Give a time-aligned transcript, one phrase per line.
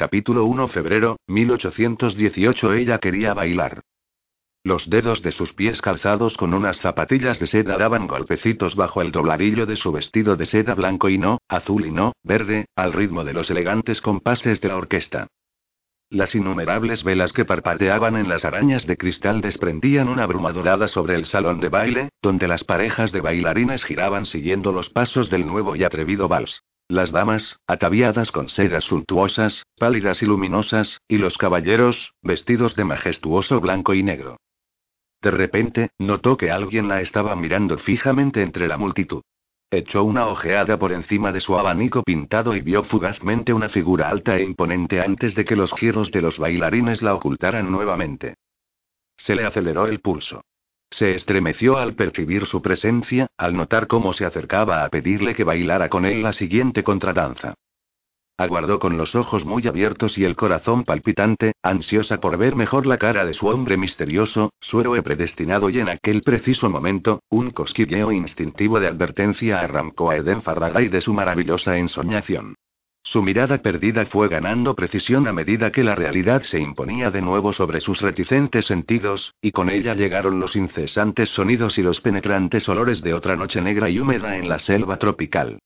[0.00, 3.82] Capítulo 1 Febrero, 1818 Ella quería bailar.
[4.64, 9.12] Los dedos de sus pies calzados con unas zapatillas de seda daban golpecitos bajo el
[9.12, 13.24] dobladillo de su vestido de seda blanco y no, azul y no, verde, al ritmo
[13.24, 15.26] de los elegantes compases de la orquesta.
[16.08, 21.14] Las innumerables velas que parpadeaban en las arañas de cristal desprendían una bruma dorada sobre
[21.14, 25.76] el salón de baile, donde las parejas de bailarines giraban siguiendo los pasos del nuevo
[25.76, 26.62] y atrevido vals.
[26.90, 33.60] Las damas, ataviadas con sedas suntuosas, pálidas y luminosas, y los caballeros, vestidos de majestuoso
[33.60, 34.38] blanco y negro.
[35.22, 39.22] De repente, notó que alguien la estaba mirando fijamente entre la multitud.
[39.70, 44.36] Echó una ojeada por encima de su abanico pintado y vio fugazmente una figura alta
[44.36, 48.34] e imponente antes de que los giros de los bailarines la ocultaran nuevamente.
[49.16, 50.42] Se le aceleró el pulso.
[50.90, 55.88] Se estremeció al percibir su presencia, al notar cómo se acercaba a pedirle que bailara
[55.88, 57.54] con él la siguiente contradanza.
[58.36, 62.96] Aguardó con los ojos muy abiertos y el corazón palpitante, ansiosa por ver mejor la
[62.96, 68.12] cara de su hombre misterioso, su héroe predestinado y en aquel preciso momento, un cosquilleo
[68.12, 72.54] instintivo de advertencia arrancó a Eden Farraday de su maravillosa ensoñación.
[73.02, 77.52] Su mirada perdida fue ganando precisión a medida que la realidad se imponía de nuevo
[77.52, 83.02] sobre sus reticentes sentidos, y con ella llegaron los incesantes sonidos y los penetrantes olores
[83.02, 85.58] de otra noche negra y húmeda en la selva tropical.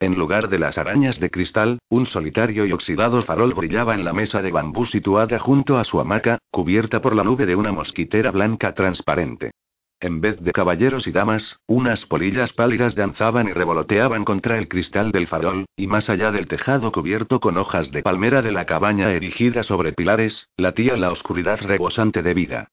[0.00, 4.12] En lugar de las arañas de cristal, un solitario y oxidado farol brillaba en la
[4.12, 8.30] mesa de bambú situada junto a su hamaca, cubierta por la nube de una mosquitera
[8.30, 9.52] blanca transparente.
[10.00, 15.10] En vez de caballeros y damas, unas polillas pálidas danzaban y revoloteaban contra el cristal
[15.10, 19.10] del farol, y más allá del tejado cubierto con hojas de palmera de la cabaña
[19.10, 22.68] erigida sobre pilares, latía la oscuridad rebosante de vida.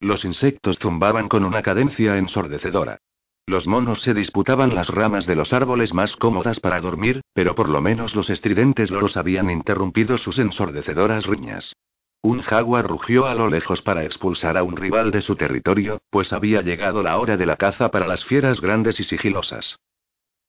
[0.00, 2.98] Los insectos zumbaban con una cadencia ensordecedora.
[3.46, 7.68] Los monos se disputaban las ramas de los árboles más cómodas para dormir, pero por
[7.68, 11.74] lo menos los estridentes loros habían interrumpido sus ensordecedoras riñas.
[12.22, 16.34] Un jaguar rugió a lo lejos para expulsar a un rival de su territorio, pues
[16.34, 19.78] había llegado la hora de la caza para las fieras grandes y sigilosas.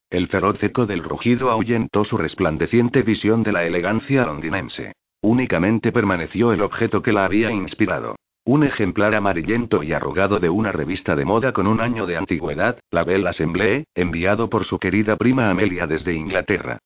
[0.09, 4.91] El feroz eco del rugido ahuyentó su resplandeciente visión de la elegancia londinense.
[5.21, 8.17] Únicamente permaneció el objeto que la había inspirado.
[8.43, 12.79] Un ejemplar amarillento y arrugado de una revista de moda con un año de antigüedad,
[12.89, 16.79] la Belle Assemblée, enviado por su querida prima Amelia desde Inglaterra.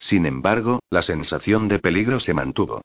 [0.00, 2.80] Sin embargo, la sensación de peligro se mantuvo.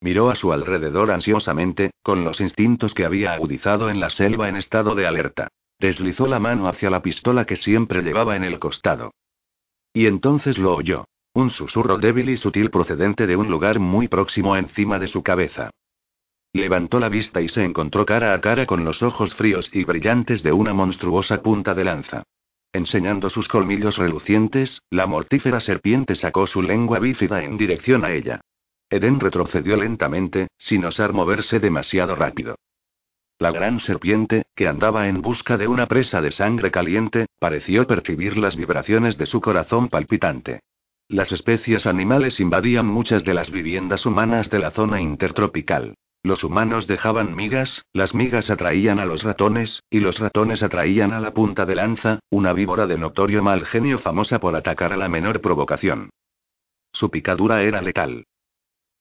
[0.00, 4.56] Miró a su alrededor ansiosamente, con los instintos que había agudizado en la selva en
[4.56, 5.48] estado de alerta.
[5.80, 9.12] Deslizó la mano hacia la pistola que siempre llevaba en el costado.
[9.92, 11.04] Y entonces lo oyó.
[11.34, 15.70] Un susurro débil y sutil procedente de un lugar muy próximo encima de su cabeza.
[16.52, 20.42] Levantó la vista y se encontró cara a cara con los ojos fríos y brillantes
[20.42, 22.22] de una monstruosa punta de lanza.
[22.72, 28.40] Enseñando sus colmillos relucientes, la mortífera serpiente sacó su lengua bífida en dirección a ella.
[28.90, 32.56] Eden retrocedió lentamente, sin osar moverse demasiado rápido.
[33.38, 38.36] La gran serpiente, que andaba en busca de una presa de sangre caliente, pareció percibir
[38.36, 40.60] las vibraciones de su corazón palpitante.
[41.08, 45.94] Las especies animales invadían muchas de las viviendas humanas de la zona intertropical.
[46.24, 51.20] Los humanos dejaban migas, las migas atraían a los ratones, y los ratones atraían a
[51.20, 55.08] la punta de lanza, una víbora de notorio mal genio famosa por atacar a la
[55.08, 56.10] menor provocación.
[56.92, 58.24] Su picadura era letal.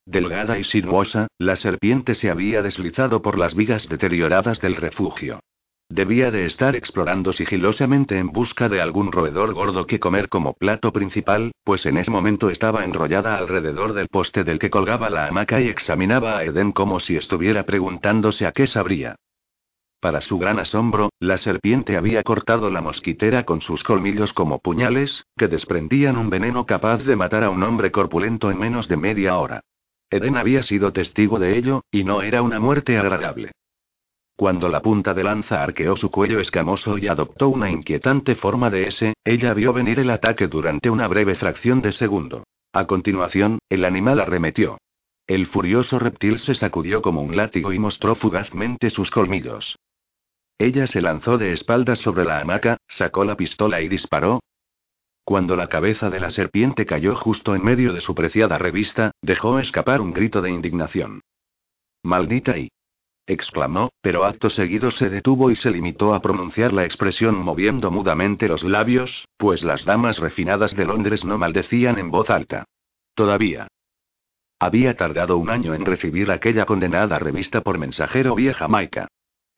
[0.08, 5.42] Delgada y sinuosa, la serpiente se había deslizado por las vigas deterioradas del refugio.
[5.90, 10.94] Debía de estar explorando sigilosamente en busca de algún roedor gordo que comer como plato
[10.94, 15.60] principal, pues en ese momento estaba enrollada alrededor del poste del que colgaba la hamaca
[15.60, 19.18] y examinaba a Eden como si estuviera preguntándose a qué sabría.
[20.00, 25.26] Para su gran asombro, la serpiente había cortado la mosquitera con sus colmillos como puñales,
[25.36, 29.38] que desprendían un veneno capaz de matar a un hombre corpulento en menos de media
[29.38, 29.60] hora.
[30.10, 33.52] Eden había sido testigo de ello, y no era una muerte agradable.
[34.38, 38.88] Cuando la punta de lanza arqueó su cuello escamoso y adoptó una inquietante forma de
[38.88, 42.44] S, ella vio venir el ataque durante una breve fracción de segundo.
[42.72, 44.78] A continuación, el animal arremetió.
[45.26, 49.76] El furioso reptil se sacudió como un látigo y mostró fugazmente sus colmillos.
[50.60, 54.40] Ella se lanzó de espaldas sobre la hamaca, sacó la pistola y disparó.
[55.28, 59.60] Cuando la cabeza de la serpiente cayó justo en medio de su preciada revista, dejó
[59.60, 61.20] escapar un grito de indignación.
[62.02, 62.70] Maldita y
[63.26, 68.48] exclamó, pero acto seguido se detuvo y se limitó a pronunciar la expresión moviendo mudamente
[68.48, 72.64] los labios, pues las damas refinadas de Londres no maldecían en voz alta.
[73.14, 73.68] Todavía.
[74.60, 79.10] Había tardado un año en recibir aquella condenada revista por mensajero vieja Maica.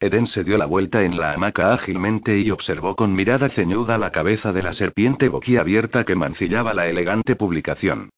[0.02, 4.10] Eden se dio la vuelta en la hamaca ágilmente y observó con mirada ceñuda la
[4.10, 8.08] cabeza de la serpiente boquiabierta que mancillaba la elegante publicación.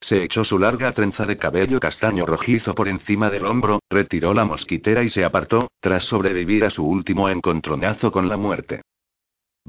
[0.00, 4.44] Se echó su larga trenza de cabello castaño rojizo por encima del hombro, retiró la
[4.44, 8.82] mosquitera y se apartó, tras sobrevivir a su último encontronazo con la muerte.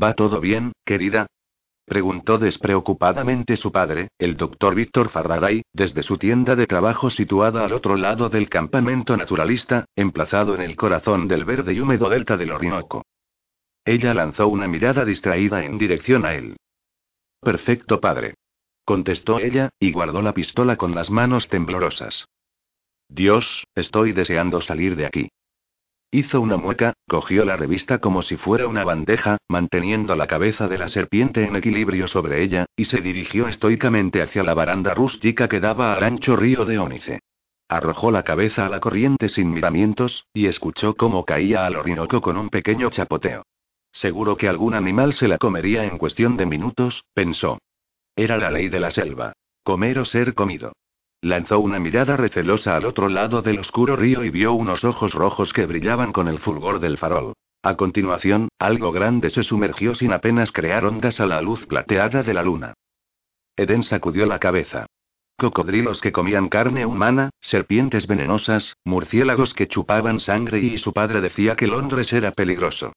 [0.02, 1.26] ¿Va todo bien, querida?
[1.86, 7.74] Preguntó despreocupadamente su padre, el doctor Víctor Faraday, desde su tienda de trabajo situada al
[7.74, 12.52] otro lado del campamento naturalista, emplazado en el corazón del verde y húmedo delta del
[12.52, 13.04] Orinoco.
[13.84, 16.56] Ella lanzó una mirada distraída en dirección a él.
[17.42, 18.36] Perfecto, padre.
[18.86, 22.26] Contestó ella, y guardó la pistola con las manos temblorosas.
[23.10, 25.30] Dios, estoy deseando salir de aquí.
[26.14, 30.78] Hizo una mueca, cogió la revista como si fuera una bandeja, manteniendo la cabeza de
[30.78, 35.60] la serpiente en equilibrio sobre ella, y se dirigió estoicamente hacia la baranda rústica que
[35.60, 37.20] daba al ancho río de Ónice.
[37.68, 42.38] Arrojó la cabeza a la corriente sin miramientos, y escuchó cómo caía al Orinoco con
[42.38, 43.42] un pequeño chapoteo.
[43.92, 47.58] Seguro que algún animal se la comería en cuestión de minutos, pensó.
[48.16, 49.34] Era la ley de la selva.
[49.64, 50.74] Comer o ser comido.
[51.24, 55.54] Lanzó una mirada recelosa al otro lado del oscuro río y vio unos ojos rojos
[55.54, 57.32] que brillaban con el fulgor del farol.
[57.62, 62.34] A continuación, algo grande se sumergió sin apenas crear ondas a la luz plateada de
[62.34, 62.74] la luna.
[63.56, 64.86] Eden sacudió la cabeza.
[65.38, 71.56] Cocodrilos que comían carne humana, serpientes venenosas, murciélagos que chupaban sangre y su padre decía
[71.56, 72.92] que Londres era peligroso.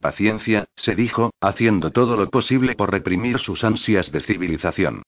[0.00, 5.04] Paciencia, se dijo, haciendo todo lo posible por reprimir sus ansias de civilización.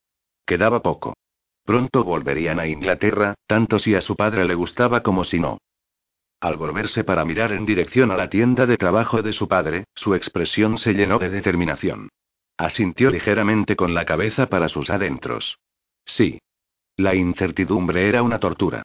[0.47, 1.15] Quedaba poco.
[1.65, 5.59] Pronto volverían a Inglaterra, tanto si a su padre le gustaba como si no.
[6.41, 10.15] Al volverse para mirar en dirección a la tienda de trabajo de su padre, su
[10.15, 12.09] expresión se llenó de determinación.
[12.57, 15.59] Asintió ligeramente con la cabeza para sus adentros.
[16.05, 16.41] Sí.
[16.97, 18.83] La incertidumbre era una tortura.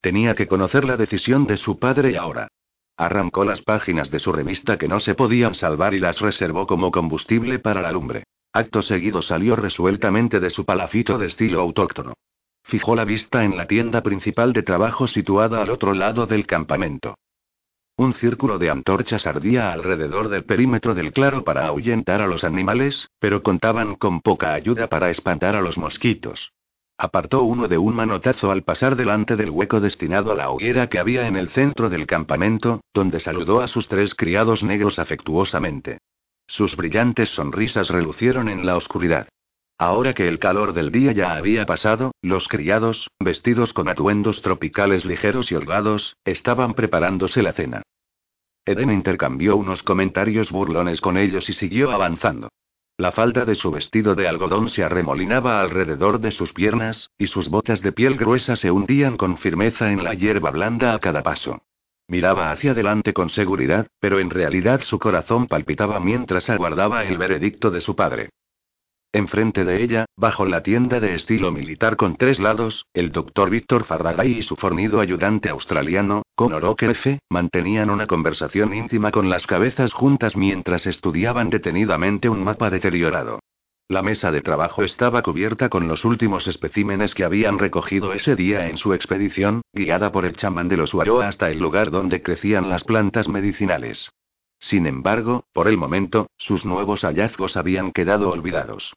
[0.00, 2.48] Tenía que conocer la decisión de su padre ahora.
[2.96, 6.90] Arrancó las páginas de su revista que no se podían salvar y las reservó como
[6.90, 8.24] combustible para la lumbre.
[8.58, 12.14] Acto seguido salió resueltamente de su palafito de estilo autóctono.
[12.64, 17.14] Fijó la vista en la tienda principal de trabajo situada al otro lado del campamento.
[17.96, 23.06] Un círculo de antorchas ardía alrededor del perímetro del claro para ahuyentar a los animales,
[23.20, 26.50] pero contaban con poca ayuda para espantar a los mosquitos.
[26.98, 30.98] Apartó uno de un manotazo al pasar delante del hueco destinado a la hoguera que
[30.98, 35.98] había en el centro del campamento, donde saludó a sus tres criados negros afectuosamente.
[36.48, 39.28] Sus brillantes sonrisas relucieron en la oscuridad.
[39.78, 45.04] Ahora que el calor del día ya había pasado, los criados, vestidos con atuendos tropicales
[45.04, 47.82] ligeros y holgados, estaban preparándose la cena.
[48.64, 52.48] Eden intercambió unos comentarios burlones con ellos y siguió avanzando.
[52.96, 57.48] La falda de su vestido de algodón se arremolinaba alrededor de sus piernas, y sus
[57.48, 61.62] botas de piel gruesa se hundían con firmeza en la hierba blanda a cada paso.
[62.08, 67.70] Miraba hacia adelante con seguridad, pero en realidad su corazón palpitaba mientras aguardaba el veredicto
[67.70, 68.30] de su padre.
[69.12, 73.84] Enfrente de ella, bajo la tienda de estilo militar con tres lados, el doctor Víctor
[73.84, 79.92] Faraday y su fornido ayudante australiano, Conor O'Keefe, mantenían una conversación íntima con las cabezas
[79.92, 83.40] juntas mientras estudiaban detenidamente un mapa deteriorado.
[83.90, 88.68] La mesa de trabajo estaba cubierta con los últimos especímenes que habían recogido ese día
[88.68, 92.68] en su expedición, guiada por el chamán de los Huaro hasta el lugar donde crecían
[92.68, 94.10] las plantas medicinales.
[94.58, 98.92] Sin embargo, por el momento, sus nuevos hallazgos habían quedado olvidados.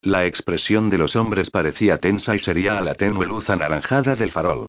[0.00, 4.30] La expresión de los hombres parecía tensa y sería a la tenue luz anaranjada del
[4.30, 4.68] farol.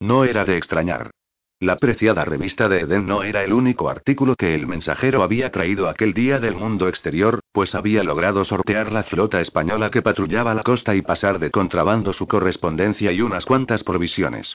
[0.00, 1.10] No era de extrañar.
[1.58, 5.88] La preciada revista de Eden no era el único artículo que el mensajero había traído
[5.88, 10.62] aquel día del mundo exterior, pues había logrado sortear la flota española que patrullaba la
[10.62, 14.54] costa y pasar de contrabando su correspondencia y unas cuantas provisiones.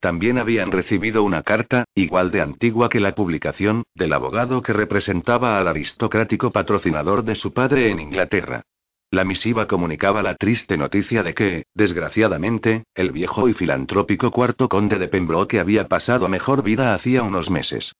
[0.00, 5.56] También habían recibido una carta, igual de antigua que la publicación, del abogado que representaba
[5.56, 8.64] al aristocrático patrocinador de su padre en Inglaterra.
[9.10, 14.98] La misiva comunicaba la triste noticia de que, desgraciadamente, el viejo y filantrópico cuarto conde
[14.98, 17.94] de Pembroke había pasado mejor vida hacía unos meses.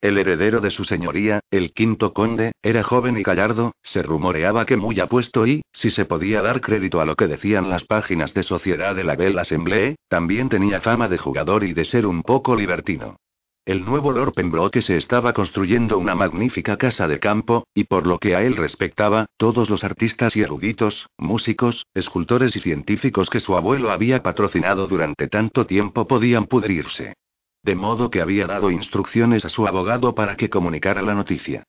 [0.00, 4.76] El heredero de su señoría, el quinto conde, era joven y gallardo, se rumoreaba que
[4.76, 8.42] muy apuesto y, si se podía dar crédito a lo que decían las páginas de
[8.42, 12.56] sociedad de la Belle Assemblée, también tenía fama de jugador y de ser un poco
[12.56, 13.16] libertino.
[13.66, 18.18] El nuevo Lord Pembroke se estaba construyendo una magnífica casa de campo, y por lo
[18.18, 23.56] que a él respectaba, todos los artistas y eruditos, músicos, escultores y científicos que su
[23.56, 27.14] abuelo había patrocinado durante tanto tiempo podían pudrirse.
[27.62, 31.64] De modo que había dado instrucciones a su abogado para que comunicara la noticia.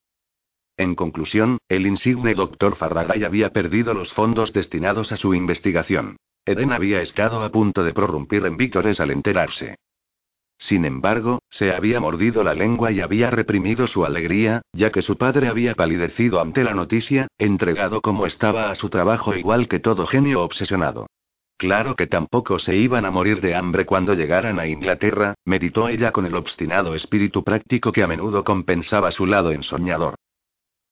[0.75, 6.17] En conclusión, el insigne doctor Faraday había perdido los fondos destinados a su investigación.
[6.45, 9.77] Eden había estado a punto de prorrumpir en víctores al enterarse.
[10.57, 15.17] Sin embargo, se había mordido la lengua y había reprimido su alegría, ya que su
[15.17, 20.07] padre había palidecido ante la noticia, entregado como estaba a su trabajo igual que todo
[20.07, 21.07] genio obsesionado.
[21.57, 26.12] Claro que tampoco se iban a morir de hambre cuando llegaran a Inglaterra, meditó ella
[26.12, 30.15] con el obstinado espíritu práctico que a menudo compensaba su lado ensoñador.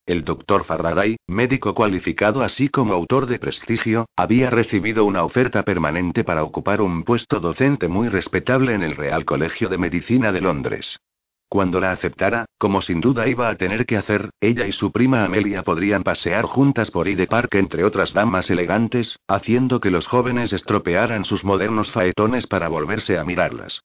[0.05, 6.25] El doctor Faraday, médico cualificado así como autor de prestigio, había recibido una oferta permanente
[6.25, 10.99] para ocupar un puesto docente muy respetable en el Real Colegio de Medicina de Londres.
[11.47, 15.23] Cuando la aceptara, como sin duda iba a tener que hacer, ella y su prima
[15.23, 20.51] Amelia podrían pasear juntas por Hyde Park entre otras damas elegantes, haciendo que los jóvenes
[20.51, 23.81] estropearan sus modernos faetones para volverse a mirarlas.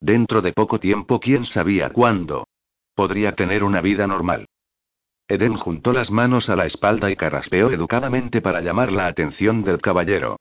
[0.00, 2.46] Dentro de poco tiempo, quién sabía cuándo.
[2.94, 4.46] Podría tener una vida normal.
[5.30, 9.80] Eden juntó las manos a la espalda y carraspeó educadamente para llamar la atención del
[9.80, 10.40] caballero.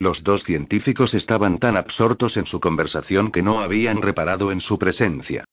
[0.00, 4.80] Los dos científicos estaban tan absortos en su conversación que no habían reparado en su
[4.80, 5.44] presencia.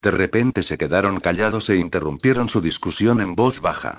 [0.00, 3.98] De repente se quedaron callados e interrumpieron su discusión en voz baja.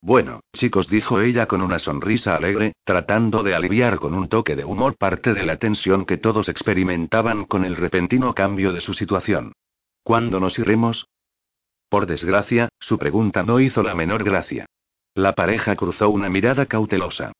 [0.00, 4.64] Bueno, chicos, dijo ella con una sonrisa alegre, tratando de aliviar con un toque de
[4.64, 9.52] humor parte de la tensión que todos experimentaban con el repentino cambio de su situación.
[10.02, 11.06] ¿Cuándo nos iremos?
[11.88, 14.66] Por desgracia, su pregunta no hizo la menor gracia.
[15.14, 17.32] La pareja cruzó una mirada cautelosa.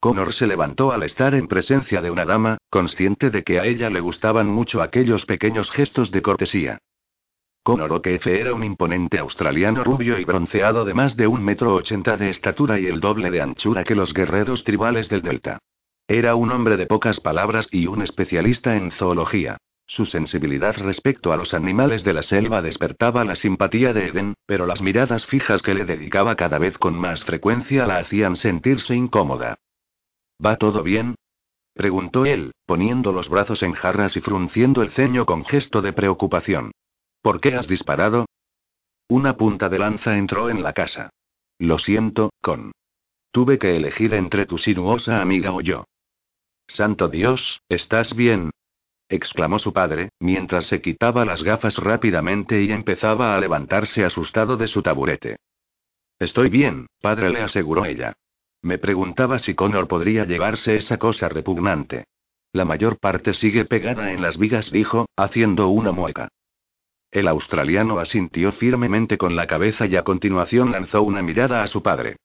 [0.00, 3.88] Connor se levantó al estar en presencia de una dama, consciente de que a ella
[3.88, 6.78] le gustaban mucho aquellos pequeños gestos de cortesía.
[7.62, 12.16] Connor O'Keefe era un imponente australiano rubio y bronceado de más de un metro ochenta
[12.16, 15.58] de estatura y el doble de anchura que los guerreros tribales del Delta.
[16.08, 19.58] Era un hombre de pocas palabras y un especialista en zoología.
[19.92, 24.64] Su sensibilidad respecto a los animales de la selva despertaba la simpatía de Eden, pero
[24.64, 29.58] las miradas fijas que le dedicaba cada vez con más frecuencia la hacían sentirse incómoda.
[30.42, 31.16] ¿Va todo bien?
[31.74, 36.72] preguntó él, poniendo los brazos en jarras y frunciendo el ceño con gesto de preocupación.
[37.20, 38.24] ¿Por qué has disparado?
[39.08, 41.10] Una punta de lanza entró en la casa.
[41.58, 42.72] Lo siento, con.
[43.30, 45.84] Tuve que elegir entre tu sinuosa amiga o yo.
[46.66, 48.52] Santo Dios, ¿estás bien?
[49.14, 54.68] Exclamó su padre, mientras se quitaba las gafas rápidamente y empezaba a levantarse asustado de
[54.68, 55.36] su taburete.
[56.18, 58.14] Estoy bien, padre, le aseguró ella.
[58.62, 62.04] Me preguntaba si Connor podría llevarse esa cosa repugnante.
[62.52, 66.28] La mayor parte sigue pegada en las vigas, dijo, haciendo una mueca.
[67.10, 71.82] El australiano asintió firmemente con la cabeza y a continuación lanzó una mirada a su
[71.82, 72.16] padre.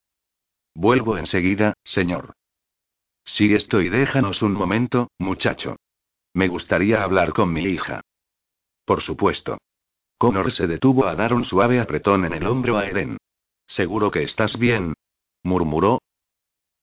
[0.74, 2.34] Vuelvo enseguida, señor.
[3.26, 5.76] Sí estoy, déjanos un momento, muchacho.
[6.38, 8.02] Me gustaría hablar con mi hija.
[8.86, 9.58] Por supuesto.
[10.20, 13.18] Connor se detuvo a dar un suave apretón en el hombro a Eren.
[13.66, 14.94] Seguro que estás bien.
[15.42, 15.98] murmuró,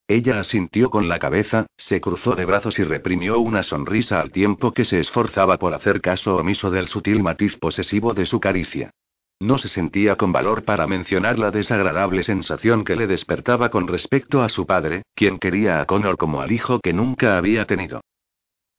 [0.09, 4.73] ella asintió con la cabeza, se cruzó de brazos y reprimió una sonrisa al tiempo
[4.73, 8.91] que se esforzaba por hacer caso omiso del sutil matiz posesivo de su caricia.
[9.39, 14.43] No se sentía con valor para mencionar la desagradable sensación que le despertaba con respecto
[14.43, 18.01] a su padre, quien quería a Connor como al hijo que nunca había tenido.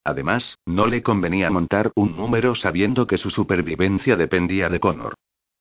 [0.07, 5.15] Además, no le convenía montar un número sabiendo que su supervivencia dependía de Connor.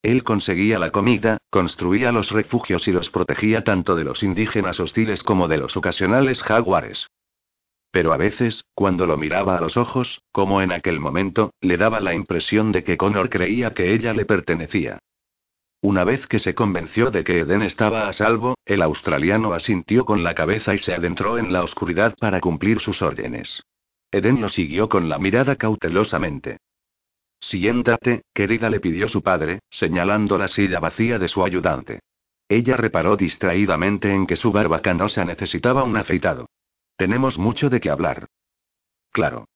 [0.04, 5.24] Él conseguía la comida, construía los refugios y los protegía tanto de los indígenas hostiles
[5.24, 7.08] como de los ocasionales jaguares.
[7.90, 12.00] Pero a veces, cuando lo miraba a los ojos, como en aquel momento, le daba
[12.00, 15.00] la impresión de que Connor creía que ella le pertenecía.
[15.82, 20.24] Una vez que se convenció de que Eden estaba a salvo, el australiano asintió con
[20.24, 23.64] la cabeza y se adentró en la oscuridad para cumplir sus órdenes.
[24.16, 26.60] Eden lo siguió con la mirada cautelosamente.
[27.42, 32.00] Siéntate, querida, le pidió su padre, señalando la silla vacía de su ayudante.
[32.48, 36.48] Ella reparó distraídamente en que su barba canosa necesitaba un afeitado.
[36.96, 38.28] Tenemos mucho de qué hablar.
[39.12, 39.50] Claro.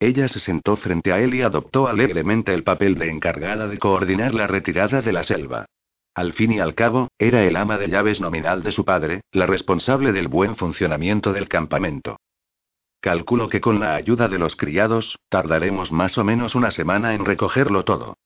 [0.00, 4.34] Ella se sentó frente a él y adoptó alegremente el papel de encargada de coordinar
[4.34, 5.66] la retirada de la selva.
[6.14, 9.46] Al fin y al cabo, era el ama de llaves nominal de su padre, la
[9.46, 12.18] responsable del buen funcionamiento del campamento.
[13.00, 17.24] Calculo que con la ayuda de los criados, tardaremos más o menos una semana en
[17.24, 18.16] recogerlo todo.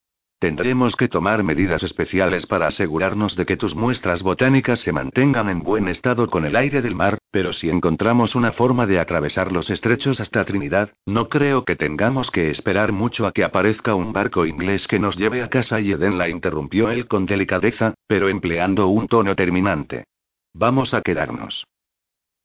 [0.43, 5.63] Tendremos que tomar medidas especiales para asegurarnos de que tus muestras botánicas se mantengan en
[5.63, 9.71] buen estado con el aire del mar, pero si encontramos una forma de atravesar los
[9.71, 14.45] estrechos hasta Trinidad, no creo que tengamos que esperar mucho a que aparezca un barco
[14.45, 18.89] inglés que nos lleve a casa y Eden la interrumpió él con delicadeza, pero empleando
[18.89, 20.07] un tono terminante.
[20.55, 21.67] Vamos a quedarnos.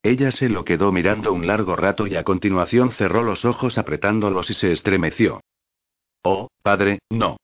[0.08, 4.48] Ella se lo quedó mirando un largo rato y a continuación cerró los ojos apretándolos
[4.48, 5.42] y se estremeció.
[6.22, 7.36] Oh, padre, no.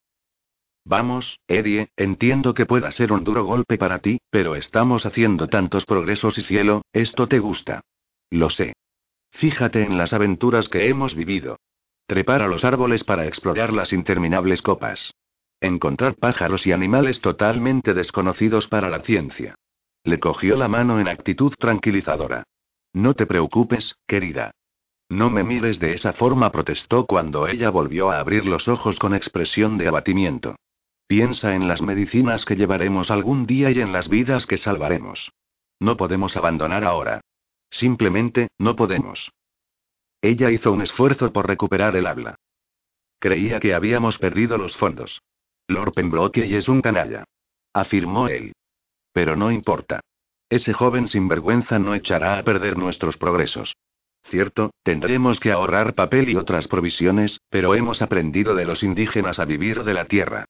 [0.86, 5.84] Vamos, Eddie, entiendo que pueda ser un duro golpe para ti, pero estamos haciendo tantos
[5.84, 7.82] progresos y cielo, esto te gusta.
[8.30, 8.72] Lo sé.
[9.32, 11.58] Fíjate en las aventuras que hemos vivido.
[12.06, 15.12] Trepar a los árboles para explorar las interminables copas.
[15.60, 19.54] Encontrar pájaros y animales totalmente desconocidos para la ciencia.
[20.02, 22.44] Le cogió la mano en actitud tranquilizadora.
[22.94, 24.52] No te preocupes, querida.
[25.08, 29.14] No me mires de esa forma, protestó cuando ella volvió a abrir los ojos con
[29.14, 30.56] expresión de abatimiento.
[31.06, 35.32] Piensa en las medicinas que llevaremos algún día y en las vidas que salvaremos.
[35.80, 37.20] No podemos abandonar ahora.
[37.68, 39.30] Simplemente, no podemos.
[40.22, 42.36] Ella hizo un esfuerzo por recuperar el habla.
[43.18, 45.20] Creía que habíamos perdido los fondos.
[45.66, 47.24] Lord Pembroke es un canalla.
[47.72, 48.52] Afirmó él.
[49.12, 50.00] Pero no importa.
[50.48, 53.74] Ese joven sinvergüenza no echará a perder nuestros progresos.
[54.24, 59.44] Cierto, tendremos que ahorrar papel y otras provisiones, pero hemos aprendido de los indígenas a
[59.44, 60.46] vivir de la tierra.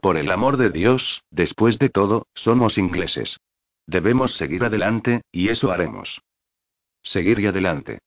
[0.00, 3.38] Por el amor de Dios, después de todo, somos ingleses.
[3.86, 6.20] Debemos seguir adelante, y eso haremos.
[7.02, 8.00] Seguir y adelante.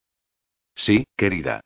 [0.75, 1.61] Sí, querida.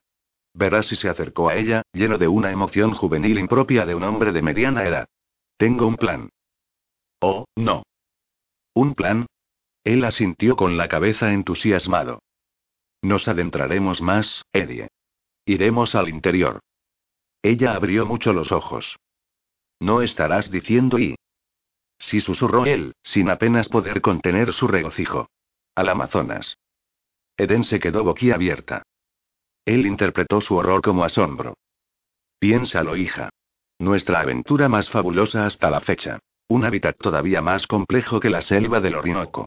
[0.52, 4.32] Verás si se acercó a ella, lleno de una emoción juvenil impropia de un hombre
[4.32, 5.06] de mediana edad.
[5.58, 6.30] Tengo un plan.
[7.20, 7.82] Oh, no.
[8.74, 9.25] ¿Un plan?
[9.86, 12.20] Él asintió con la cabeza entusiasmado.
[13.02, 14.88] Nos adentraremos más, Eddie.
[15.44, 16.58] Iremos al interior.
[17.40, 18.98] Ella abrió mucho los ojos.
[19.78, 21.14] No estarás diciendo y.
[22.00, 25.28] Sí susurró él, sin apenas poder contener su regocijo.
[25.76, 26.58] Al Amazonas.
[27.36, 28.82] Eden se quedó boquiabierta.
[29.64, 31.54] Él interpretó su horror como asombro.
[32.40, 33.30] Piénsalo, hija.
[33.78, 36.18] Nuestra aventura más fabulosa hasta la fecha.
[36.48, 39.46] Un hábitat todavía más complejo que la selva del Orinoco.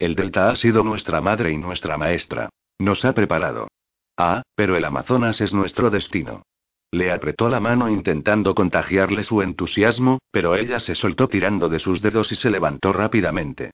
[0.00, 2.48] El delta ha sido nuestra madre y nuestra maestra.
[2.78, 3.68] Nos ha preparado.
[4.16, 6.42] Ah, pero el Amazonas es nuestro destino.
[6.90, 12.00] Le apretó la mano intentando contagiarle su entusiasmo, pero ella se soltó tirando de sus
[12.00, 13.72] dedos y se levantó rápidamente.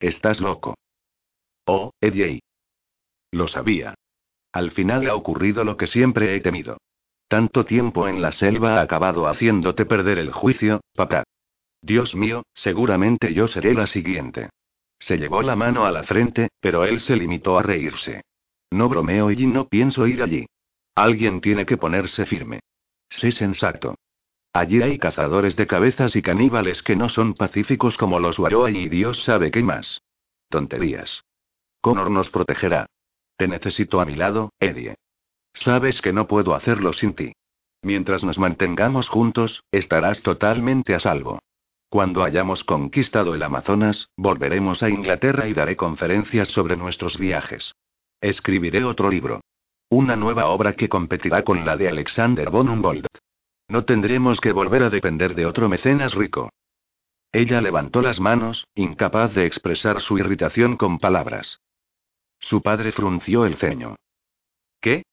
[0.00, 0.74] Estás loco.
[1.64, 2.40] Oh, Eddie.
[3.30, 3.94] Lo sabía.
[4.52, 6.78] Al final ha ocurrido lo que siempre he temido.
[7.28, 11.22] Tanto tiempo en la selva ha acabado haciéndote perder el juicio, papá.
[11.80, 14.50] Dios mío, seguramente yo seré la siguiente.
[14.98, 18.22] Se llevó la mano a la frente, pero él se limitó a reírse.
[18.70, 20.46] No bromeo y no pienso ir allí.
[20.94, 22.60] Alguien tiene que ponerse firme.
[23.08, 23.94] Sé sensato.
[24.52, 28.88] Allí hay cazadores de cabezas y caníbales que no son pacíficos como los Waroa y
[28.88, 30.00] Dios sabe qué más.
[30.48, 31.24] Tonterías.
[31.80, 32.86] Connor nos protegerá.
[33.36, 34.94] Te necesito a mi lado, Eddie.
[35.52, 37.32] Sabes que no puedo hacerlo sin ti.
[37.82, 41.40] Mientras nos mantengamos juntos, estarás totalmente a salvo.
[41.88, 47.74] Cuando hayamos conquistado el Amazonas, volveremos a Inglaterra y daré conferencias sobre nuestros viajes.
[48.20, 49.40] Escribiré otro libro.
[49.88, 53.06] Una nueva obra que competirá con la de Alexander von Humboldt.
[53.68, 56.50] No tendremos que volver a depender de otro mecenas rico.
[57.32, 61.60] Ella levantó las manos, incapaz de expresar su irritación con palabras.
[62.38, 63.96] Su padre frunció el ceño.
[64.80, 65.04] ¿Qué?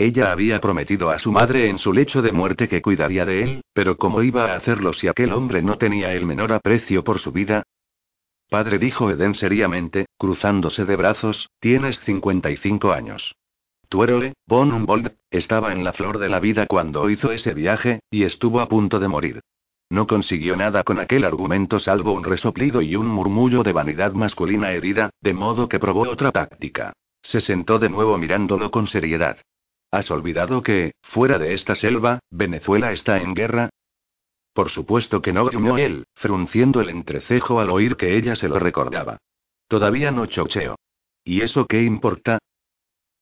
[0.00, 3.64] Ella había prometido a su madre en su lecho de muerte que cuidaría de él,
[3.74, 7.32] pero ¿cómo iba a hacerlo si aquel hombre no tenía el menor aprecio por su
[7.32, 7.64] vida?
[8.48, 13.34] Padre dijo Eden seriamente, cruzándose de brazos, tienes 55 años.
[13.90, 18.00] Tu héroe, Von Humboldt, estaba en la flor de la vida cuando hizo ese viaje,
[18.10, 19.40] y estuvo a punto de morir.
[19.90, 24.72] No consiguió nada con aquel argumento salvo un resoplido y un murmullo de vanidad masculina
[24.72, 26.94] herida, de modo que probó otra táctica.
[27.20, 29.36] Se sentó de nuevo mirándolo con seriedad.
[29.90, 33.70] ¿Has olvidado que, fuera de esta selva, Venezuela está en guerra?
[34.52, 38.58] Por supuesto que no gruñó él, frunciendo el entrecejo al oír que ella se lo
[38.58, 39.18] recordaba.
[39.68, 40.76] Todavía no chocheo.
[41.24, 42.38] ¿Y eso qué importa?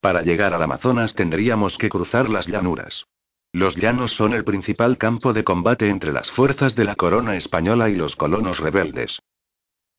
[0.00, 3.04] Para llegar al Amazonas tendríamos que cruzar las llanuras.
[3.52, 7.88] Los llanos son el principal campo de combate entre las fuerzas de la corona española
[7.88, 9.20] y los colonos rebeldes.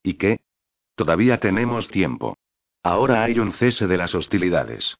[0.03, 0.39] ¿Y qué?
[0.95, 2.37] Todavía tenemos tiempo.
[2.83, 4.97] Ahora hay un cese de las hostilidades.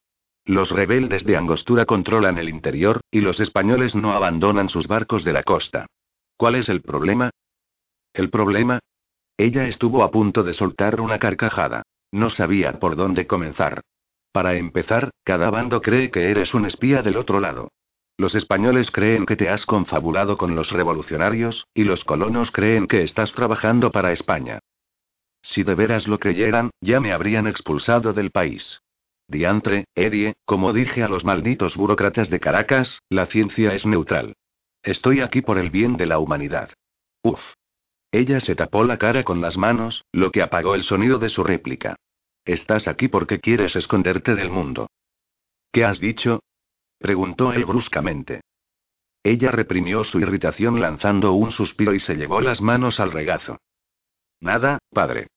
[0.49, 5.31] Los rebeldes de Angostura controlan el interior, y los españoles no abandonan sus barcos de
[5.31, 5.85] la costa.
[6.37, 7.29] ¿Cuál es el problema?
[8.15, 8.79] ¿El problema?
[9.37, 11.83] Ella estuvo a punto de soltar una carcajada.
[12.11, 13.81] No sabía por dónde comenzar.
[14.31, 17.69] Para empezar, cada bando cree que eres un espía del otro lado.
[18.17, 23.03] Los españoles creen que te has confabulado con los revolucionarios, y los colonos creen que
[23.03, 24.57] estás trabajando para España.
[25.43, 28.81] Si de veras lo creyeran, ya me habrían expulsado del país.
[29.29, 34.35] Diantre, Eddie, como dije a los malditos burócratas de Caracas, la ciencia es neutral.
[34.81, 36.71] Estoy aquí por el bien de la humanidad.
[37.21, 37.39] Uf.
[38.11, 41.43] Ella se tapó la cara con las manos, lo que apagó el sonido de su
[41.43, 41.95] réplica.
[42.43, 44.89] Estás aquí porque quieres esconderte del mundo.
[45.71, 46.41] ¿Qué has dicho?
[46.97, 48.41] preguntó él bruscamente.
[49.21, 53.59] Ella reprimió su irritación lanzando un suspiro y se llevó las manos al regazo.
[54.39, 55.27] Nada, padre.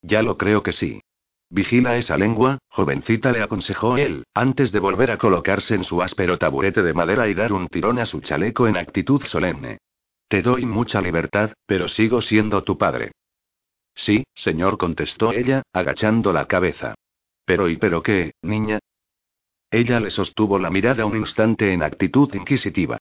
[0.00, 1.02] Ya lo creo que sí.
[1.52, 6.38] Vigila esa lengua, jovencita, le aconsejó él, antes de volver a colocarse en su áspero
[6.38, 9.76] taburete de madera y dar un tirón a su chaleco en actitud solemne.
[10.28, 13.12] Te doy mucha libertad, pero sigo siendo tu padre.
[13.94, 16.94] Sí, señor, contestó ella, agachando la cabeza.
[17.44, 18.78] Pero ¿y pero qué, niña?
[19.70, 22.96] Ella le sostuvo la mirada un instante en actitud inquisitiva.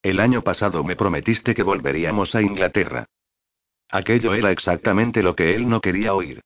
[0.00, 3.06] El año pasado me prometiste que volveríamos a Inglaterra.
[3.90, 6.40] Aquello era exactamente lo que él no quería oír.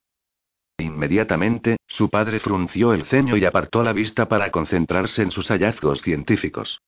[0.78, 6.00] Inmediatamente, su padre frunció el ceño y apartó la vista para concentrarse en sus hallazgos
[6.02, 6.80] científicos.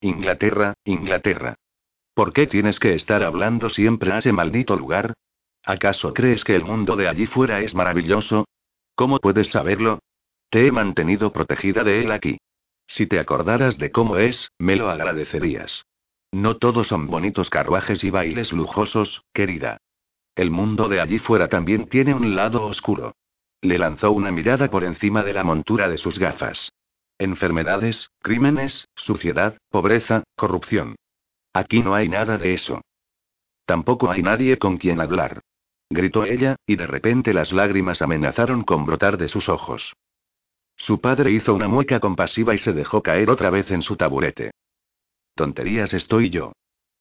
[0.00, 1.56] Inglaterra, Inglaterra.
[2.14, 5.14] ¿Por qué tienes que estar hablando siempre a ese maldito lugar?
[5.64, 8.46] ¿Acaso crees que el mundo de allí fuera es maravilloso?
[8.94, 9.98] ¿Cómo puedes saberlo?
[10.50, 12.38] Te he mantenido protegida de él aquí.
[12.86, 15.84] Si te acordaras de cómo es, me lo agradecerías.
[16.32, 19.78] No todos son bonitos carruajes y bailes lujosos, querida.
[20.38, 23.16] El mundo de allí fuera también tiene un lado oscuro.
[23.60, 26.72] Le lanzó una mirada por encima de la montura de sus gafas.
[27.18, 30.94] Enfermedades, crímenes, suciedad, pobreza, corrupción.
[31.52, 32.82] Aquí no hay nada de eso.
[33.66, 35.40] Tampoco hay nadie con quien hablar.
[35.90, 39.92] Gritó ella, y de repente las lágrimas amenazaron con brotar de sus ojos.
[40.76, 44.52] Su padre hizo una mueca compasiva y se dejó caer otra vez en su taburete.
[45.34, 46.52] Tonterías estoy yo.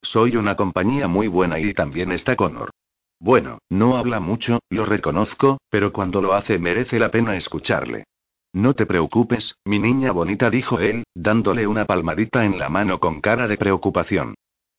[0.01, 2.71] Soy una compañía muy buena y también está Connor.
[3.19, 8.05] Bueno, no habla mucho, lo reconozco, pero cuando lo hace merece la pena escucharle.
[8.53, 13.21] No te preocupes, mi niña bonita, dijo él, dándole una palmadita en la mano con
[13.21, 14.35] cara de preocupación.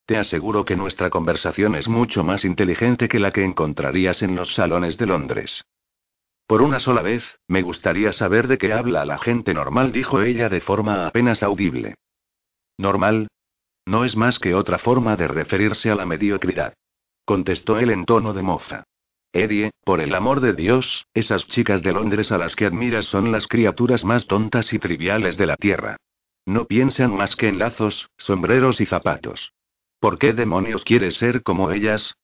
[0.07, 4.55] Te aseguro que nuestra conversación es mucho más inteligente que la que encontrarías en los
[4.55, 5.64] salones de Londres.
[6.46, 10.48] Por una sola vez, me gustaría saber de qué habla la gente normal, dijo ella
[10.48, 11.96] de forma apenas audible.
[12.79, 13.29] ¿Normal?
[13.85, 16.72] No es más que otra forma de referirse a la mediocridad.
[17.29, 18.85] Contestó él en tono de mofa.
[19.35, 23.31] Eddie, por el amor de Dios, esas chicas de Londres a las que admiras son
[23.31, 25.99] las criaturas más tontas y triviales de la Tierra.
[26.47, 29.53] No piensan más que en lazos, sombreros y zapatos.
[30.01, 32.14] ¿Por qué demonios quieres ser como ellas?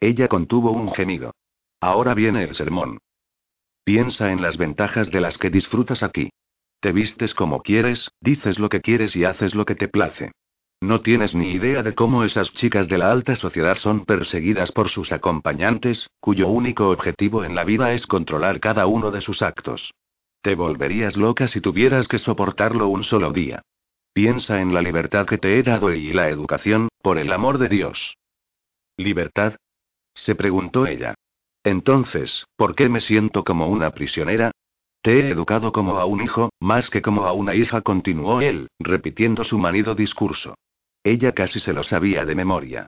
[0.00, 1.34] Ella contuvo un gemido.
[1.78, 3.00] Ahora viene el sermón.
[3.84, 6.30] Piensa en las ventajas de las que disfrutas aquí.
[6.80, 10.32] Te vistes como quieres, dices lo que quieres y haces lo que te place.
[10.82, 14.88] No tienes ni idea de cómo esas chicas de la alta sociedad son perseguidas por
[14.88, 19.94] sus acompañantes, cuyo único objetivo en la vida es controlar cada uno de sus actos.
[20.40, 23.62] Te volverías loca si tuvieras que soportarlo un solo día.
[24.12, 27.68] Piensa en la libertad que te he dado y la educación, por el amor de
[27.68, 28.16] Dios.
[28.96, 29.54] ¿Libertad?
[30.14, 31.14] se preguntó ella.
[31.62, 34.50] Entonces, ¿por qué me siento como una prisionera?
[35.00, 38.66] Te he educado como a un hijo, más que como a una hija, continuó él,
[38.80, 40.56] repitiendo su manido discurso.
[41.04, 42.86] Ella casi se lo sabía de memoria.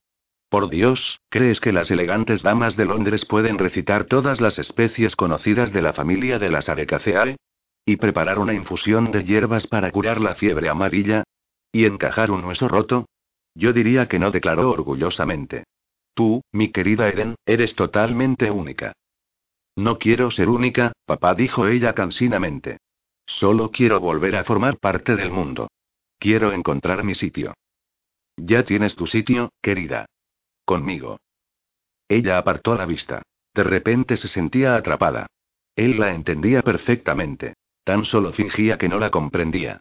[0.49, 5.73] Por Dios, ¿crees que las elegantes damas de Londres pueden recitar todas las especies conocidas
[5.73, 7.37] de la familia de las Arecaceae?
[7.85, 11.25] ¿Y preparar una infusión de hierbas para curar la fiebre amarilla?
[11.73, 13.07] ¿Y encajar un hueso roto?
[13.55, 15.65] Yo diría que no, declaró orgullosamente.
[16.15, 18.93] Tú, mi querida Eren, eres totalmente única.
[19.77, 22.79] No quiero ser única, papá, dijo ella cansinamente.
[23.27, 25.69] Solo quiero volver a formar parte del mundo.
[26.19, 27.55] Quiero encontrar mi sitio.
[28.37, 30.07] Ya tienes tu sitio, querida.
[30.65, 31.19] Conmigo.
[32.09, 33.23] Ella apartó la vista.
[33.55, 35.27] De repente se sentía atrapada.
[35.77, 37.55] Él la entendía perfectamente.
[37.85, 39.81] Tan solo fingía que no la comprendía.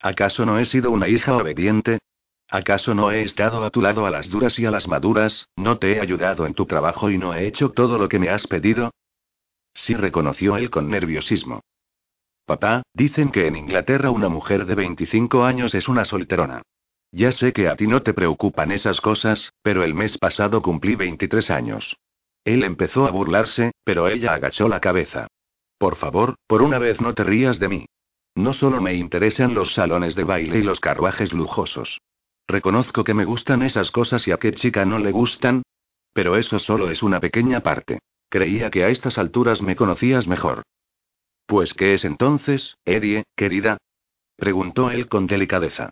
[0.00, 1.98] ¿Acaso no he sido una hija obediente?
[2.48, 5.78] ¿Acaso no he estado a tu lado a las duras y a las maduras, no
[5.78, 8.46] te he ayudado en tu trabajo y no he hecho todo lo que me has
[8.46, 8.90] pedido?
[9.74, 11.60] Sí reconoció él con nerviosismo.
[12.46, 16.62] Papá, dicen que en Inglaterra una mujer de 25 años es una solterona.
[17.12, 20.94] Ya sé que a ti no te preocupan esas cosas, pero el mes pasado cumplí
[20.94, 21.96] 23 años.
[22.44, 25.26] Él empezó a burlarse, pero ella agachó la cabeza.
[25.76, 27.86] Por favor, por una vez no te rías de mí.
[28.34, 32.00] No solo me interesan los salones de baile y los carruajes lujosos.
[32.46, 35.62] Reconozco que me gustan esas cosas y a qué chica no le gustan.
[36.12, 37.98] Pero eso solo es una pequeña parte.
[38.28, 40.62] Creía que a estas alturas me conocías mejor.
[41.46, 43.78] Pues, ¿qué es entonces, Eddie, querida?
[44.36, 45.90] preguntó él con delicadeza.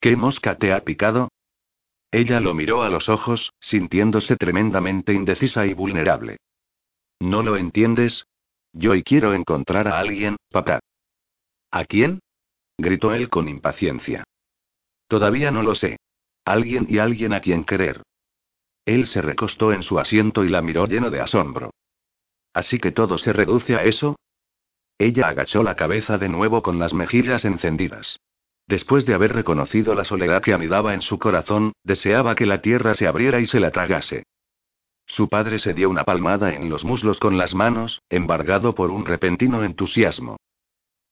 [0.00, 1.28] ¿Qué mosca te ha picado?
[2.10, 6.38] Ella lo miró a los ojos, sintiéndose tremendamente indecisa y vulnerable.
[7.20, 8.24] ¿No lo entiendes?
[8.72, 10.80] Yo y quiero encontrar a alguien, papá.
[11.70, 12.20] ¿A quién?
[12.78, 14.24] gritó él con impaciencia.
[15.06, 15.98] Todavía no lo sé.
[16.46, 18.02] Alguien y alguien a quien querer.
[18.86, 21.72] Él se recostó en su asiento y la miró lleno de asombro.
[22.54, 24.16] ¿Así que todo se reduce a eso?
[24.98, 28.18] Ella agachó la cabeza de nuevo con las mejillas encendidas.
[28.70, 32.94] Después de haber reconocido la soledad que anidaba en su corazón, deseaba que la tierra
[32.94, 34.22] se abriera y se la tragase.
[35.06, 39.06] Su padre se dio una palmada en los muslos con las manos, embargado por un
[39.06, 40.36] repentino entusiasmo.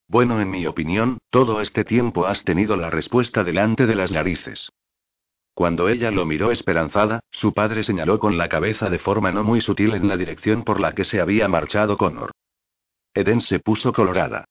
[0.07, 4.71] Bueno, en mi opinión, todo este tiempo has tenido la respuesta delante de las narices.
[5.53, 9.62] Cuando ella lo miró esperanzada, su padre señaló con la cabeza de forma no muy
[9.62, 12.31] sutil en la dirección por la que se había marchado Connor.
[13.14, 14.44] Eden se puso colorada.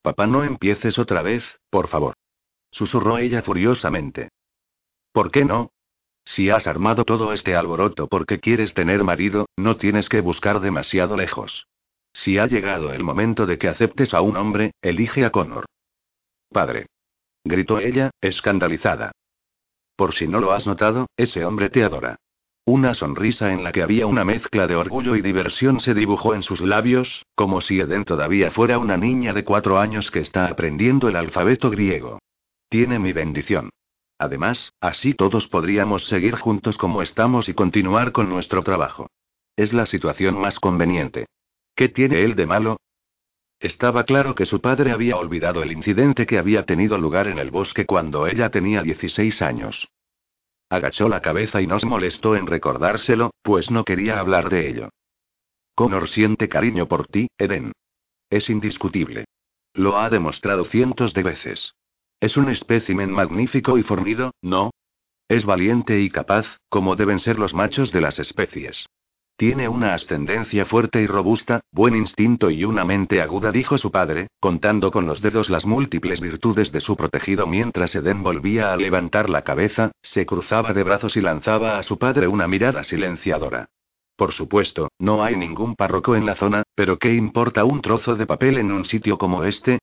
[0.00, 2.14] Papá, no empieces otra vez, por favor.
[2.70, 4.30] Susurró ella furiosamente.
[5.12, 5.70] ¿Por qué no?
[6.24, 11.16] Si has armado todo este alboroto porque quieres tener marido, no tienes que buscar demasiado
[11.16, 11.66] lejos.
[12.12, 15.66] Si ha llegado el momento de que aceptes a un hombre, elige a Connor.
[16.50, 16.86] Padre.
[17.44, 19.12] Gritó ella, escandalizada.
[19.96, 22.16] Por si no lo has notado, ese hombre te adora.
[22.66, 26.42] Una sonrisa en la que había una mezcla de orgullo y diversión se dibujó en
[26.42, 31.08] sus labios, como si Eden todavía fuera una niña de cuatro años que está aprendiendo
[31.08, 32.18] el alfabeto griego.
[32.70, 33.70] Tiene mi bendición.
[34.16, 39.10] Además, así todos podríamos seguir juntos como estamos y continuar con nuestro trabajo.
[39.56, 41.26] Es la situación más conveniente.
[41.74, 42.76] ¿Qué tiene él de malo?
[43.58, 47.50] Estaba claro que su padre había olvidado el incidente que había tenido lugar en el
[47.50, 49.88] bosque cuando ella tenía 16 años.
[50.68, 54.90] Agachó la cabeza y no se molestó en recordárselo, pues no quería hablar de ello.
[55.74, 57.72] Connor siente cariño por ti, Eden.
[58.30, 59.24] Es indiscutible.
[59.74, 61.74] Lo ha demostrado cientos de veces.
[62.20, 64.70] Es un espécimen magnífico y fornido, ¿no?
[65.26, 68.86] Es valiente y capaz, como deben ser los machos de las especies.
[69.36, 74.26] Tiene una ascendencia fuerte y robusta, buen instinto y una mente aguda, dijo su padre,
[74.38, 79.30] contando con los dedos las múltiples virtudes de su protegido mientras Eden volvía a levantar
[79.30, 83.70] la cabeza, se cruzaba de brazos y lanzaba a su padre una mirada silenciadora.
[84.14, 88.26] Por supuesto, no hay ningún párroco en la zona, pero ¿qué importa un trozo de
[88.26, 89.78] papel en un sitio como este?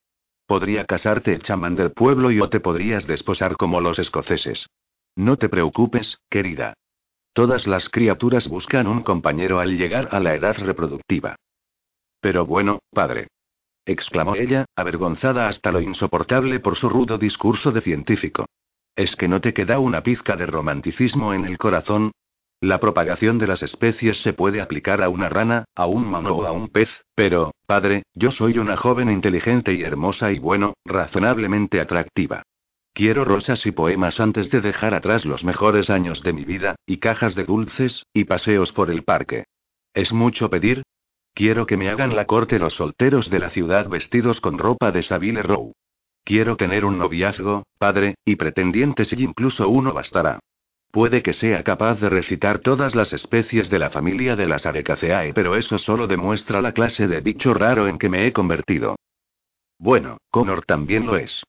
[0.48, 4.68] Podría casarte el chamán del pueblo y o te podrías desposar como los escoceses.
[5.16, 6.74] No te preocupes, querida.
[7.34, 11.36] Todas las criaturas buscan un compañero al llegar a la edad reproductiva.
[12.22, 13.28] Pero bueno, padre.
[13.86, 18.46] exclamó ella, avergonzada hasta lo insoportable por su rudo discurso de científico.
[18.96, 22.12] ¿Es que no te queda una pizca de romanticismo en el corazón?
[22.60, 26.46] La propagación de las especies se puede aplicar a una rana, a un mono o
[26.46, 31.80] a un pez, pero, padre, yo soy una joven inteligente y hermosa y bueno, razonablemente
[31.80, 32.42] atractiva.
[32.94, 36.98] Quiero rosas y poemas antes de dejar atrás los mejores años de mi vida, y
[36.98, 39.44] cajas de dulces, y paseos por el parque.
[39.94, 40.82] ¿Es mucho pedir?
[41.36, 45.04] Quiero que me hagan la corte los solteros de la ciudad vestidos con ropa de
[45.04, 45.74] Savile Row.
[46.24, 50.40] Quiero tener un noviazgo, padre, y pretendientes y incluso uno bastará.
[50.92, 55.34] Puede que sea capaz de recitar todas las especies de la familia de las Arecaceae,
[55.34, 58.96] pero eso solo demuestra la clase de bicho raro en que me he convertido.
[59.78, 61.44] Bueno, Connor también lo es.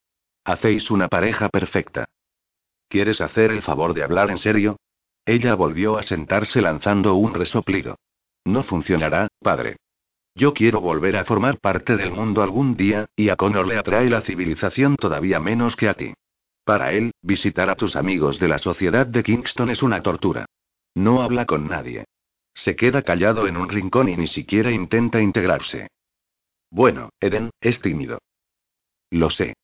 [0.44, 2.07] Hacéis una pareja perfecta.
[2.88, 4.77] ¿Quieres hacer el favor de hablar en serio?
[5.24, 7.96] Ella volvió a sentarse lanzando un resoplido.
[8.44, 9.77] No funcionará, padre.
[10.35, 14.09] Yo quiero volver a formar parte del mundo algún día, y a Connor le atrae
[14.09, 16.14] la civilización todavía menos que a ti.
[16.68, 20.44] Para él, visitar a tus amigos de la sociedad de Kingston es una tortura.
[20.94, 22.04] No habla con nadie.
[22.52, 25.88] Se queda callado en un rincón y ni siquiera intenta integrarse.
[26.70, 28.18] Bueno, Eden, es tímido.
[29.09, 29.54] Lo sé.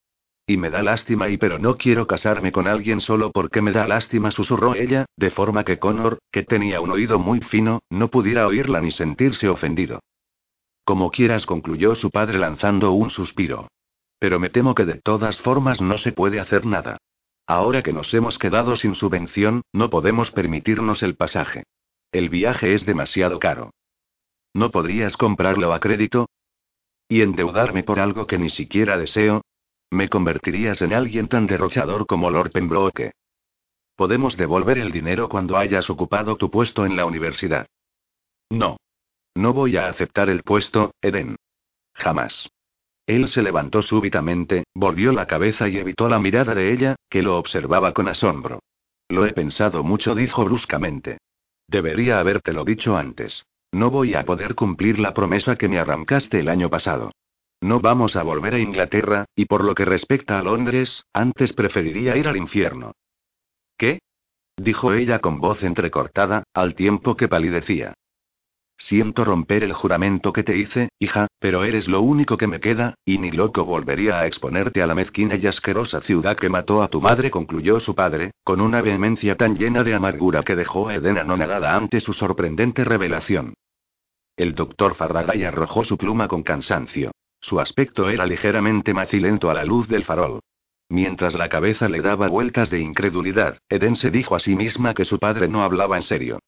[0.47, 3.87] Y me da lástima y pero no quiero casarme con alguien solo porque me da
[3.87, 8.47] lástima, susurró ella, de forma que Connor, que tenía un oído muy fino, no pudiera
[8.47, 10.01] oírla ni sentirse ofendido.
[10.85, 13.69] Como quieras, concluyó su padre lanzando un suspiro.
[14.25, 16.97] Pero me temo que de todas formas no se puede hacer nada.
[17.47, 21.65] Ahora que nos hemos quedado sin subvención, no podemos permitirnos el pasaje.
[22.11, 23.75] El viaje es demasiado caro.
[24.55, 26.31] ¿No podrías comprarlo a crédito?
[27.07, 29.43] ¿Y endeudarme por algo que ni siquiera deseo?
[29.91, 33.13] Me convertirías en alguien tan derrochador como Lord Pembroke.
[33.95, 37.67] Podemos devolver el dinero cuando hayas ocupado tu puesto en la universidad.
[38.49, 38.79] No.
[39.35, 41.37] No voy a aceptar el puesto, Eden.
[41.93, 42.49] Jamás.
[43.07, 47.37] Él se levantó súbitamente, volvió la cabeza y evitó la mirada de ella, que lo
[47.37, 48.61] observaba con asombro.
[49.09, 51.19] Lo he pensado mucho, dijo bruscamente.
[51.69, 53.45] Debería habértelo dicho antes.
[53.73, 57.13] No voy a poder cumplir la promesa que me arrancaste el año pasado.
[57.61, 62.17] No vamos a volver a Inglaterra, y por lo que respecta a Londres, antes preferiría
[62.17, 62.93] ir al infierno.
[63.77, 64.01] ¿Qué?
[64.57, 67.95] dijo ella con voz entrecortada, al tiempo que palidecía.
[68.77, 72.95] Siento romper el juramento que te hice, hija, pero eres lo único que me queda,
[73.05, 76.89] y ni loco volvería a exponerte a la mezquina y asquerosa ciudad que mató a
[76.89, 80.95] tu madre, concluyó su padre, con una vehemencia tan llena de amargura que dejó a
[80.95, 83.53] Eden anonadada ante su sorprendente revelación.
[84.39, 87.11] El doctor Faraday arrojó su pluma con cansancio.
[87.43, 90.41] Su aspecto era ligeramente macilento a la luz del farol.
[90.89, 95.05] Mientras la cabeza le daba vueltas de incredulidad, Eden se dijo a sí misma que
[95.05, 96.39] su padre no hablaba en serio.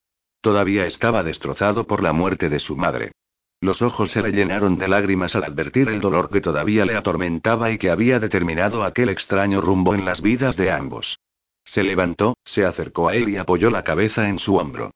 [0.41, 3.13] Todavía estaba destrozado por la muerte de su madre.
[3.61, 7.71] Los ojos se le llenaron de lágrimas al advertir el dolor que todavía le atormentaba
[7.71, 11.19] y que había determinado aquel extraño rumbo en las vidas de ambos.
[11.65, 14.93] Se levantó, se acercó a él y apoyó la cabeza en su hombro.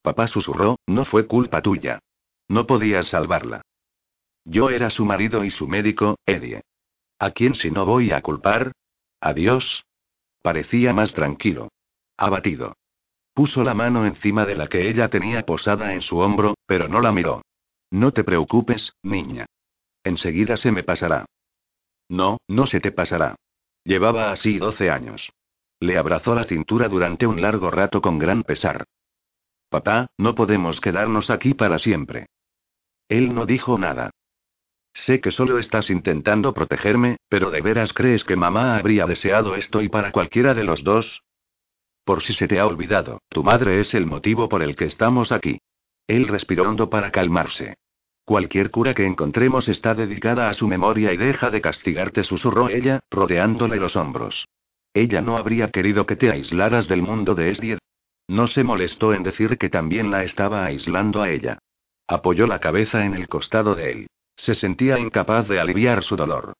[0.00, 1.98] Papá susurró, no fue culpa tuya.
[2.48, 3.62] No podías salvarla.
[4.44, 6.62] Yo era su marido y su médico, Eddie.
[7.18, 8.72] ¿A quién si no voy a culpar?
[9.20, 9.84] ¿A Dios?
[10.42, 11.68] Parecía más tranquilo.
[12.16, 12.74] Abatido.
[13.34, 17.00] Puso la mano encima de la que ella tenía posada en su hombro, pero no
[17.00, 17.42] la miró.
[17.92, 19.44] No te preocupes, niña.
[20.02, 21.26] Enseguida se me pasará.
[22.08, 23.36] No, no se te pasará.
[23.84, 25.30] Llevaba así doce años.
[25.78, 28.84] Le abrazó la cintura durante un largo rato con gran pesar.
[29.68, 32.30] Papá, no podemos quedarnos aquí para siempre.
[33.08, 34.10] Él no dijo nada.
[34.94, 39.82] Sé que solo estás intentando protegerme, pero ¿de veras crees que mamá habría deseado esto
[39.82, 41.22] y para cualquiera de los dos?
[42.04, 45.30] Por si se te ha olvidado, tu madre es el motivo por el que estamos
[45.30, 45.58] aquí.
[46.06, 47.76] Él respiró hondo para calmarse.
[48.24, 53.00] Cualquier cura que encontremos está dedicada a su memoria y deja de castigarte, susurró ella,
[53.10, 54.46] rodeándole los hombros.
[54.94, 57.78] Ella no habría querido que te aislaras del mundo de Esdier.
[58.28, 61.58] No se molestó en decir que también la estaba aislando a ella.
[62.06, 64.06] Apoyó la cabeza en el costado de él.
[64.36, 66.52] Se sentía incapaz de aliviar su dolor.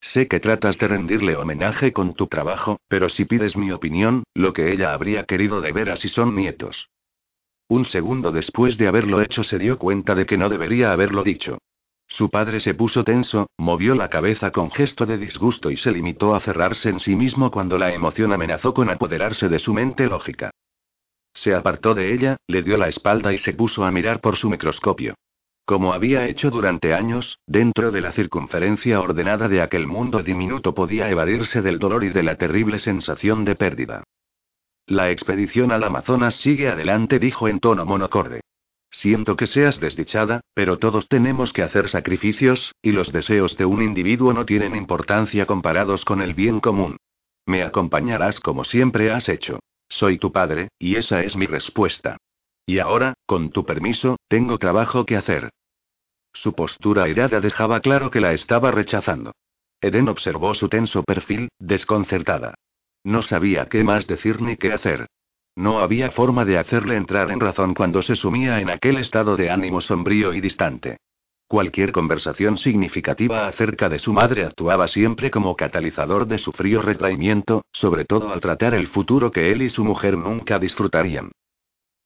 [0.00, 4.52] Sé que tratas de rendirle homenaje con tu trabajo, pero si pides mi opinión, lo
[4.54, 6.88] que ella habría querido de veras si son nietos.
[7.70, 11.58] Un segundo después de haberlo hecho se dio cuenta de que no debería haberlo dicho.
[12.08, 16.34] Su padre se puso tenso, movió la cabeza con gesto de disgusto y se limitó
[16.34, 20.50] a cerrarse en sí mismo cuando la emoción amenazó con apoderarse de su mente lógica.
[21.32, 24.50] Se apartó de ella, le dio la espalda y se puso a mirar por su
[24.50, 25.14] microscopio.
[25.64, 31.08] Como había hecho durante años, dentro de la circunferencia ordenada de aquel mundo diminuto podía
[31.08, 34.02] evadirse del dolor y de la terrible sensación de pérdida.
[34.90, 38.40] La expedición al Amazonas sigue adelante, dijo en tono monocorde.
[38.90, 43.82] Siento que seas desdichada, pero todos tenemos que hacer sacrificios, y los deseos de un
[43.82, 46.96] individuo no tienen importancia comparados con el bien común.
[47.46, 49.60] Me acompañarás como siempre has hecho.
[49.88, 52.16] Soy tu padre, y esa es mi respuesta.
[52.66, 55.50] Y ahora, con tu permiso, tengo trabajo que hacer.
[56.32, 59.30] Su postura airada dejaba claro que la estaba rechazando.
[59.80, 62.56] Eden observó su tenso perfil, desconcertada.
[63.04, 65.06] No sabía qué más decir ni qué hacer.
[65.56, 69.50] No había forma de hacerle entrar en razón cuando se sumía en aquel estado de
[69.50, 70.98] ánimo sombrío y distante.
[71.48, 77.64] Cualquier conversación significativa acerca de su madre actuaba siempre como catalizador de su frío retraimiento,
[77.72, 81.32] sobre todo al tratar el futuro que él y su mujer nunca disfrutarían.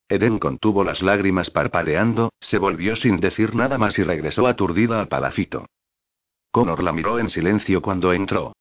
[0.08, 5.08] Eden contuvo las lágrimas parpadeando, se volvió sin decir nada más y regresó aturdida al
[5.08, 5.66] palafito.
[6.50, 8.54] Connor la miró en silencio cuando entró.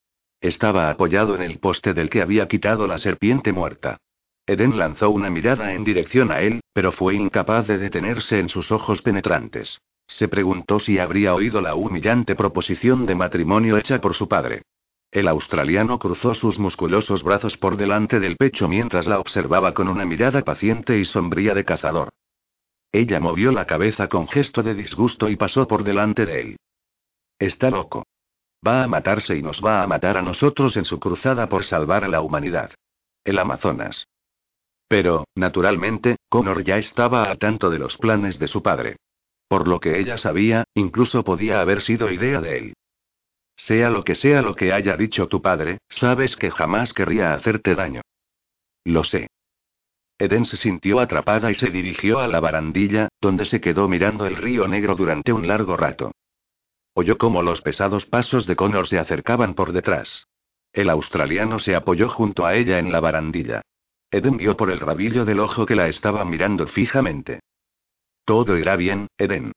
[0.43, 3.95] Estaba apoyado en el poste del que había quitado la serpiente muerta.
[4.45, 8.69] Eden lanzó una mirada en dirección a él, pero fue incapaz de detenerse en sus
[8.69, 9.79] ojos penetrantes.
[10.05, 14.63] Se preguntó si habría oído la humillante proposición de matrimonio hecha por su padre.
[15.11, 20.03] El australiano cruzó sus musculosos brazos por delante del pecho mientras la observaba con una
[20.03, 22.09] mirada paciente y sombría de cazador.
[22.91, 26.57] Ella movió la cabeza con gesto de disgusto y pasó por delante de él.
[27.39, 28.03] Está loco.
[28.65, 32.03] Va a matarse y nos va a matar a nosotros en su cruzada por salvar
[32.03, 32.71] a la humanidad.
[33.23, 34.07] El Amazonas.
[34.87, 38.97] Pero, naturalmente, Connor ya estaba a tanto de los planes de su padre.
[39.47, 42.73] Por lo que ella sabía, incluso podía haber sido idea de él.
[43.55, 47.75] Sea lo que sea lo que haya dicho tu padre, sabes que jamás querría hacerte
[47.75, 48.01] daño.
[48.83, 49.27] Lo sé.
[50.17, 54.35] Eden se sintió atrapada y se dirigió a la barandilla, donde se quedó mirando el
[54.35, 56.11] río negro durante un largo rato.
[56.93, 60.27] Oyó cómo los pesados pasos de Connor se acercaban por detrás.
[60.71, 63.61] El australiano se apoyó junto a ella en la barandilla.
[64.11, 67.39] Eden vio por el rabillo del ojo que la estaba mirando fijamente.
[68.25, 69.51] Todo irá bien, Eden.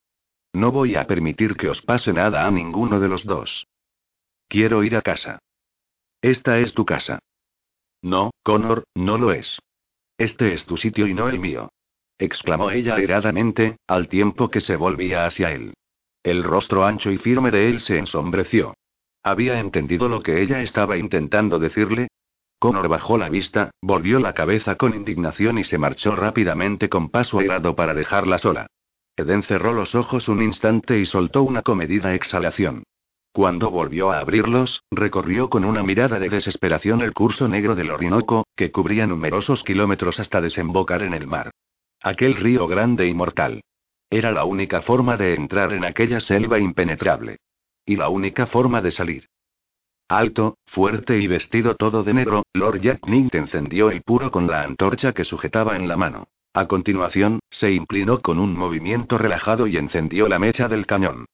[0.53, 3.67] No voy a permitir que os pase nada a ninguno de los dos.
[4.49, 5.39] Quiero ir a casa.
[6.23, 7.19] Esta es tu casa.
[8.01, 9.59] No, Connor, no lo es.
[10.17, 11.69] Este es tu sitio y no el mío.
[12.19, 15.75] exclamó ella airadamente, al tiempo que se volvía hacia él.
[16.27, 18.75] El rostro ancho y firme de él se ensombreció.
[19.23, 22.09] ¿Había entendido lo que ella estaba intentando decirle?
[22.59, 27.39] Connor bajó la vista, volvió la cabeza con indignación y se marchó rápidamente con paso
[27.39, 28.67] airado para dejarla sola.
[29.17, 32.83] Eden cerró los ojos un instante y soltó una comedida exhalación.
[33.31, 38.49] Cuando volvió a abrirlos, recorrió con una mirada de desesperación el curso negro del Orinoco,
[38.57, 41.53] que cubría numerosos kilómetros hasta desembocar en el mar.
[42.03, 43.61] Aquel río grande y mortal.
[44.11, 47.39] Era la única forma de entrar en aquella selva impenetrable.
[47.85, 49.29] Y la única forma de salir.
[50.09, 54.63] Alto, fuerte y vestido todo de negro, Lord Jack Nint encendió el puro con la
[54.63, 56.29] antorcha que sujetaba en la mano.
[56.55, 61.27] A continuación, se inclinó con un movimiento relajado y encendió la mecha del cañón.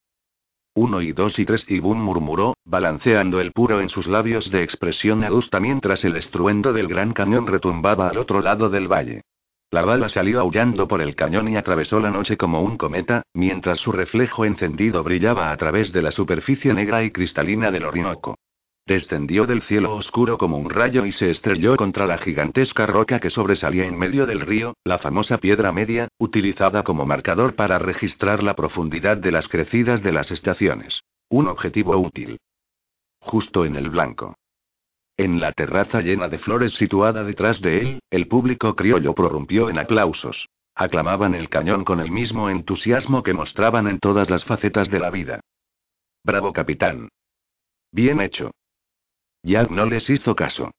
[0.74, 4.62] Uno y dos y tres y Boom murmuró, balanceando el puro en sus labios de
[4.62, 9.20] expresión adusta mientras el estruendo del gran cañón retumbaba al otro lado del valle.
[9.72, 13.78] La bala salió aullando por el cañón y atravesó la noche como un cometa, mientras
[13.78, 18.36] su reflejo encendido brillaba a través de la superficie negra y cristalina del Orinoco.
[18.86, 23.30] Descendió del cielo oscuro como un rayo y se estrelló contra la gigantesca roca que
[23.30, 28.54] sobresalía en medio del río, la famosa piedra media, utilizada como marcador para registrar la
[28.54, 31.00] profundidad de las crecidas de las estaciones.
[31.30, 32.38] Un objetivo útil.
[33.20, 34.34] Justo en el blanco.
[35.22, 39.78] En la terraza llena de flores situada detrás de él, el público criollo prorrumpió en
[39.78, 40.48] aplausos.
[40.74, 45.10] Aclamaban el cañón con el mismo entusiasmo que mostraban en todas las facetas de la
[45.10, 45.38] vida.
[46.24, 47.08] Bravo capitán.
[47.92, 48.50] Bien hecho.
[49.44, 50.72] Jack no les hizo caso.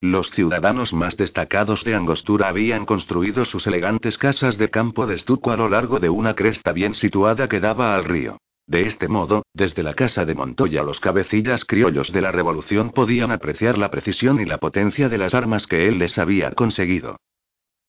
[0.00, 5.50] Los ciudadanos más destacados de Angostura habían construido sus elegantes casas de campo de estuco
[5.50, 8.38] a lo largo de una cresta bien situada que daba al río.
[8.68, 13.30] De este modo, desde la casa de Montoya los cabecillas criollos de la revolución podían
[13.30, 17.16] apreciar la precisión y la potencia de las armas que él les había conseguido.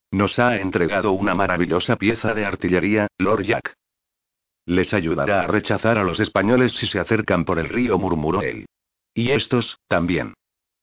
[0.10, 3.74] Nos ha entregado una maravillosa pieza de artillería, Lord Jack.
[4.66, 8.66] Les ayudará a rechazar a los españoles si se acercan por el río, murmuró él.
[9.14, 10.34] Y estos, también.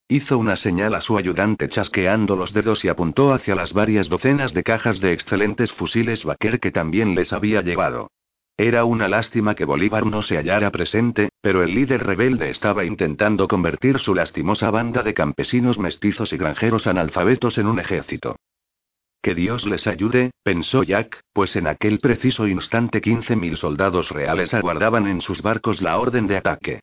[0.08, 4.52] Hizo una señal a su ayudante chasqueando los dedos y apuntó hacia las varias docenas
[4.52, 8.10] de cajas de excelentes fusiles Baker que también les había llevado.
[8.58, 13.48] Era una lástima que Bolívar no se hallara presente, pero el líder rebelde estaba intentando
[13.48, 18.36] convertir su lastimosa banda de campesinos mestizos y granjeros analfabetos en un ejército.
[19.20, 25.06] Que Dios les ayude, pensó Jack, pues en aquel preciso instante 15.000 soldados reales aguardaban
[25.06, 26.80] en sus barcos la orden de ataque.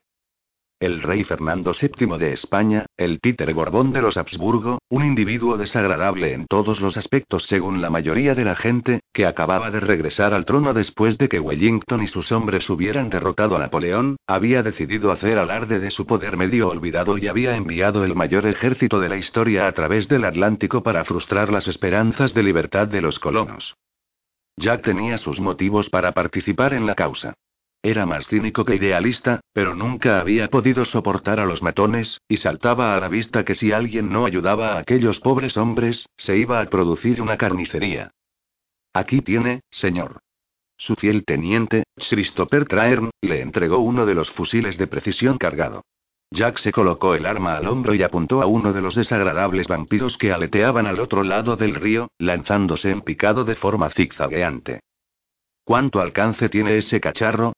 [0.84, 6.34] El rey Fernando VII de España, el títere Borbón de los Habsburgo, un individuo desagradable
[6.34, 10.44] en todos los aspectos según la mayoría de la gente, que acababa de regresar al
[10.44, 15.38] trono después de que Wellington y sus hombres hubieran derrotado a Napoleón, había decidido hacer
[15.38, 19.68] alarde de su poder medio olvidado y había enviado el mayor ejército de la historia
[19.68, 23.78] a través del Atlántico para frustrar las esperanzas de libertad de los colonos.
[24.58, 27.36] Jack tenía sus motivos para participar en la causa.
[27.86, 32.96] Era más cínico que idealista, pero nunca había podido soportar a los matones, y saltaba
[32.96, 36.66] a la vista que si alguien no ayudaba a aquellos pobres hombres, se iba a
[36.66, 38.12] producir una carnicería.
[38.94, 40.22] Aquí tiene, señor.
[40.78, 45.84] Su fiel teniente, Christopher Traern, le entregó uno de los fusiles de precisión cargado.
[46.32, 50.18] Jack se colocó el arma al hombro y apuntó a uno de los desagradables vampiros
[50.18, 54.80] que aleteaban al otro lado del río, lanzándose en picado de forma zigzagueante.
[55.66, 57.54] ¿Cuánto alcance tiene ese cacharro?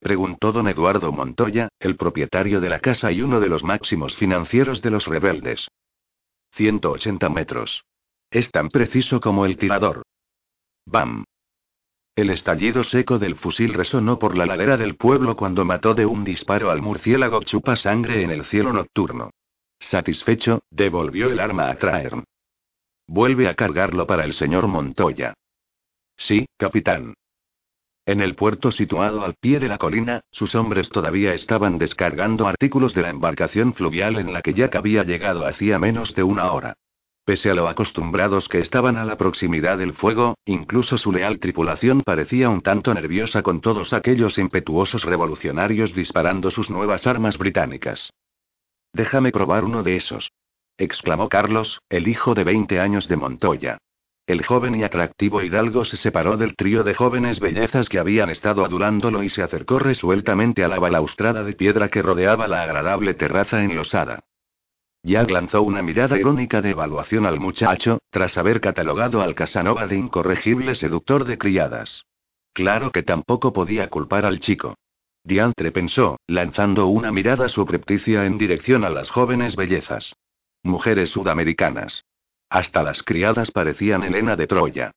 [0.00, 4.80] Preguntó don Eduardo Montoya, el propietario de la casa y uno de los máximos financieros
[4.80, 5.68] de los rebeldes.
[6.52, 7.84] 180 metros.
[8.30, 10.02] Es tan preciso como el tirador.
[10.86, 11.24] ¡Bam!
[12.16, 16.24] El estallido seco del fusil resonó por la ladera del pueblo cuando mató de un
[16.24, 19.30] disparo al murciélago chupa sangre en el cielo nocturno.
[19.78, 22.24] Satisfecho, devolvió el arma a Traer.
[23.06, 25.34] Vuelve a cargarlo para el señor Montoya.
[26.16, 27.14] Sí, capitán.
[28.10, 32.92] En el puerto situado al pie de la colina, sus hombres todavía estaban descargando artículos
[32.92, 36.74] de la embarcación fluvial en la que Jack había llegado hacía menos de una hora.
[37.24, 42.00] Pese a lo acostumbrados que estaban a la proximidad del fuego, incluso su leal tripulación
[42.00, 48.12] parecía un tanto nerviosa con todos aquellos impetuosos revolucionarios disparando sus nuevas armas británicas.
[48.92, 50.32] Déjame probar uno de esos.
[50.78, 53.78] exclamó Carlos, el hijo de 20 años de Montoya.
[54.30, 58.64] El joven y atractivo hidalgo se separó del trío de jóvenes bellezas que habían estado
[58.64, 63.64] adulándolo y se acercó resueltamente a la balaustrada de piedra que rodeaba la agradable terraza
[63.64, 64.20] enlosada.
[65.02, 69.96] Jack lanzó una mirada irónica de evaluación al muchacho, tras haber catalogado al Casanova de
[69.96, 72.04] incorregible seductor de criadas.
[72.52, 74.76] Claro que tampoco podía culpar al chico.
[75.24, 80.14] Diantre pensó, lanzando una mirada subrepticia en dirección a las jóvenes bellezas.
[80.62, 82.04] Mujeres sudamericanas.
[82.50, 84.90] Hasta las criadas parecían Helena de Troya.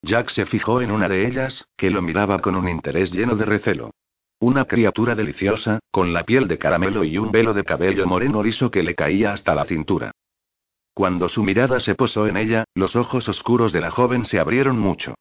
[0.00, 3.44] Jack se fijó en una de ellas, que lo miraba con un interés lleno de
[3.44, 3.90] recelo.
[4.38, 8.70] Una criatura deliciosa, con la piel de caramelo y un velo de cabello moreno liso
[8.70, 10.12] que le caía hasta la cintura.
[10.94, 14.78] Cuando su mirada se posó en ella, los ojos oscuros de la joven se abrieron
[14.78, 15.14] mucho.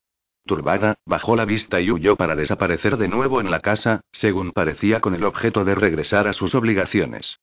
[0.45, 5.01] Turbada, bajó la vista y huyó para desaparecer de nuevo en la casa, según parecía
[5.01, 7.39] con el objeto de regresar a sus obligaciones.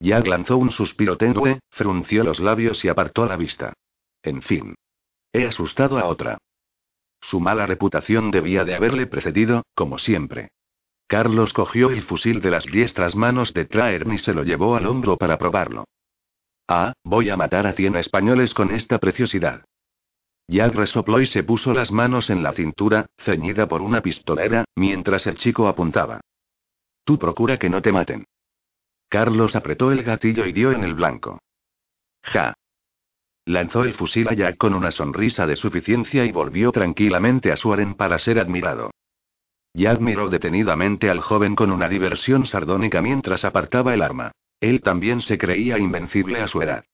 [0.00, 3.72] Jack lanzó un suspiro tenue, frunció los labios y apartó la vista.
[4.22, 4.74] En fin.
[5.32, 6.38] He asustado a otra.
[7.20, 10.50] Su mala reputación debía de haberle precedido, como siempre.
[11.08, 14.86] Carlos cogió el fusil de las diestras manos de Traern y se lo llevó al
[14.86, 15.84] hombro para probarlo.
[16.68, 19.64] Ah, voy a matar a cien españoles con esta preciosidad.
[20.46, 25.26] Jack resopló y se puso las manos en la cintura, ceñida por una pistolera, mientras
[25.26, 26.20] el chico apuntaba.
[27.04, 28.24] Tú procura que no te maten.
[29.08, 31.38] Carlos apretó el gatillo y dio en el blanco.
[32.22, 32.54] Ja.
[33.46, 37.72] Lanzó el fusil a Jack con una sonrisa de suficiencia y volvió tranquilamente a su
[37.72, 38.90] aren para ser admirado.
[39.72, 44.32] Jack miró detenidamente al joven con una diversión sardónica mientras apartaba el arma.
[44.60, 46.84] Él también se creía invencible a su edad.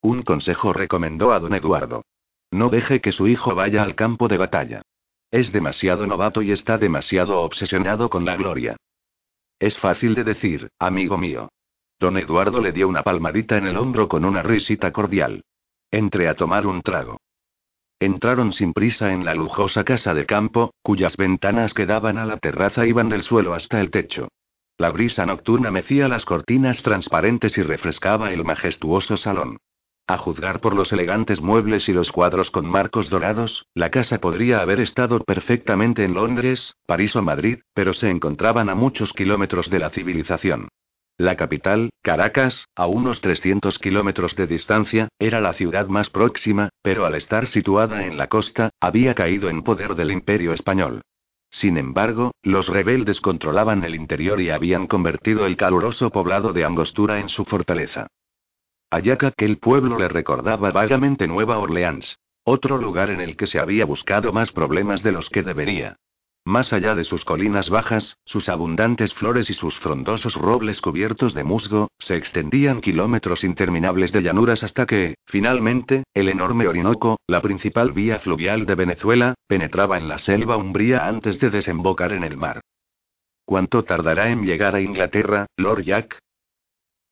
[0.00, 2.02] Un consejo recomendó a don Eduardo.
[2.50, 4.82] No deje que su hijo vaya al campo de batalla.
[5.30, 8.76] Es demasiado novato y está demasiado obsesionado con la gloria.
[9.62, 11.48] Es fácil de decir, amigo mío.
[12.00, 15.44] Don Eduardo le dio una palmadita en el hombro con una risita cordial.
[15.88, 17.20] Entre a tomar un trago.
[18.00, 22.38] Entraron sin prisa en la lujosa casa de campo, cuyas ventanas que daban a la
[22.38, 24.26] terraza iban del suelo hasta el techo.
[24.78, 29.58] La brisa nocturna mecía las cortinas transparentes y refrescaba el majestuoso salón.
[30.06, 34.60] A juzgar por los elegantes muebles y los cuadros con marcos dorados, la casa podría
[34.60, 39.78] haber estado perfectamente en Londres, París o Madrid, pero se encontraban a muchos kilómetros de
[39.78, 40.68] la civilización.
[41.18, 47.06] La capital, Caracas, a unos 300 kilómetros de distancia, era la ciudad más próxima, pero
[47.06, 51.02] al estar situada en la costa, había caído en poder del imperio español.
[51.48, 57.20] Sin embargo, los rebeldes controlaban el interior y habían convertido el caluroso poblado de Angostura
[57.20, 58.08] en su fortaleza.
[58.92, 62.18] A Jack aquel pueblo le recordaba vagamente Nueva Orleans.
[62.44, 65.96] Otro lugar en el que se había buscado más problemas de los que debería.
[66.44, 71.42] Más allá de sus colinas bajas, sus abundantes flores y sus frondosos robles cubiertos de
[71.42, 77.92] musgo, se extendían kilómetros interminables de llanuras hasta que, finalmente, el enorme Orinoco, la principal
[77.92, 82.60] vía fluvial de Venezuela, penetraba en la selva umbría antes de desembocar en el mar.
[83.46, 86.18] ¿Cuánto tardará en llegar a Inglaterra, Lord Jack?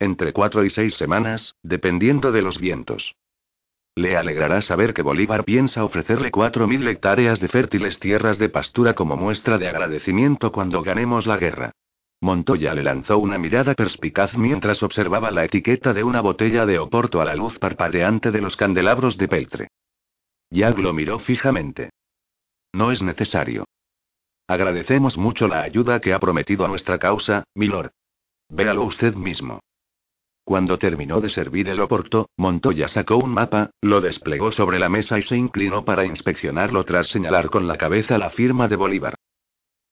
[0.01, 3.15] Entre cuatro y seis semanas, dependiendo de los vientos.
[3.95, 8.95] Le alegrará saber que Bolívar piensa ofrecerle cuatro mil hectáreas de fértiles tierras de pastura
[8.95, 11.73] como muestra de agradecimiento cuando ganemos la guerra.
[12.23, 17.21] Montoya le lanzó una mirada perspicaz mientras observaba la etiqueta de una botella de Oporto
[17.21, 19.69] a la luz parpadeante de los candelabros de peltre.
[20.49, 21.91] Yag lo miró fijamente.
[22.73, 23.67] No es necesario.
[24.47, 27.91] Agradecemos mucho la ayuda que ha prometido a nuestra causa, milord.
[28.49, 29.61] Véalo usted mismo.
[30.51, 35.17] Cuando terminó de servir el oporto, Montoya sacó un mapa, lo desplegó sobre la mesa
[35.17, 39.15] y se inclinó para inspeccionarlo tras señalar con la cabeza la firma de Bolívar.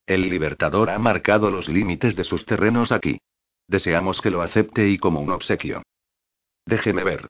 [0.04, 3.20] El Libertador ha marcado los límites de sus terrenos aquí.
[3.68, 5.84] Deseamos que lo acepte y como un obsequio.
[6.66, 7.28] Déjeme ver.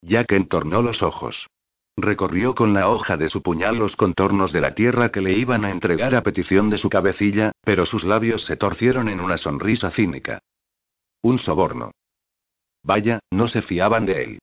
[0.00, 1.46] Jack entornó los ojos.
[1.94, 5.66] Recorrió con la hoja de su puñal los contornos de la tierra que le iban
[5.66, 9.90] a entregar a petición de su cabecilla, pero sus labios se torcieron en una sonrisa
[9.90, 10.38] cínica.
[11.20, 11.90] Un soborno.
[12.82, 14.38] Vaya, no se fiaban de él.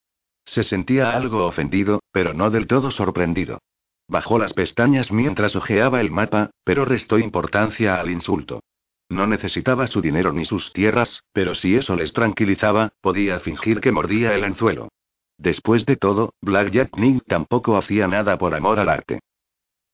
[0.45, 3.59] Se sentía algo ofendido, pero no del todo sorprendido.
[4.07, 8.61] Bajó las pestañas mientras hojeaba el mapa, pero restó importancia al insulto.
[9.09, 13.91] No necesitaba su dinero ni sus tierras, pero si eso les tranquilizaba, podía fingir que
[13.91, 14.89] mordía el anzuelo.
[15.37, 16.91] Después de todo, Black Jack
[17.27, 19.19] tampoco hacía nada por amor al arte.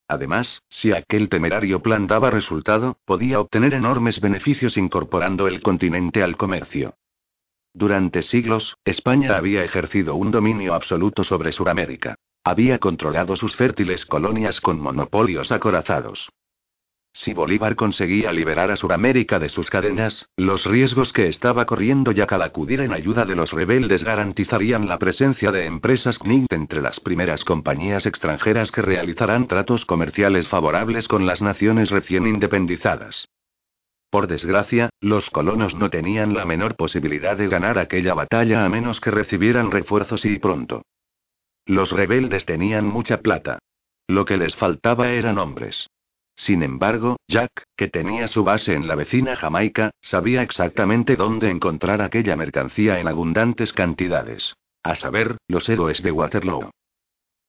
[0.07, 6.37] Además, si aquel temerario plan daba resultado, podía obtener enormes beneficios incorporando el continente al
[6.37, 6.95] comercio.
[7.73, 12.15] Durante siglos, España había ejercido un dominio absoluto sobre Sudamérica.
[12.43, 16.29] Había controlado sus fértiles colonias con monopolios acorazados.
[17.15, 22.23] Si Bolívar conseguía liberar a Sudamérica de sus cadenas, los riesgos que estaba corriendo ya
[22.23, 26.99] al acudir en ayuda de los rebeldes garantizarían la presencia de empresas CNIT entre las
[26.99, 33.29] primeras compañías extranjeras que realizarán tratos comerciales favorables con las naciones recién independizadas.
[34.13, 39.01] Por desgracia, los colonos no tenían la menor posibilidad de ganar aquella batalla a menos
[39.01, 40.83] que recibieran refuerzos y pronto.
[41.65, 43.57] Los rebeldes tenían mucha plata.
[44.05, 45.89] Lo que les faltaba eran hombres.
[46.35, 51.99] Sin embargo, Jack, que tenía su base en la vecina Jamaica, sabía exactamente dónde encontrar
[52.03, 54.53] aquella mercancía en abundantes cantidades.
[54.83, 56.69] A saber, los héroes de Waterloo.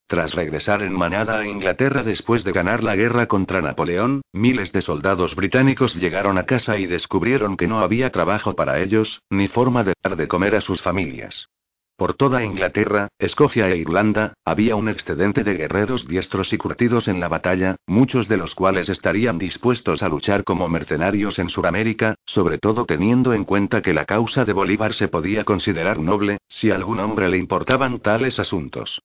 [0.07, 4.83] Tras regresar en manada a Inglaterra después de ganar la guerra contra Napoleón, miles de
[4.83, 9.83] soldados británicos llegaron a casa y descubrieron que no había trabajo para ellos, ni forma
[9.83, 11.49] de dar de comer a sus familias.
[11.97, 17.21] Por toda Inglaterra, Escocia e Irlanda, había un excedente de guerreros diestros y curtidos en
[17.21, 22.59] la batalla, muchos de los cuales estarían dispuestos a luchar como mercenarios en Sudamérica, sobre
[22.59, 26.75] todo teniendo en cuenta que la causa de Bolívar se podía considerar noble, si a
[26.75, 29.01] algún hombre le importaban tales asuntos.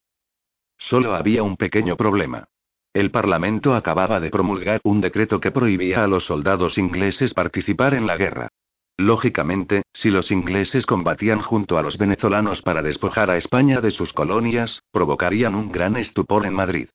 [0.79, 2.47] Solo había un pequeño problema.
[2.93, 8.07] El Parlamento acababa de promulgar un decreto que prohibía a los soldados ingleses participar en
[8.07, 8.47] la guerra.
[8.97, 14.13] Lógicamente, si los ingleses combatían junto a los venezolanos para despojar a España de sus
[14.13, 16.89] colonias, provocarían un gran estupor en Madrid.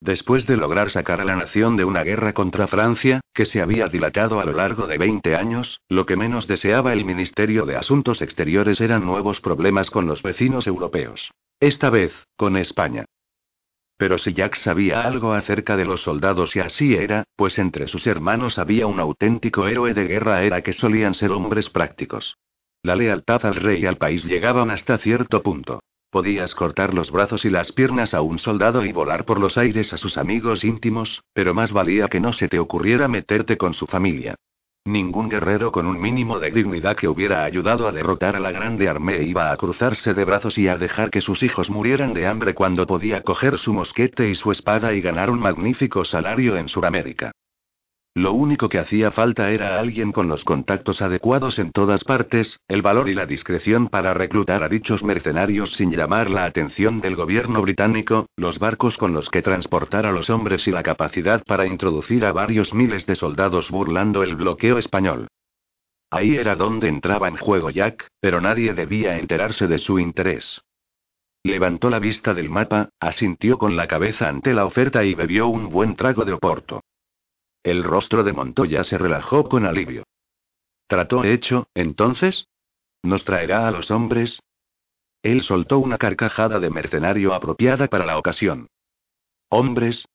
[0.00, 3.88] Después de lograr sacar a la nación de una guerra contra Francia, que se había
[3.88, 8.20] dilatado a lo largo de 20 años, lo que menos deseaba el Ministerio de Asuntos
[8.20, 11.30] Exteriores eran nuevos problemas con los vecinos europeos.
[11.60, 13.06] Esta vez, con España.
[13.96, 18.06] Pero si Jack sabía algo acerca de los soldados y así era, pues entre sus
[18.06, 22.36] hermanos había un auténtico héroe de guerra era que solían ser hombres prácticos.
[22.82, 25.80] La lealtad al rey y al país llegaban hasta cierto punto.
[26.10, 29.92] Podías cortar los brazos y las piernas a un soldado y volar por los aires
[29.92, 33.86] a sus amigos íntimos, pero más valía que no se te ocurriera meterte con su
[33.86, 34.36] familia.
[34.86, 38.88] Ningún guerrero con un mínimo de dignidad que hubiera ayudado a derrotar a la grande
[38.88, 42.54] armée iba a cruzarse de brazos y a dejar que sus hijos murieran de hambre
[42.54, 47.32] cuando podía coger su mosquete y su espada y ganar un magnífico salario en Sudamérica.
[48.16, 52.80] Lo único que hacía falta era alguien con los contactos adecuados en todas partes, el
[52.80, 57.60] valor y la discreción para reclutar a dichos mercenarios sin llamar la atención del gobierno
[57.60, 62.24] británico, los barcos con los que transportar a los hombres y la capacidad para introducir
[62.24, 65.28] a varios miles de soldados burlando el bloqueo español.
[66.10, 70.62] Ahí era donde entraba en juego Jack, pero nadie debía enterarse de su interés.
[71.44, 75.68] Levantó la vista del mapa, asintió con la cabeza ante la oferta y bebió un
[75.68, 76.80] buen trago de oporto.
[77.66, 80.04] El rostro de Montoya se relajó con alivio.
[80.86, 82.46] ¿Trató hecho, entonces?
[83.02, 84.40] ¿Nos traerá a los hombres?
[85.20, 88.68] Él soltó una carcajada de mercenario apropiada para la ocasión.
[89.48, 90.06] ¿Hombres?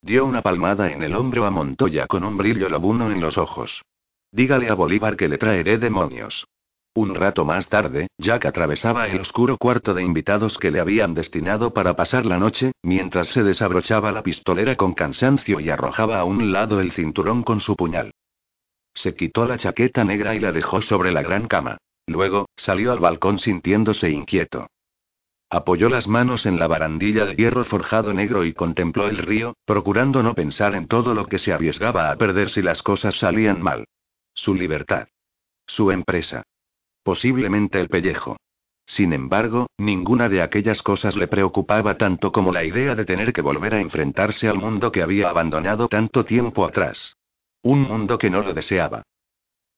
[0.00, 3.82] Dio una palmada en el hombro a Montoya con un brillo lobuno en los ojos.
[4.32, 6.46] Dígale a Bolívar que le traeré demonios.
[6.96, 11.74] Un rato más tarde, Jack atravesaba el oscuro cuarto de invitados que le habían destinado
[11.74, 16.52] para pasar la noche, mientras se desabrochaba la pistolera con cansancio y arrojaba a un
[16.52, 18.12] lado el cinturón con su puñal.
[18.94, 21.78] Se quitó la chaqueta negra y la dejó sobre la gran cama.
[22.06, 24.68] Luego, salió al balcón sintiéndose inquieto.
[25.50, 30.22] Apoyó las manos en la barandilla de hierro forjado negro y contempló el río, procurando
[30.22, 33.84] no pensar en todo lo que se arriesgaba a perder si las cosas salían mal.
[34.32, 35.08] Su libertad.
[35.66, 36.44] Su empresa.
[37.04, 38.38] Posiblemente el pellejo.
[38.86, 43.42] Sin embargo, ninguna de aquellas cosas le preocupaba tanto como la idea de tener que
[43.42, 47.16] volver a enfrentarse al mundo que había abandonado tanto tiempo atrás.
[47.62, 49.02] Un mundo que no lo deseaba.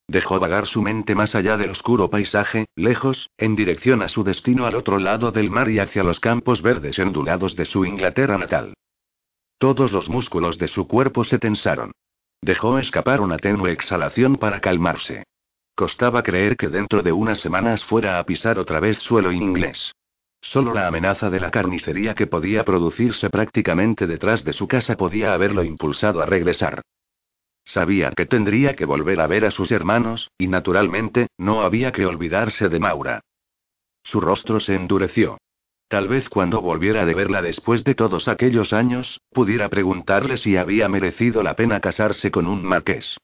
[0.08, 4.64] Dejó vagar su mente más allá del oscuro paisaje, lejos, en dirección a su destino
[4.64, 8.74] al otro lado del mar y hacia los campos verdes ondulados de su Inglaterra natal.
[9.58, 11.90] Todos los músculos de su cuerpo se tensaron.
[12.40, 15.24] Dejó escapar una tenue exhalación para calmarse.
[15.76, 19.92] Costaba creer que dentro de unas semanas fuera a pisar otra vez suelo inglés.
[20.40, 25.34] Solo la amenaza de la carnicería que podía producirse prácticamente detrás de su casa podía
[25.34, 26.80] haberlo impulsado a regresar.
[27.62, 32.06] Sabía que tendría que volver a ver a sus hermanos, y naturalmente, no había que
[32.06, 33.20] olvidarse de Maura.
[34.02, 35.36] Su rostro se endureció.
[35.88, 40.88] Tal vez cuando volviera de verla después de todos aquellos años, pudiera preguntarle si había
[40.88, 43.18] merecido la pena casarse con un marqués.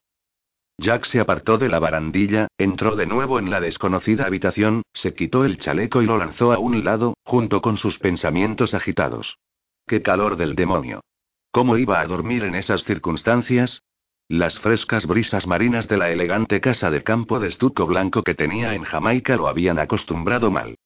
[0.79, 5.45] Jack se apartó de la barandilla, entró de nuevo en la desconocida habitación, se quitó
[5.45, 9.39] el chaleco y lo lanzó a un lado, junto con sus pensamientos agitados.
[9.87, 11.03] ¡Qué calor del demonio!
[11.51, 13.83] ¿Cómo iba a dormir en esas circunstancias?
[14.29, 18.75] Las frescas brisas marinas de la elegante casa de campo de estuco blanco que tenía
[18.75, 20.77] en Jamaica lo habían acostumbrado mal.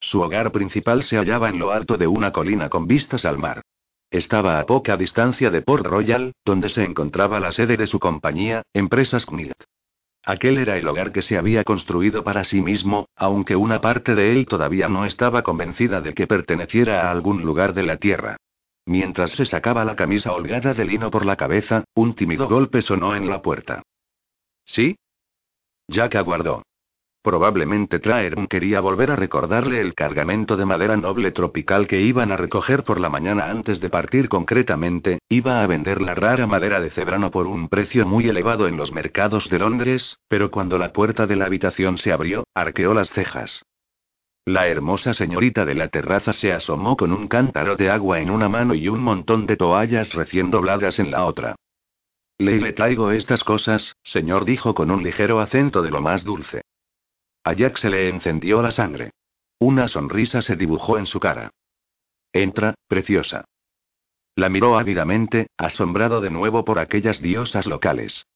[0.00, 3.62] Su hogar principal se hallaba en lo alto de una colina con vistas al mar.
[4.14, 8.62] Estaba a poca distancia de Port Royal, donde se encontraba la sede de su compañía,
[8.72, 9.60] Empresas Knight.
[10.24, 14.30] Aquel era el hogar que se había construido para sí mismo, aunque una parte de
[14.30, 18.36] él todavía no estaba convencida de que perteneciera a algún lugar de la tierra.
[18.86, 23.16] Mientras se sacaba la camisa holgada de lino por la cabeza, un tímido golpe sonó
[23.16, 23.82] en la puerta.
[24.64, 24.94] ¿Sí?
[25.88, 26.62] Jack aguardó.
[27.24, 32.36] Probablemente Traerm quería volver a recordarle el cargamento de madera noble tropical que iban a
[32.36, 36.90] recoger por la mañana antes de partir concretamente, iba a vender la rara madera de
[36.90, 41.26] cebrano por un precio muy elevado en los mercados de Londres, pero cuando la puerta
[41.26, 43.62] de la habitación se abrió, arqueó las cejas.
[44.44, 48.50] La hermosa señorita de la terraza se asomó con un cántaro de agua en una
[48.50, 51.56] mano y un montón de toallas recién dobladas en la otra.
[52.36, 56.63] Le le traigo estas cosas, señor, dijo con un ligero acento de lo más dulce.
[57.44, 59.10] A Jack se le encendió la sangre.
[59.58, 61.50] Una sonrisa se dibujó en su cara.
[62.32, 63.44] Entra, preciosa.
[64.34, 68.26] La miró ávidamente, asombrado de nuevo por aquellas diosas locales.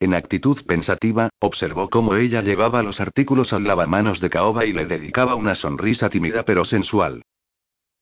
[0.00, 4.86] En actitud pensativa, observó cómo ella llevaba los artículos al lavamanos de caoba y le
[4.86, 7.22] dedicaba una sonrisa tímida pero sensual.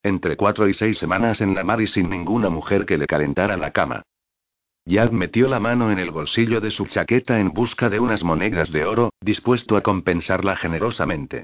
[0.03, 3.57] Entre cuatro y seis semanas en la mar y sin ninguna mujer que le calentara
[3.57, 4.03] la cama.
[4.89, 8.71] Jack metió la mano en el bolsillo de su chaqueta en busca de unas monedas
[8.71, 11.43] de oro, dispuesto a compensarla generosamente.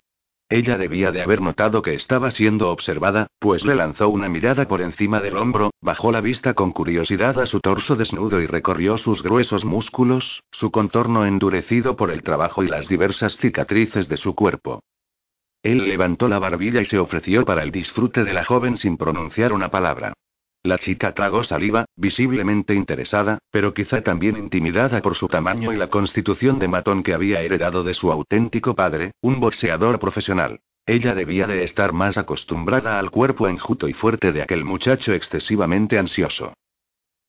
[0.49, 4.81] Ella debía de haber notado que estaba siendo observada, pues le lanzó una mirada por
[4.81, 9.25] encima del hombro, bajó la vista con curiosidad a su torso desnudo y recorrió sus
[9.25, 14.85] gruesos músculos, su contorno endurecido por el trabajo y las diversas cicatrices de su cuerpo.
[15.65, 19.53] Él levantó la barbilla y se ofreció para el disfrute de la joven sin pronunciar
[19.53, 20.13] una palabra.
[20.65, 25.89] La chica tragó saliva, visiblemente interesada, pero quizá también intimidada por su tamaño y la
[25.89, 30.61] constitución de matón que había heredado de su auténtico padre, un boxeador profesional.
[30.87, 35.99] Ella debía de estar más acostumbrada al cuerpo enjuto y fuerte de aquel muchacho excesivamente
[35.99, 36.55] ansioso.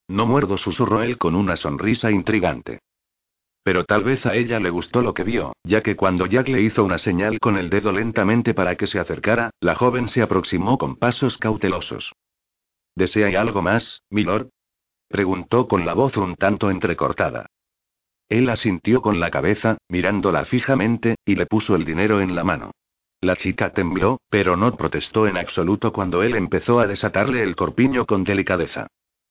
[0.08, 2.80] No muerdo, susurró él con una sonrisa intrigante.
[3.64, 6.62] Pero tal vez a ella le gustó lo que vio, ya que cuando Jack le
[6.62, 10.78] hizo una señal con el dedo lentamente para que se acercara, la joven se aproximó
[10.78, 12.12] con pasos cautelosos.
[12.96, 14.50] ¿Desea algo más, milord?
[15.08, 17.48] preguntó con la voz un tanto entrecortada.
[18.30, 22.72] Él asintió con la cabeza, mirándola fijamente, y le puso el dinero en la mano.
[23.22, 28.06] La chica tembló, pero no protestó en absoluto cuando él empezó a desatarle el corpiño
[28.06, 28.88] con delicadeza.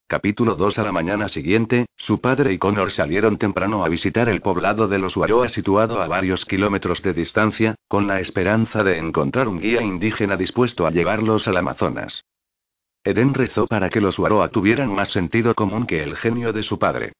[0.06, 4.40] Capítulo 2 A la mañana siguiente, su padre y Connor salieron temprano a visitar el
[4.40, 9.48] poblado de los Huaroa situado a varios kilómetros de distancia, con la esperanza de encontrar
[9.48, 12.22] un guía indígena dispuesto a llevarlos al Amazonas.
[13.04, 16.78] Eden rezó para que los Waroa tuvieran más sentido común que el genio de su
[16.78, 17.12] padre.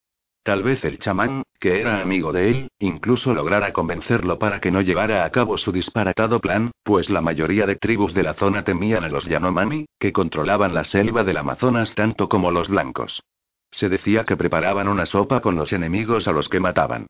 [0.44, 4.80] Tal vez el chamán, que era amigo de él, incluso lograra convencerlo para que no
[4.80, 9.04] llevara a cabo su disparatado plan, pues la mayoría de tribus de la zona temían
[9.04, 13.22] a los Yanomami, que controlaban la selva del Amazonas tanto como los blancos.
[13.70, 17.06] Se decía que preparaban una sopa con los enemigos a los que mataban.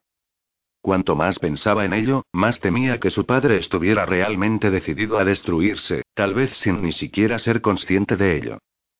[0.83, 6.03] Cuanto más pensaba en ello, más temía que su padre estuviera realmente decidido a destruirse,
[6.13, 8.59] tal vez sin ni siquiera ser consciente de ello.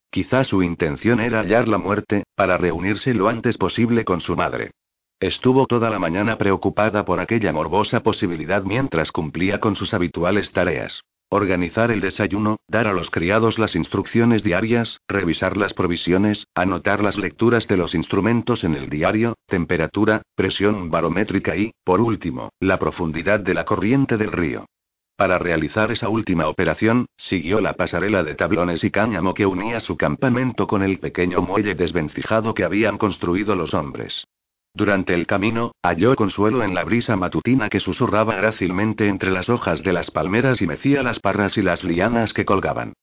[0.09, 4.71] Quizá su intención era hallar la muerte, para reunirse lo antes posible con su madre.
[5.19, 11.03] Estuvo toda la mañana preocupada por aquella morbosa posibilidad mientras cumplía con sus habituales tareas.
[11.35, 17.17] Organizar el desayuno, dar a los criados las instrucciones diarias, revisar las provisiones, anotar las
[17.17, 23.39] lecturas de los instrumentos en el diario, temperatura, presión barométrica y, por último, la profundidad
[23.39, 24.67] de la corriente del río.
[25.15, 29.97] Para realizar esa última operación, siguió la pasarela de tablones y cáñamo que unía su
[29.97, 34.27] campamento con el pequeño muelle desvencijado que habían construido los hombres.
[34.75, 39.83] Durante el camino, halló consuelo en la brisa matutina que susurraba grácilmente entre las hojas
[39.83, 42.93] de las palmeras y mecía las parras y las lianas que colgaban.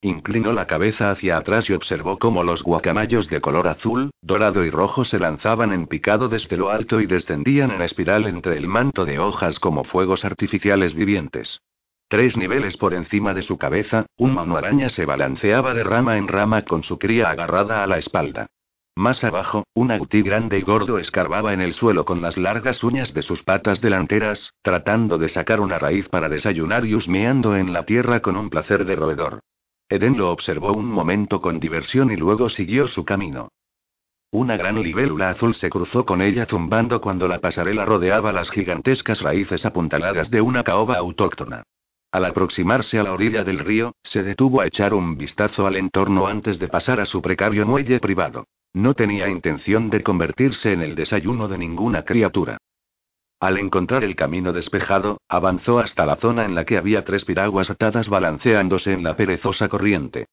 [0.00, 4.70] Inclinó la cabeza hacia atrás y observó cómo los guacamayos de color azul, dorado y
[4.70, 9.04] rojo se lanzaban en picado desde lo alto y descendían en espiral entre el manto
[9.04, 11.60] de hojas como fuegos artificiales vivientes.
[12.08, 16.26] Tres niveles por encima de su cabeza, un mano araña se balanceaba de rama en
[16.26, 18.48] rama con su cría agarrada a la espalda.
[18.98, 23.14] Más abajo, un agutí grande y gordo escarbaba en el suelo con las largas uñas
[23.14, 27.84] de sus patas delanteras, tratando de sacar una raíz para desayunar y husmeando en la
[27.84, 29.38] tierra con un placer de roedor.
[29.88, 33.50] Eden lo observó un momento con diversión y luego siguió su camino.
[34.32, 39.22] Una gran libélula azul se cruzó con ella zumbando cuando la pasarela rodeaba las gigantescas
[39.22, 41.62] raíces apuntaladas de una caoba autóctona.
[42.10, 46.26] Al aproximarse a la orilla del río, se detuvo a echar un vistazo al entorno
[46.26, 48.44] antes de pasar a su precario muelle privado.
[48.78, 52.58] No tenía intención de convertirse en el desayuno de ninguna criatura.
[53.40, 57.70] Al encontrar el camino despejado, avanzó hasta la zona en la que había tres piraguas
[57.70, 60.26] atadas balanceándose en la perezosa corriente.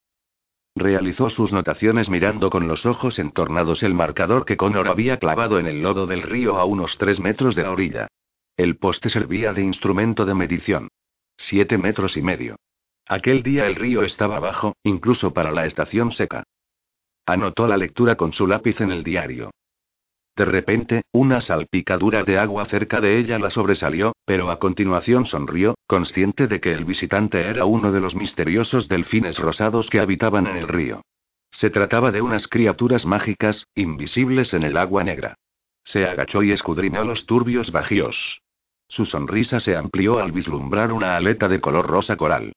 [0.76, 5.66] Realizó sus notaciones mirando con los ojos entornados el marcador que Connor había clavado en
[5.66, 8.10] el lodo del río a unos tres metros de la orilla.
[8.58, 10.90] El poste servía de instrumento de medición.
[11.36, 12.58] Siete metros y medio.
[13.08, 16.44] Aquel día el río estaba bajo, incluso para la estación seca.
[17.26, 19.52] Anotó la lectura con su lápiz en el diario.
[20.36, 25.76] De repente, una salpicadura de agua cerca de ella la sobresalió, pero a continuación sonrió,
[25.88, 30.58] consciente de que el visitante era uno de los misteriosos delfines rosados que habitaban en
[30.58, 31.02] el río.
[31.52, 35.36] Se trataba de unas criaturas mágicas, invisibles en el agua negra.
[35.86, 38.42] Se agachó y escudriñó los turbios bajíos.
[38.90, 42.54] Su sonrisa se amplió al vislumbrar una aleta de color rosa coral.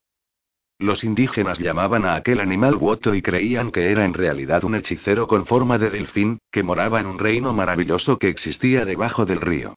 [0.81, 5.27] Los indígenas llamaban a aquel animal Woto y creían que era en realidad un hechicero
[5.27, 9.75] con forma de delfín, que moraba en un reino maravilloso que existía debajo del río.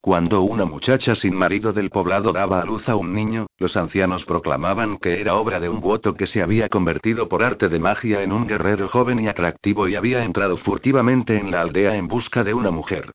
[0.00, 4.26] Cuando una muchacha sin marido del poblado daba a luz a un niño, los ancianos
[4.26, 8.22] proclamaban que era obra de un Woto que se había convertido por arte de magia
[8.22, 12.44] en un guerrero joven y atractivo y había entrado furtivamente en la aldea en busca
[12.44, 13.10] de una mujer.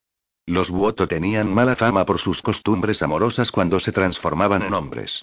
[0.45, 5.21] Los Woto tenían mala fama por sus costumbres amorosas cuando se transformaban en hombres.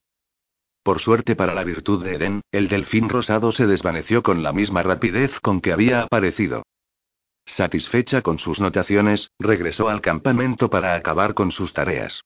[0.87, 4.85] Por suerte para la virtud de Eren, el delfín rosado se desvaneció con la misma
[4.85, 6.63] rapidez con que había aparecido.
[7.45, 12.21] Satisfecha con sus notaciones, regresó al campamento para acabar con sus tareas.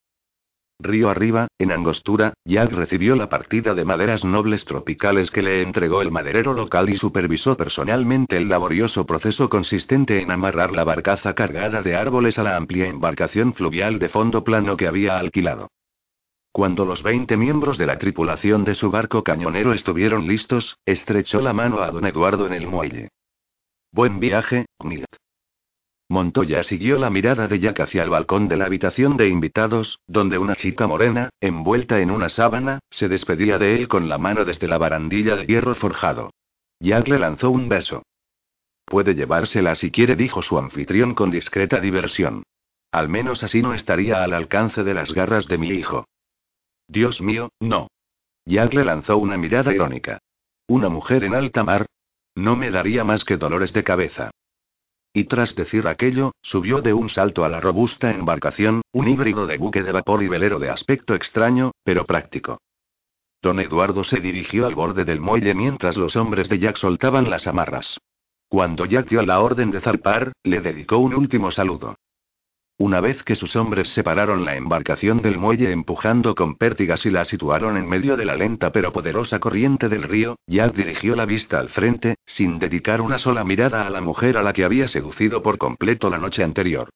[0.78, 6.02] Río arriba, en Angostura, Jack recibió la partida de maderas nobles tropicales que le entregó
[6.02, 11.80] el maderero local y supervisó personalmente el laborioso proceso consistente en amarrar la barcaza cargada
[11.80, 15.70] de árboles a la amplia embarcación fluvial de fondo plano que había alquilado.
[16.53, 21.53] Cuando los 20 miembros de la tripulación de su barco cañonero estuvieron listos, estrechó la
[21.53, 23.11] mano a don Eduardo en el muelle.
[23.92, 25.07] Buen viaje, Milt.
[26.09, 30.38] Montoya siguió la mirada de Jack hacia el balcón de la habitación de invitados, donde
[30.38, 34.66] una chica morena, envuelta en una sábana, se despedía de él con la mano desde
[34.66, 36.30] la barandilla de hierro forjado.
[36.80, 38.03] Jack le lanzó un beso.
[38.84, 42.42] Puede llevársela si quiere, dijo su anfitrión con discreta diversión.
[42.90, 46.07] Al menos así no estaría al alcance de las garras de mi hijo.
[46.91, 47.86] Dios mío, no.
[48.45, 50.18] Jack le lanzó una mirada irónica.
[50.66, 51.86] ¿Una mujer en alta mar?
[52.34, 54.32] No me daría más que dolores de cabeza.
[55.12, 59.57] Y tras decir aquello, subió de un salto a la robusta embarcación, un híbrido de
[59.57, 62.59] buque de vapor y velero de aspecto extraño, pero práctico.
[63.41, 67.47] Don Eduardo se dirigió al borde del muelle mientras los hombres de Jack soltaban las
[67.47, 67.99] amarras.
[68.49, 71.95] Cuando Jack dio la orden de zarpar, le dedicó un último saludo.
[72.80, 77.26] Una vez que sus hombres separaron la embarcación del muelle empujando con pértigas y la
[77.26, 81.58] situaron en medio de la lenta pero poderosa corriente del río, Jack dirigió la vista
[81.58, 85.42] al frente, sin dedicar una sola mirada a la mujer a la que había seducido
[85.42, 86.88] por completo la noche anterior.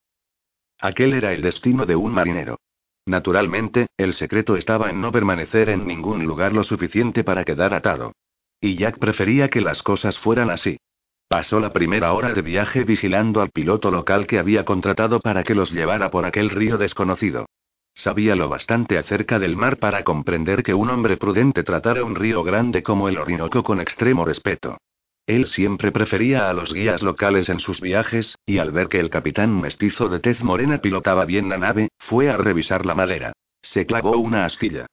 [0.81, 2.57] Aquel era el destino de un marinero.
[3.05, 8.13] Naturalmente, el secreto estaba en no permanecer en ningún lugar lo suficiente para quedar atado.
[8.59, 10.79] Y Jack prefería que las cosas fueran así.
[11.27, 15.55] Pasó la primera hora de viaje vigilando al piloto local que había contratado para que
[15.55, 17.47] los llevara por aquel río desconocido.
[17.95, 22.43] Sabía lo bastante acerca del mar para comprender que un hombre prudente tratara un río
[22.43, 24.77] grande como el Orinoco con extremo respeto.
[25.25, 29.09] Él siempre prefería a los guías locales en sus viajes, y al ver que el
[29.09, 33.33] capitán mestizo de tez morena pilotaba bien la nave, fue a revisar la madera.
[33.63, 34.85] Se clavó una astilla.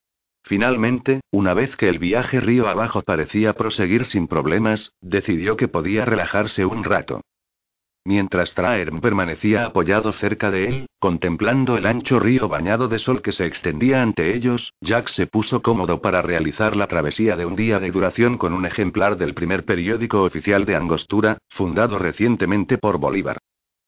[0.53, 6.05] Finalmente, una vez que el viaje río abajo parecía proseguir sin problemas, decidió que podía
[6.05, 7.23] relajarse un rato.
[8.05, 13.33] Mientras Traerm permanecía apoyado cerca de él, contemplando el ancho río bañado de sol que
[13.33, 17.81] se extendía ante ellos, Jack se puso cómodo para realizar la travesía de un día
[17.81, 23.39] de duración con un ejemplar del primer periódico oficial de Angostura, fundado recientemente por Bolívar.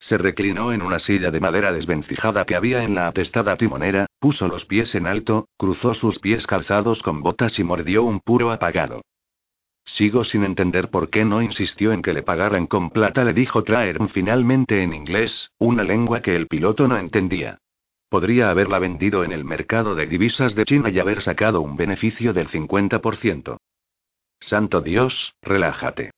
[0.06, 4.48] Se reclinó en una silla de madera desvencijada que había en la atestada timonera, puso
[4.48, 9.00] los pies en alto, cruzó sus pies calzados con botas y mordió un puro apagado.
[9.86, 13.64] Sigo sin entender por qué no insistió en que le pagaran con plata, le dijo
[13.64, 17.56] Traer finalmente en inglés, una lengua que el piloto no entendía.
[18.10, 22.34] Podría haberla vendido en el mercado de divisas de China y haber sacado un beneficio
[22.34, 23.56] del 50%.
[24.38, 26.10] Santo Dios, relájate.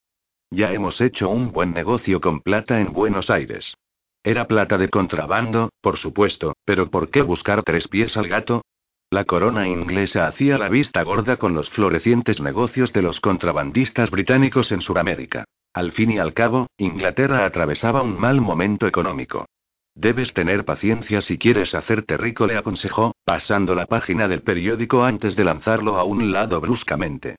[0.51, 3.77] Ya hemos hecho un buen negocio con plata en Buenos Aires.
[4.23, 8.63] Era plata de contrabando, por supuesto, pero ¿por qué buscar tres pies al gato?
[9.11, 14.73] La corona inglesa hacía la vista gorda con los florecientes negocios de los contrabandistas británicos
[14.73, 15.45] en Sudamérica.
[15.73, 19.47] Al fin y al cabo, Inglaterra atravesaba un mal momento económico.
[19.95, 25.37] Debes tener paciencia si quieres hacerte rico, le aconsejó, pasando la página del periódico antes
[25.37, 27.37] de lanzarlo a un lado bruscamente.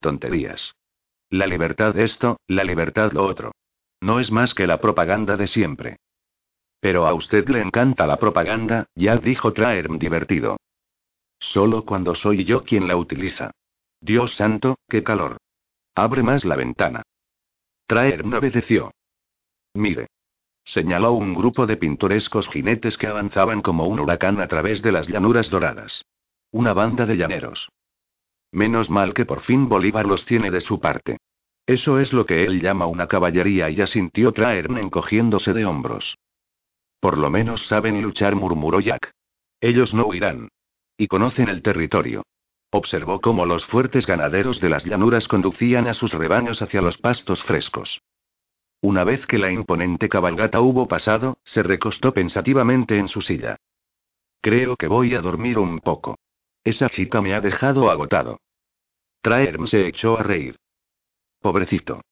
[0.00, 0.74] Tonterías.
[1.30, 3.52] La libertad esto, la libertad lo otro.
[4.00, 5.96] No es más que la propaganda de siempre.
[6.80, 10.56] Pero a usted le encanta la propaganda, ya dijo Traerm divertido.
[11.38, 13.52] Solo cuando soy yo quien la utiliza.
[14.00, 15.36] Dios santo, qué calor.
[15.94, 17.02] Abre más la ventana.
[17.86, 18.90] Traerm obedeció.
[19.74, 20.08] Mire.
[20.64, 25.06] Señaló un grupo de pintorescos jinetes que avanzaban como un huracán a través de las
[25.08, 26.04] llanuras doradas.
[26.50, 27.68] Una banda de llaneros.
[28.52, 31.18] Menos mal que por fin Bolívar los tiene de su parte.
[31.66, 36.16] Eso es lo que él llama una caballería y ya sintió Traern encogiéndose de hombros.
[36.98, 39.12] Por lo menos saben luchar, murmuró Jack.
[39.60, 40.48] Ellos no huirán.
[40.96, 42.24] Y conocen el territorio.
[42.70, 47.42] Observó cómo los fuertes ganaderos de las llanuras conducían a sus rebaños hacia los pastos
[47.42, 48.02] frescos.
[48.80, 53.56] Una vez que la imponente cabalgata hubo pasado, se recostó pensativamente en su silla.
[54.40, 56.16] Creo que voy a dormir un poco.
[56.64, 58.40] Esa chica me ha dejado agotado.
[59.22, 60.56] Traerm se echó a reír.
[61.40, 62.02] Pobrecito.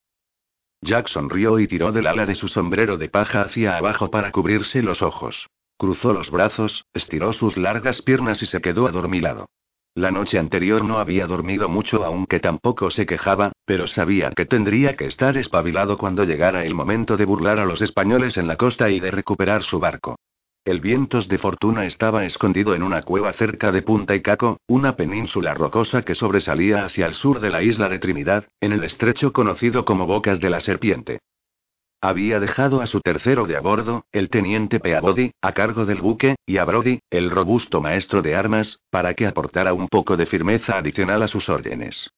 [0.80, 4.82] Jack sonrió y tiró del ala de su sombrero de paja hacia abajo para cubrirse
[4.82, 5.48] los ojos.
[5.76, 9.48] Cruzó los brazos, estiró sus largas piernas y se quedó adormilado.
[9.94, 14.96] La noche anterior no había dormido mucho aunque tampoco se quejaba, pero sabía que tendría
[14.96, 18.90] que estar espabilado cuando llegara el momento de burlar a los españoles en la costa
[18.90, 20.16] y de recuperar su barco.
[20.68, 25.54] El vientos de fortuna estaba escondido en una cueva cerca de Punta Icaco, una península
[25.54, 29.86] rocosa que sobresalía hacia el sur de la isla de Trinidad, en el estrecho conocido
[29.86, 31.20] como Bocas de la Serpiente.
[32.02, 36.36] Había dejado a su tercero de a bordo, el teniente Peabody, a cargo del buque,
[36.44, 40.76] y a Brody, el robusto maestro de armas, para que aportara un poco de firmeza
[40.76, 42.10] adicional a sus órdenes.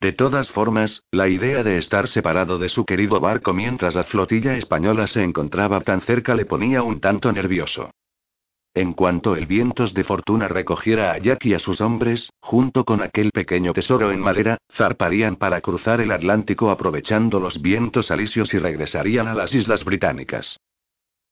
[0.00, 4.56] De todas formas, la idea de estar separado de su querido barco mientras la flotilla
[4.56, 7.90] española se encontraba tan cerca le ponía un tanto nervioso.
[8.74, 13.02] En cuanto el vientos de fortuna recogiera a Jack y a sus hombres, junto con
[13.02, 18.58] aquel pequeño tesoro en madera, zarparían para cruzar el Atlántico aprovechando los vientos alisios y
[18.58, 20.58] regresarían a las Islas Británicas.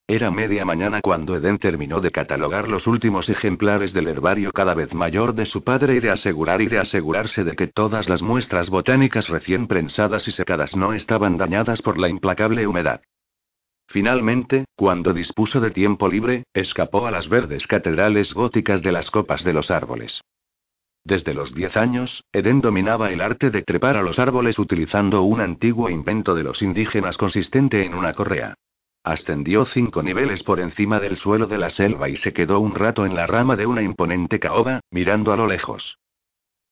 [0.08, 4.94] Era media mañana cuando Eden terminó de catalogar los últimos ejemplares del herbario cada vez
[4.94, 8.70] mayor de su padre y de asegurar y de asegurarse de que todas las muestras
[8.70, 13.00] botánicas recién prensadas y secadas no estaban dañadas por la implacable humedad.
[13.88, 19.44] Finalmente, cuando dispuso de tiempo libre, escapó a las verdes catedrales góticas de las copas
[19.44, 20.20] de los árboles.
[21.04, 25.40] Desde los diez años, Eden dominaba el arte de trepar a los árboles utilizando un
[25.40, 28.54] antiguo invento de los indígenas consistente en una correa.
[29.04, 33.06] Ascendió cinco niveles por encima del suelo de la selva y se quedó un rato
[33.06, 36.00] en la rama de una imponente caoba, mirando a lo lejos.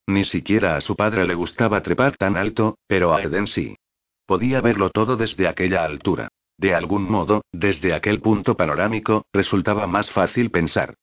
[0.08, 3.76] Ni siquiera a su padre le gustaba trepar tan alto, pero a Eden sí.
[4.26, 6.28] Podía verlo todo desde aquella altura.
[6.56, 10.94] De algún modo, desde aquel punto panorámico, resultaba más fácil pensar.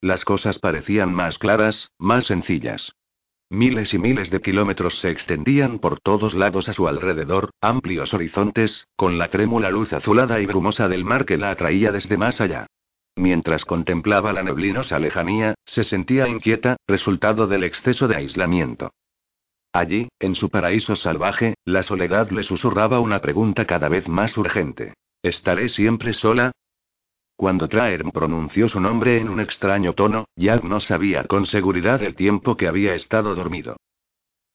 [0.00, 2.92] Las cosas parecían más claras, más sencillas.
[3.50, 8.86] Miles y miles de kilómetros se extendían por todos lados a su alrededor, amplios horizontes,
[8.94, 12.66] con la trémula luz azulada y brumosa del mar que la atraía desde más allá.
[13.16, 18.92] Mientras contemplaba la neblinosa lejanía, se sentía inquieta, resultado del exceso de aislamiento.
[19.72, 24.94] Allí, en su paraíso salvaje, la soledad le susurraba una pregunta cada vez más urgente.
[25.22, 26.52] ¿Estaré siempre sola?
[27.36, 32.16] Cuando Traer pronunció su nombre en un extraño tono, Jack no sabía con seguridad el
[32.16, 33.76] tiempo que había estado dormido.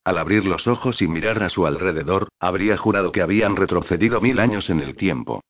[0.03, 4.39] Al abrir los ojos y mirar a su alrededor, habría jurado que habían retrocedido mil
[4.39, 5.41] años en el tiempo.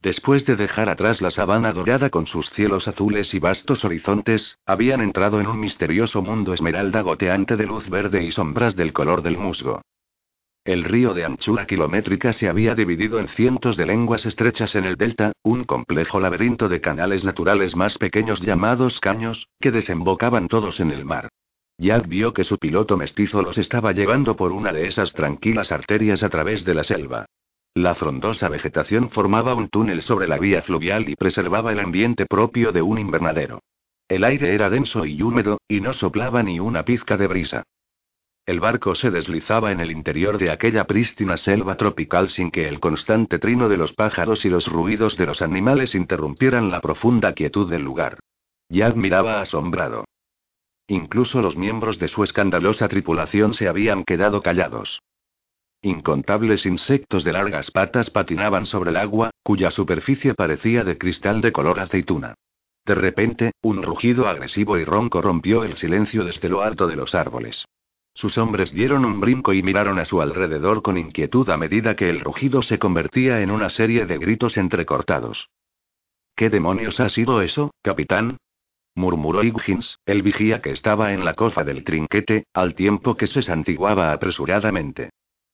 [0.00, 5.00] Después de dejar atrás la sabana dorada con sus cielos azules y vastos horizontes, habían
[5.00, 9.38] entrado en un misterioso mundo esmeralda goteante de luz verde y sombras del color del
[9.38, 9.82] musgo.
[10.64, 14.96] El río de anchura kilométrica se había dividido en cientos de lenguas estrechas en el
[14.96, 20.92] delta, un complejo laberinto de canales naturales más pequeños llamados caños, que desembocaban todos en
[20.92, 21.28] el mar.
[21.78, 26.22] Jack vio que su piloto mestizo los estaba llevando por una de esas tranquilas arterias
[26.22, 27.26] a través de la selva.
[27.74, 32.72] La frondosa vegetación formaba un túnel sobre la vía fluvial y preservaba el ambiente propio
[32.72, 33.60] de un invernadero.
[34.08, 37.62] El aire era denso y húmedo, y no soplaba ni una pizca de brisa.
[38.46, 42.80] El barco se deslizaba en el interior de aquella prístina selva tropical sin que el
[42.80, 47.70] constante trino de los pájaros y los ruidos de los animales interrumpieran la profunda quietud
[47.70, 48.18] del lugar.
[48.70, 50.06] Jack miraba asombrado.
[50.86, 55.02] Incluso los miembros de su escandalosa tripulación se habían quedado callados.
[55.82, 61.52] Incontables insectos de largas patas patinaban sobre el agua, cuya superficie parecía de cristal de
[61.52, 62.34] color aceituna.
[62.84, 67.14] De repente, un rugido agresivo y ronco rompió el silencio desde lo alto de los
[67.14, 67.64] árboles.
[68.12, 72.08] Sus hombres dieron un brinco y miraron a su alrededor con inquietud a medida que
[72.08, 75.48] el rugido se convertía en una serie de gritos entrecortados.
[76.34, 78.38] ¿Qué demonios ha sido eso, capitán?
[78.96, 83.42] murmuró Higgins, el vigía que estaba en la cofa del trinquete, al tiempo que se
[83.42, 85.10] santiguaba apresuradamente.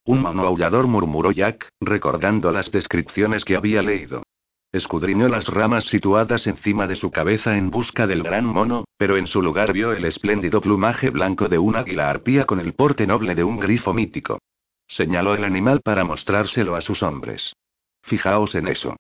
[0.06, 4.22] Un mono aullador murmuró Jack, recordando las descripciones que había leído.
[4.70, 9.26] Escudriñó las ramas situadas encima de su cabeza en busca del gran mono, pero en
[9.26, 13.34] su lugar vio el espléndido plumaje blanco de un águila arpía con el porte noble
[13.34, 14.40] de un grifo mítico.
[14.86, 17.54] Señaló el animal para mostrárselo a sus hombres.
[18.02, 18.96] Fijaos en eso.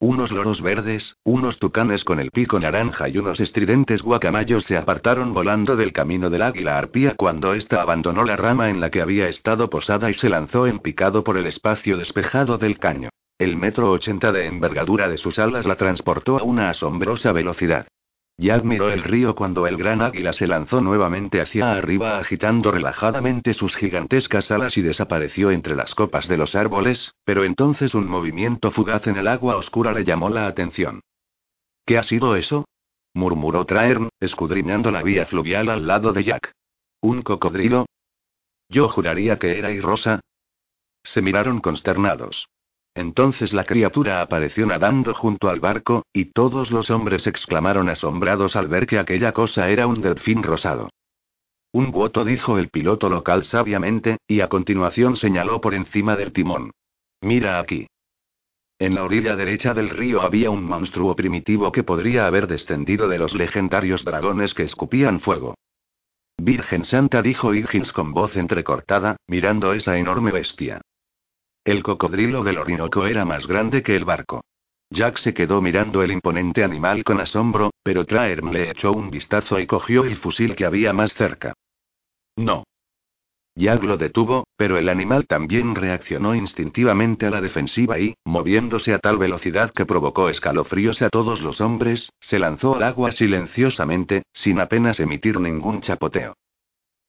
[0.00, 5.32] Unos loros verdes, unos tucanes con el pico naranja y unos estridentes guacamayos se apartaron
[5.32, 9.28] volando del camino del águila arpía cuando ésta abandonó la rama en la que había
[9.28, 13.08] estado posada y se lanzó en picado por el espacio despejado del caño.
[13.38, 17.86] El metro ochenta de envergadura de sus alas la transportó a una asombrosa velocidad.
[18.36, 23.54] Ya admiró el río cuando el gran águila se lanzó nuevamente hacia arriba agitando relajadamente
[23.54, 28.72] sus gigantescas alas y desapareció entre las copas de los árboles, pero entonces un movimiento
[28.72, 31.00] fugaz en el agua oscura le llamó la atención.
[31.86, 32.64] ¿Qué ha sido eso?
[33.12, 36.52] murmuró Traern, escudriñando la vía fluvial al lado de Jack.
[37.00, 37.86] ¿Un cocodrilo?
[38.68, 40.20] Yo juraría que era y Rosa.
[41.04, 42.48] Se miraron consternados.
[42.94, 48.68] Entonces la criatura apareció nadando junto al barco, y todos los hombres exclamaron asombrados al
[48.68, 50.90] ver que aquella cosa era un delfín rosado.
[51.72, 56.70] Un guoto dijo el piloto local sabiamente, y a continuación señaló por encima del timón.
[57.20, 57.88] Mira aquí.
[58.78, 63.18] En la orilla derecha del río había un monstruo primitivo que podría haber descendido de
[63.18, 65.56] los legendarios dragones que escupían fuego.
[66.36, 70.80] Virgen Santa dijo Higgins con voz entrecortada, mirando esa enorme bestia.
[71.64, 74.44] El cocodrilo del Orinoco era más grande que el barco.
[74.90, 79.58] Jack se quedó mirando el imponente animal con asombro, pero Traerm le echó un vistazo
[79.58, 81.54] y cogió el fusil que había más cerca.
[82.36, 82.64] No.
[83.56, 88.98] Jack lo detuvo, pero el animal también reaccionó instintivamente a la defensiva y, moviéndose a
[88.98, 94.60] tal velocidad que provocó escalofríos a todos los hombres, se lanzó al agua silenciosamente, sin
[94.60, 96.34] apenas emitir ningún chapoteo.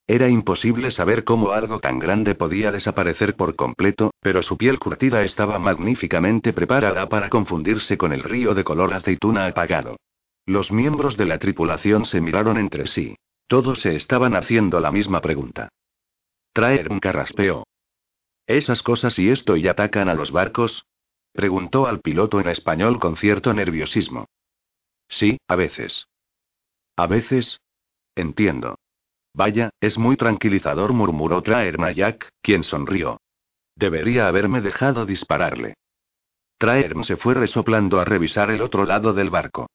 [0.07, 5.23] Era imposible saber cómo algo tan grande podía desaparecer por completo, pero su piel curtida
[5.23, 9.97] estaba magníficamente preparada para confundirse con el río de color aceituna apagado.
[10.45, 13.15] Los miembros de la tripulación se miraron entre sí.
[13.47, 15.69] Todos se estaban haciendo la misma pregunta.
[16.53, 17.65] Traer un carraspeo.
[18.45, 20.85] ¿Esas cosas y esto y atacan a los barcos?
[21.33, 24.27] Preguntó al piloto en español con cierto nerviosismo.
[25.07, 26.07] Sí, a veces.
[26.95, 27.59] ¿A veces?
[28.15, 28.77] Entiendo.
[29.35, 33.19] Vaya, es muy tranquilizador, murmuró Traer Jack, quien sonrió.
[33.75, 35.73] Debería haberme dejado dispararle.
[36.57, 39.67] Traerm se fue resoplando a revisar el otro lado del barco.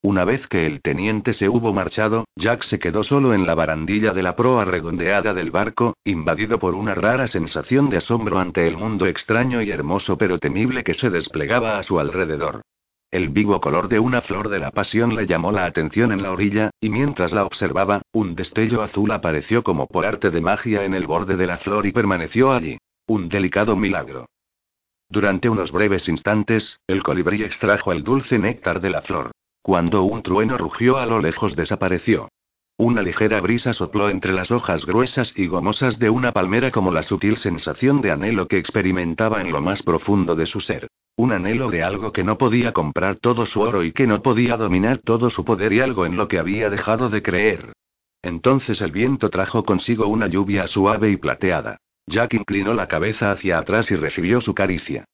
[0.00, 4.14] Una vez que el teniente se hubo marchado, Jack se quedó solo en la barandilla
[4.14, 8.78] de la proa redondeada del barco, invadido por una rara sensación de asombro ante el
[8.78, 12.62] mundo extraño y hermoso pero temible que se desplegaba a su alrededor.
[13.10, 16.30] El vivo color de una flor de la pasión le llamó la atención en la
[16.30, 20.92] orilla, y mientras la observaba, un destello azul apareció como por arte de magia en
[20.92, 22.76] el borde de la flor y permaneció allí.
[23.06, 24.26] Un delicado milagro.
[25.08, 29.30] Durante unos breves instantes, el colibrí extrajo el dulce néctar de la flor.
[29.62, 32.28] Cuando un trueno rugió a lo lejos desapareció.
[32.80, 37.02] Una ligera brisa sopló entre las hojas gruesas y gomosas de una palmera como la
[37.02, 40.86] sutil sensación de anhelo que experimentaba en lo más profundo de su ser.
[41.16, 44.56] Un anhelo de algo que no podía comprar todo su oro y que no podía
[44.56, 47.72] dominar todo su poder y algo en lo que había dejado de creer.
[48.22, 51.78] Entonces el viento trajo consigo una lluvia suave y plateada.
[52.06, 55.04] Jack inclinó la cabeza hacia atrás y recibió su caricia.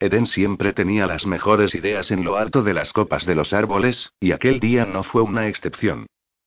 [0.00, 4.10] Eden siempre tenía las mejores ideas en lo alto de las copas de los árboles,
[4.18, 6.06] y aquel día no fue una excepción.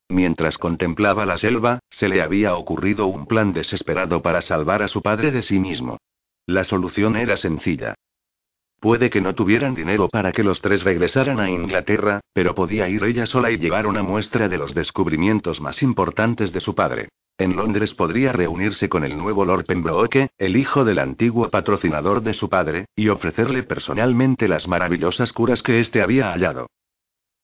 [0.10, 5.02] Mientras contemplaba la selva, se le había ocurrido un plan desesperado para salvar a su
[5.02, 5.98] padre de sí mismo.
[6.46, 7.96] La solución era sencilla.
[8.80, 13.02] Puede que no tuvieran dinero para que los tres regresaran a Inglaterra, pero podía ir
[13.06, 17.08] ella sola y llevar una muestra de los descubrimientos más importantes de su padre.
[17.38, 22.34] En Londres podría reunirse con el nuevo Lord Pembroke, el hijo del antiguo patrocinador de
[22.34, 26.68] su padre, y ofrecerle personalmente las maravillosas curas que éste había hallado.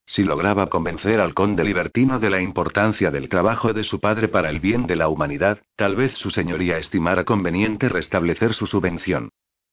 [0.10, 4.50] Si lograba convencer al conde libertino de la importancia del trabajo de su padre para
[4.50, 9.30] el bien de la humanidad, tal vez su señoría estimara conveniente restablecer su subvención.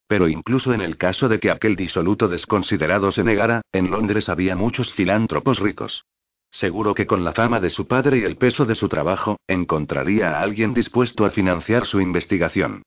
[0.07, 4.57] Pero incluso en el caso de que aquel disoluto desconsiderado se negara, en Londres había
[4.57, 6.05] muchos filántropos ricos.
[6.51, 10.33] Seguro que con la fama de su padre y el peso de su trabajo, encontraría
[10.33, 12.83] a alguien dispuesto a financiar su investigación.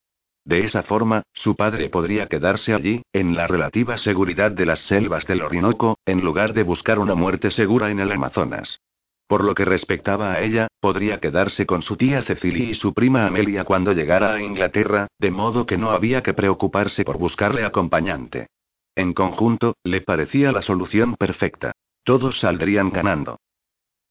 [0.45, 5.27] De esa forma, su padre podría quedarse allí, en la relativa seguridad de las selvas
[5.27, 8.79] del Orinoco, en lugar de buscar una muerte segura en el Amazonas.
[9.27, 13.27] Por lo que respectaba a ella, podría quedarse con su tía Cecilia y su prima
[13.27, 18.47] Amelia cuando llegara a Inglaterra, de modo que no había que preocuparse por buscarle acompañante.
[18.95, 21.73] En conjunto, le parecía la solución perfecta.
[22.03, 23.37] Todos saldrían ganando.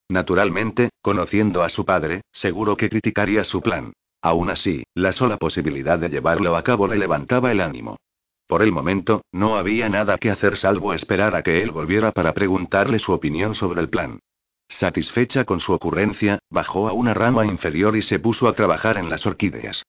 [0.08, 3.92] Naturalmente, conociendo a su padre, seguro que criticaría su plan.
[4.20, 7.96] Aún así, la sola posibilidad de llevarlo a cabo le levantaba el ánimo.
[8.46, 12.32] Por el momento, no había nada que hacer salvo esperar a que él volviera para
[12.32, 14.20] preguntarle su opinión sobre el plan.
[14.68, 19.08] Satisfecha con su ocurrencia, bajó a una rama inferior y se puso a trabajar en
[19.08, 19.82] las orquídeas.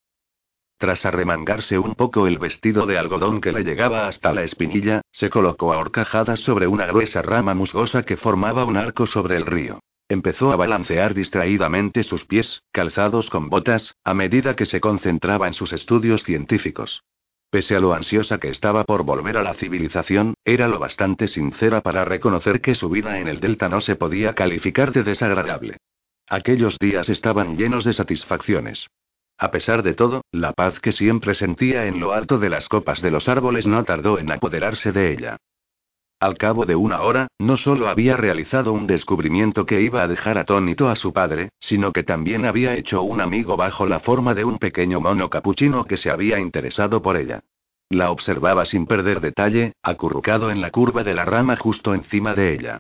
[0.77, 5.29] Tras arremangarse un poco el vestido de algodón que le llegaba hasta la espinilla, se
[5.29, 9.79] colocó a horcajadas sobre una gruesa rama musgosa que formaba un arco sobre el río.
[10.09, 15.53] Empezó a balancear distraídamente sus pies, calzados con botas, a medida que se concentraba en
[15.53, 17.03] sus estudios científicos.
[17.51, 21.81] Pese a lo ansiosa que estaba por volver a la civilización, era lo bastante sincera
[21.81, 25.77] para reconocer que su vida en el Delta no se podía calificar de desagradable.
[26.27, 28.87] Aquellos días estaban llenos de satisfacciones.
[29.37, 33.01] A pesar de todo, la paz que siempre sentía en lo alto de las copas
[33.03, 35.37] de los árboles no tardó en apoderarse de ella.
[36.21, 40.37] Al cabo de una hora, no solo había realizado un descubrimiento que iba a dejar
[40.37, 44.43] atónito a su padre, sino que también había hecho un amigo bajo la forma de
[44.43, 47.39] un pequeño mono capuchino que se había interesado por ella.
[47.89, 52.53] La observaba sin perder detalle, acurrucado en la curva de la rama justo encima de
[52.53, 52.79] ella.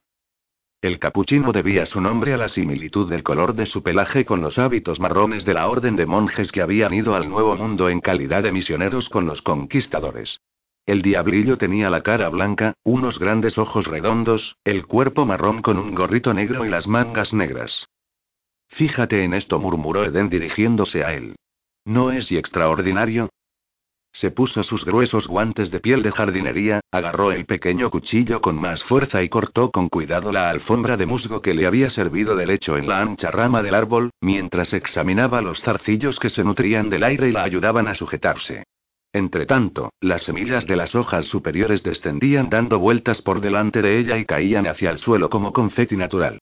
[0.81, 4.59] El capuchino debía su nombre a la similitud del color de su pelaje con los
[4.59, 8.43] hábitos marrones de la orden de monjes que habían ido al Nuevo Mundo en calidad
[8.43, 10.41] de misioneros con los conquistadores.
[10.89, 15.93] El diablillo tenía la cara blanca, unos grandes ojos redondos, el cuerpo marrón con un
[15.93, 17.87] gorrito negro y las mangas negras.
[18.69, 21.35] Fíjate en esto, murmuró Eden dirigiéndose a él.
[21.85, 23.29] ¿No es y extraordinario?
[24.11, 28.83] Se puso sus gruesos guantes de piel de jardinería, agarró el pequeño cuchillo con más
[28.83, 32.77] fuerza y cortó con cuidado la alfombra de musgo que le había servido de lecho
[32.77, 37.29] en la ancha rama del árbol, mientras examinaba los zarcillos que se nutrían del aire
[37.29, 38.63] y la ayudaban a sujetarse.
[39.11, 44.25] Entretanto, las semillas de las hojas superiores descendían dando vueltas por delante de ella y
[44.25, 46.39] caían hacia el suelo como confeti natural.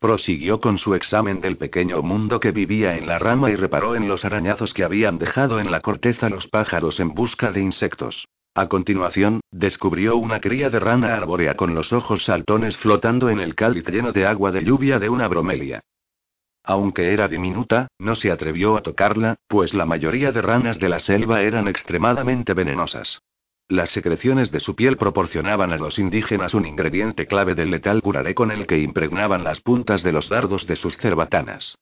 [0.00, 4.08] Prosiguió con su examen del pequeño mundo que vivía en la rama y reparó en
[4.08, 8.26] los arañazos que habían dejado en la corteza los pájaros en busca de insectos.
[8.54, 13.54] A continuación, descubrió una cría de rana arbórea con los ojos saltones flotando en el
[13.54, 15.82] cáliz lleno de agua de lluvia de una bromelia.
[16.68, 20.98] Aunque era diminuta, no se atrevió a tocarla, pues la mayoría de ranas de la
[20.98, 23.20] selva eran extremadamente venenosas.
[23.68, 28.34] Las secreciones de su piel proporcionaban a los indígenas un ingrediente clave del letal curaré
[28.34, 31.76] con el que impregnaban las puntas de los dardos de sus cerbatanas.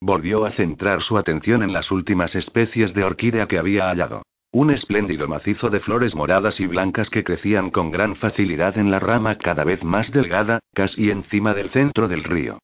[0.00, 4.22] Volvió a centrar su atención en las últimas especies de orquídea que había hallado.
[4.52, 9.00] Un espléndido macizo de flores moradas y blancas que crecían con gran facilidad en la
[9.00, 12.58] rama cada vez más delgada, casi encima del centro del río.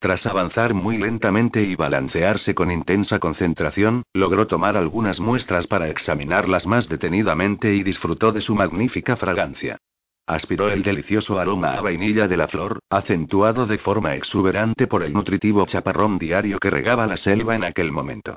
[0.00, 6.66] Tras avanzar muy lentamente y balancearse con intensa concentración, logró tomar algunas muestras para examinarlas
[6.66, 9.78] más detenidamente y disfrutó de su magnífica fragancia.
[10.24, 15.12] Aspiró el delicioso aroma a vainilla de la flor, acentuado de forma exuberante por el
[15.12, 18.36] nutritivo chaparrón diario que regaba la selva en aquel momento.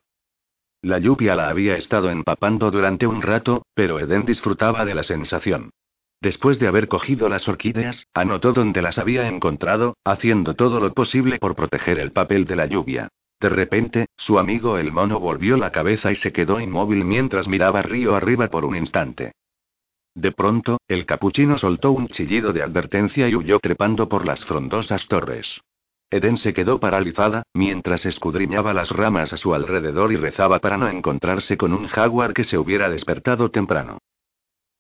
[0.82, 5.70] La lluvia la había estado empapando durante un rato, pero Eden disfrutaba de la sensación.
[6.22, 11.40] Después de haber cogido las orquídeas, anotó dónde las había encontrado, haciendo todo lo posible
[11.40, 13.10] por proteger el papel de la lluvia.
[13.40, 17.82] De repente, su amigo el mono volvió la cabeza y se quedó inmóvil mientras miraba
[17.82, 19.32] río arriba por un instante.
[20.14, 25.08] De pronto, el capuchino soltó un chillido de advertencia y huyó trepando por las frondosas
[25.08, 25.62] torres.
[26.12, 30.88] Eden se quedó paralizada, mientras escudriñaba las ramas a su alrededor y rezaba para no
[30.88, 33.98] encontrarse con un jaguar que se hubiera despertado temprano.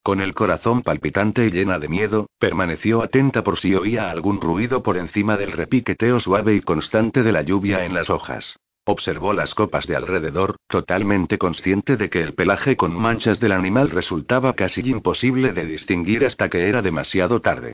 [0.03, 4.81] Con el corazón palpitante y llena de miedo, permaneció atenta por si oía algún ruido
[4.81, 8.57] por encima del repiqueteo suave y constante de la lluvia en las hojas.
[8.83, 13.91] Observó las copas de alrededor, totalmente consciente de que el pelaje con manchas del animal
[13.91, 17.73] resultaba casi imposible de distinguir hasta que era demasiado tarde.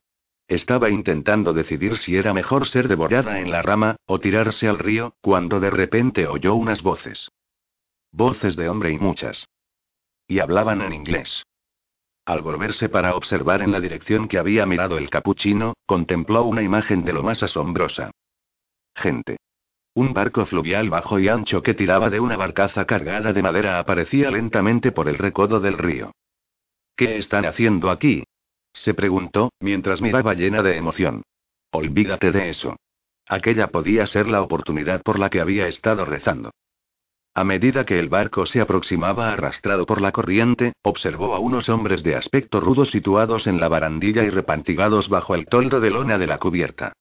[0.50, 5.14] Estaba intentando decidir si era mejor ser devorada en la rama, o tirarse al río,
[5.22, 7.30] cuando de repente oyó unas voces.
[8.12, 9.48] Voces de hombre y muchas.
[10.28, 11.47] Y hablaban en inglés.
[12.28, 17.06] Al volverse para observar en la dirección que había mirado el capuchino, contempló una imagen
[17.06, 18.12] de lo más asombrosa.
[18.94, 19.38] Gente.
[19.94, 24.30] Un barco fluvial bajo y ancho que tiraba de una barcaza cargada de madera aparecía
[24.30, 26.12] lentamente por el recodo del río.
[26.98, 28.26] ¿Qué están haciendo aquí?
[28.74, 31.24] se preguntó, mientras miraba llena de emoción.
[31.72, 32.76] Olvídate de eso.
[33.26, 36.52] Aquella podía ser la oportunidad por la que había estado rezando.
[37.38, 42.02] A medida que el barco se aproximaba arrastrado por la corriente, observó a unos hombres
[42.02, 46.26] de aspecto rudo situados en la barandilla y repantigados bajo el toldo de lona de
[46.26, 46.94] la cubierta.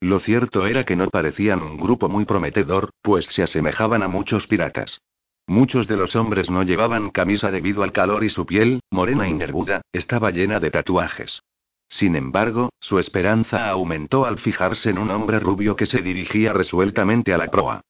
[0.00, 4.48] Lo cierto era que no parecían un grupo muy prometedor, pues se asemejaban a muchos
[4.48, 5.00] piratas.
[5.46, 9.32] Muchos de los hombres no llevaban camisa debido al calor y su piel, morena y
[9.32, 11.40] nervuda, estaba llena de tatuajes.
[11.88, 17.32] Sin embargo, su esperanza aumentó al fijarse en un hombre rubio que se dirigía resueltamente
[17.32, 17.82] a la proa.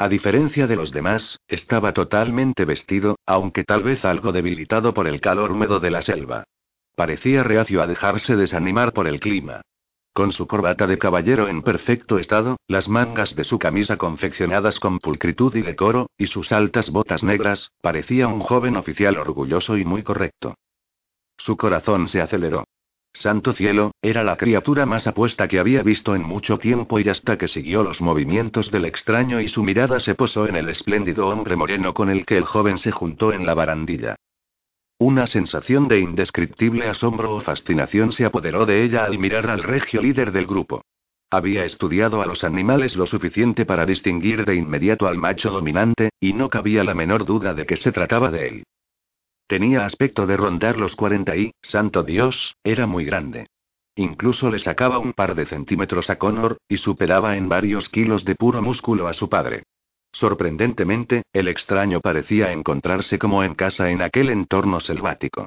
[0.00, 5.20] A diferencia de los demás, estaba totalmente vestido, aunque tal vez algo debilitado por el
[5.20, 6.44] calor húmedo de la selva.
[6.96, 9.60] Parecía reacio a dejarse desanimar por el clima.
[10.14, 15.00] Con su corbata de caballero en perfecto estado, las mangas de su camisa confeccionadas con
[15.00, 20.02] pulcritud y decoro, y sus altas botas negras, parecía un joven oficial orgulloso y muy
[20.02, 20.54] correcto.
[21.36, 22.64] Su corazón se aceleró.
[23.12, 27.36] Santo cielo, era la criatura más apuesta que había visto en mucho tiempo y hasta
[27.36, 31.56] que siguió los movimientos del extraño y su mirada se posó en el espléndido hombre
[31.56, 34.16] moreno con el que el joven se juntó en la barandilla.
[34.98, 40.02] Una sensación de indescriptible asombro o fascinación se apoderó de ella al mirar al regio
[40.02, 40.82] líder del grupo.
[41.30, 46.32] Había estudiado a los animales lo suficiente para distinguir de inmediato al macho dominante, y
[46.32, 48.64] no cabía la menor duda de que se trataba de él.
[49.50, 53.48] Tenía aspecto de rondar los 40 y, santo Dios, era muy grande.
[53.96, 58.36] Incluso le sacaba un par de centímetros a Connor, y superaba en varios kilos de
[58.36, 59.64] puro músculo a su padre.
[60.12, 65.46] Sorprendentemente, el extraño parecía encontrarse como en casa en aquel entorno selvático.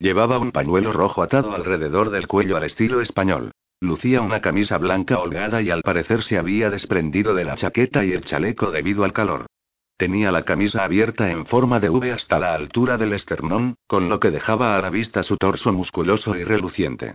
[0.00, 3.52] Llevaba un pañuelo rojo atado alrededor del cuello al estilo español.
[3.80, 8.14] Lucía una camisa blanca holgada y al parecer se había desprendido de la chaqueta y
[8.14, 9.46] el chaleco debido al calor.
[9.96, 14.18] Tenía la camisa abierta en forma de V hasta la altura del esternón, con lo
[14.18, 17.14] que dejaba a la vista su torso musculoso y reluciente.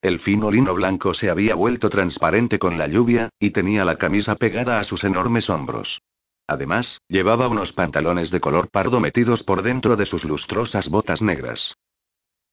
[0.00, 4.36] El fino lino blanco se había vuelto transparente con la lluvia, y tenía la camisa
[4.36, 6.00] pegada a sus enormes hombros.
[6.46, 11.74] Además, llevaba unos pantalones de color pardo metidos por dentro de sus lustrosas botas negras.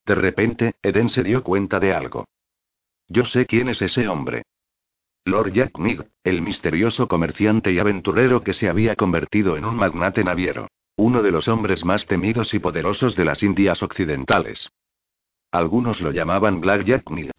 [0.06, 2.26] De repente, Eden se dio cuenta de algo.
[3.08, 4.44] Yo sé quién es ese hombre.
[5.28, 10.24] Lord Jack Mead, el misterioso comerciante y aventurero que se había convertido en un magnate
[10.24, 10.68] naviero.
[10.98, 14.70] Uno de los hombres más temidos y poderosos de las Indias Occidentales.
[15.52, 17.32] Algunos lo llamaban Black Jack Mead.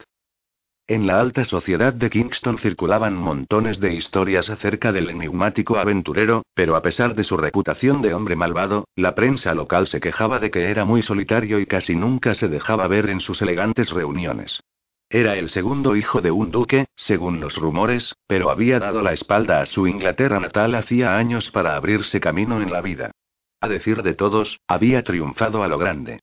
[0.89, 6.75] En la alta sociedad de Kingston circulaban montones de historias acerca del enigmático aventurero, pero
[6.75, 10.71] a pesar de su reputación de hombre malvado, la prensa local se quejaba de que
[10.71, 14.61] era muy solitario y casi nunca se dejaba ver en sus elegantes reuniones.
[15.09, 19.61] Era el segundo hijo de un duque, según los rumores, pero había dado la espalda
[19.61, 23.13] a su Inglaterra natal hacía años para abrirse camino en la vida.
[23.61, 26.21] A decir de todos, había triunfado a lo grande.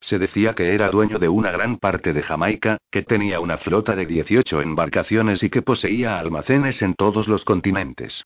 [0.00, 3.96] Se decía que era dueño de una gran parte de Jamaica, que tenía una flota
[3.96, 8.22] de 18 embarcaciones y que poseía almacenes en todos los continentes.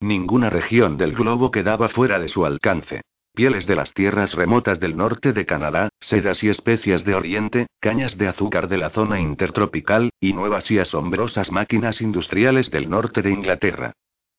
[0.00, 3.00] Ninguna región del globo quedaba fuera de su alcance
[3.34, 8.18] pieles de las tierras remotas del norte de Canadá, sedas y especias de Oriente, cañas
[8.18, 13.30] de azúcar de la zona intertropical, y nuevas y asombrosas máquinas industriales del norte de
[13.30, 13.92] Inglaterra.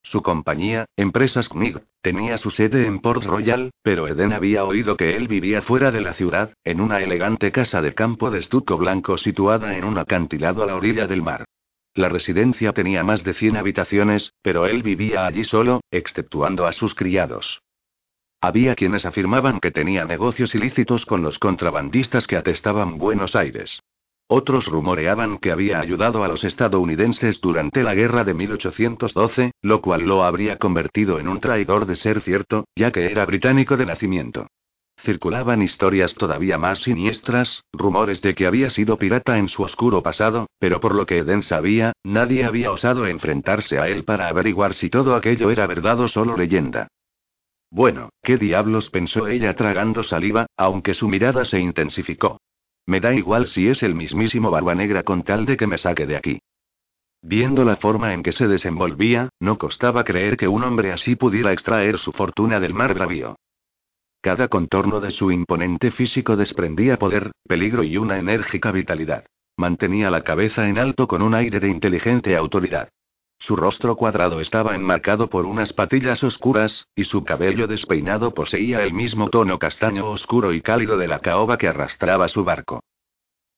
[0.03, 5.15] Su compañía, Empresas Knig, tenía su sede en Port Royal, pero Eden había oído que
[5.15, 9.17] él vivía fuera de la ciudad, en una elegante casa de campo de estuco blanco
[9.17, 11.45] situada en un acantilado a la orilla del mar.
[11.95, 16.95] La residencia tenía más de 100 habitaciones, pero él vivía allí solo, exceptuando a sus
[16.95, 17.61] criados.
[18.43, 23.79] Había quienes afirmaban que tenía negocios ilícitos con los contrabandistas que atestaban Buenos Aires.
[24.27, 30.01] Otros rumoreaban que había ayudado a los estadounidenses durante la guerra de 1812, lo cual
[30.01, 34.47] lo habría convertido en un traidor de ser cierto, ya que era británico de nacimiento.
[34.97, 40.47] Circulaban historias todavía más siniestras, rumores de que había sido pirata en su oscuro pasado,
[40.59, 44.89] pero por lo que Eden sabía, nadie había osado enfrentarse a él para averiguar si
[44.89, 46.89] todo aquello era verdad o solo leyenda.
[47.73, 52.39] Bueno, ¿qué diablos pensó ella tragando saliva, aunque su mirada se intensificó?
[52.85, 56.05] Me da igual si es el mismísimo Barba Negra con tal de que me saque
[56.05, 56.39] de aquí.
[57.23, 61.51] Viendo la forma en que se desenvolvía, no costaba creer que un hombre así pudiera
[61.51, 63.37] extraer su fortuna del mar bravío.
[64.21, 69.25] Cada contorno de su imponente físico desprendía poder, peligro y una enérgica vitalidad.
[69.57, 72.89] Mantenía la cabeza en alto con un aire de inteligente autoridad.
[73.43, 78.93] Su rostro cuadrado estaba enmarcado por unas patillas oscuras, y su cabello despeinado poseía el
[78.93, 82.81] mismo tono castaño oscuro y cálido de la caoba que arrastraba su barco.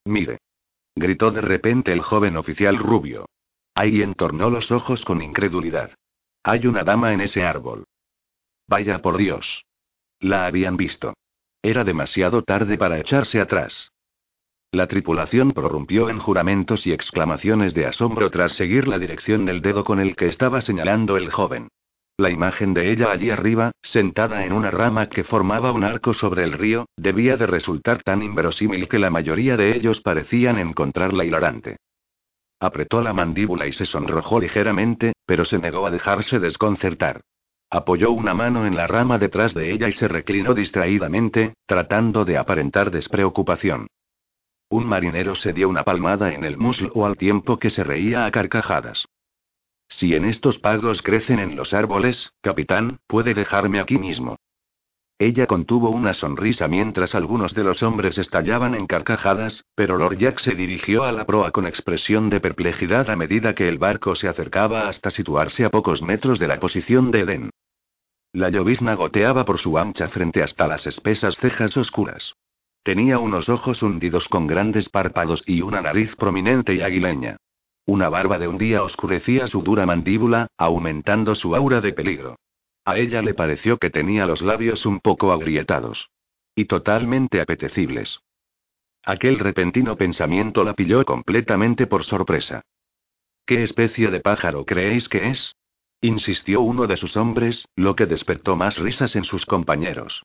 [0.03, 0.39] Mire.
[0.95, 3.27] Gritó de repente el joven oficial rubio.
[3.75, 5.91] Ahí entornó los ojos con incredulidad.
[6.41, 7.83] Hay una dama en ese árbol.
[8.67, 9.65] Vaya por Dios.
[10.19, 11.13] La habían visto.
[11.61, 13.91] Era demasiado tarde para echarse atrás.
[14.75, 19.85] La tripulación prorrumpió en juramentos y exclamaciones de asombro tras seguir la dirección del dedo
[19.85, 21.69] con el que estaba señalando el joven.
[22.17, 26.43] La imagen de ella allí arriba, sentada en una rama que formaba un arco sobre
[26.43, 31.77] el río, debía de resultar tan inverosímil que la mayoría de ellos parecían encontrarla hilarante.
[32.59, 37.21] Apretó la mandíbula y se sonrojó ligeramente, pero se negó a dejarse desconcertar.
[37.69, 42.37] Apoyó una mano en la rama detrás de ella y se reclinó distraídamente, tratando de
[42.37, 43.87] aparentar despreocupación.
[44.69, 48.31] Un marinero se dio una palmada en el muslo al tiempo que se reía a
[48.31, 49.05] carcajadas.
[49.87, 54.37] Si en estos pagos crecen en los árboles, capitán, puede dejarme aquí mismo.
[55.17, 60.39] Ella contuvo una sonrisa mientras algunos de los hombres estallaban en carcajadas, pero Lord Jack
[60.39, 64.27] se dirigió a la proa con expresión de perplejidad a medida que el barco se
[64.27, 67.49] acercaba hasta situarse a pocos metros de la posición de Eden.
[68.33, 72.35] La llovizna goteaba por su ancha frente hasta las espesas cejas oscuras.
[72.85, 77.37] Tenía unos ojos hundidos con grandes párpados y una nariz prominente y aguileña.
[77.87, 82.37] Una barba de un día oscurecía su dura mandíbula, aumentando su aura de peligro.
[82.85, 86.11] A ella le pareció que tenía los labios un poco agrietados.
[86.53, 88.19] Y totalmente apetecibles.
[89.03, 92.61] Aquel repentino pensamiento la pilló completamente por sorpresa.
[93.47, 95.55] ¿Qué especie de pájaro creéis que es?
[96.01, 100.21] insistió uno de sus hombres, lo que despertó más risas en sus compañeros.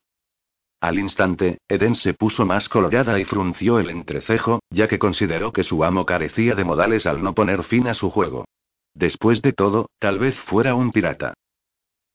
[0.80, 5.62] Al instante, Eden se puso más colorada y frunció el entrecejo, ya que consideró que
[5.62, 8.46] su amo carecía de modales al no poner fin a su juego.
[8.94, 11.34] Después de todo, tal vez fuera un pirata.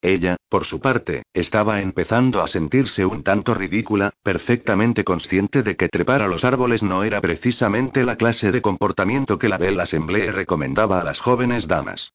[0.01, 5.89] Ella, por su parte, estaba empezando a sentirse un tanto ridícula, perfectamente consciente de que
[5.89, 10.31] trepar a los árboles no era precisamente la clase de comportamiento que la Belle Assemblée
[10.31, 12.13] recomendaba a las jóvenes damas.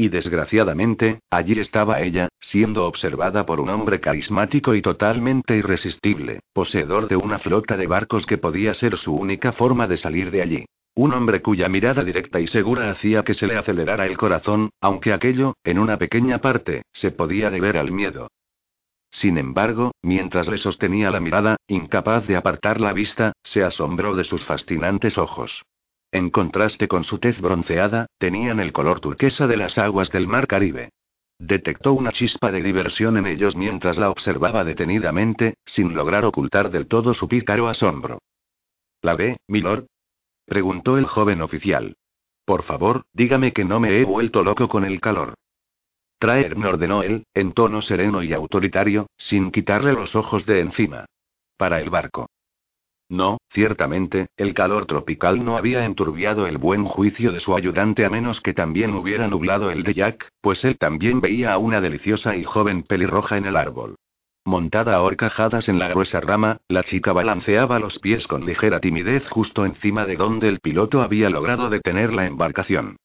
[0.00, 7.06] Y desgraciadamente, allí estaba ella, siendo observada por un hombre carismático y totalmente irresistible, poseedor
[7.06, 10.64] de una flota de barcos que podía ser su única forma de salir de allí.
[10.94, 15.12] Un hombre cuya mirada directa y segura hacía que se le acelerara el corazón, aunque
[15.12, 18.28] aquello, en una pequeña parte, se podía deber al miedo.
[19.10, 24.24] Sin embargo, mientras le sostenía la mirada, incapaz de apartar la vista, se asombró de
[24.24, 25.62] sus fascinantes ojos.
[26.12, 30.46] En contraste con su tez bronceada, tenían el color turquesa de las aguas del mar
[30.46, 30.90] Caribe.
[31.38, 36.86] Detectó una chispa de diversión en ellos mientras la observaba detenidamente, sin lograr ocultar del
[36.86, 38.18] todo su pícaro asombro.
[39.02, 39.86] ¿La ve, milord?
[40.44, 41.96] preguntó el joven oficial.
[42.44, 45.34] Por favor, dígame que no me he vuelto loco con el calor.
[46.18, 51.06] Traerme ordenó él, en tono sereno y autoritario, sin quitarle los ojos de encima.
[51.56, 52.28] Para el barco.
[53.08, 58.10] No, ciertamente, el calor tropical no había enturbiado el buen juicio de su ayudante a
[58.10, 62.36] menos que también hubiera nublado el de Jack, pues él también veía a una deliciosa
[62.36, 63.96] y joven pelirroja en el árbol.
[64.44, 69.28] Montada a horcajadas en la gruesa rama, la chica balanceaba los pies con ligera timidez
[69.28, 72.96] justo encima de donde el piloto había logrado detener la embarcación.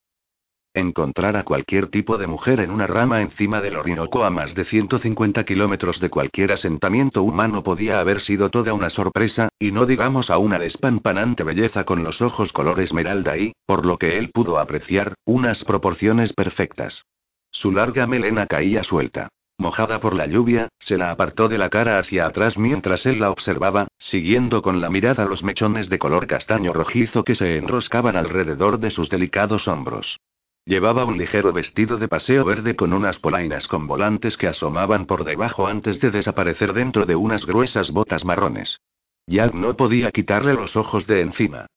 [0.78, 4.66] Encontrar a cualquier tipo de mujer en una rama encima del Orinoco a más de
[4.66, 10.30] 150 kilómetros de cualquier asentamiento humano podía haber sido toda una sorpresa, y no digamos
[10.30, 14.60] a una despampanante belleza con los ojos color esmeralda y, por lo que él pudo
[14.60, 17.06] apreciar, unas proporciones perfectas.
[17.52, 19.30] Su larga melena caía suelta.
[19.58, 23.32] Mojada por la lluvia, se la apartó de la cara hacia atrás mientras él la
[23.32, 28.78] observaba, siguiendo con la mirada los mechones de color castaño rojizo que se enroscaban alrededor
[28.80, 30.20] de sus delicados hombros.
[30.68, 35.24] Llevaba un ligero vestido de paseo verde con unas polainas con volantes que asomaban por
[35.24, 38.80] debajo antes de desaparecer dentro de unas gruesas botas marrones.
[39.28, 41.68] Jack no podía quitarle los ojos de encima.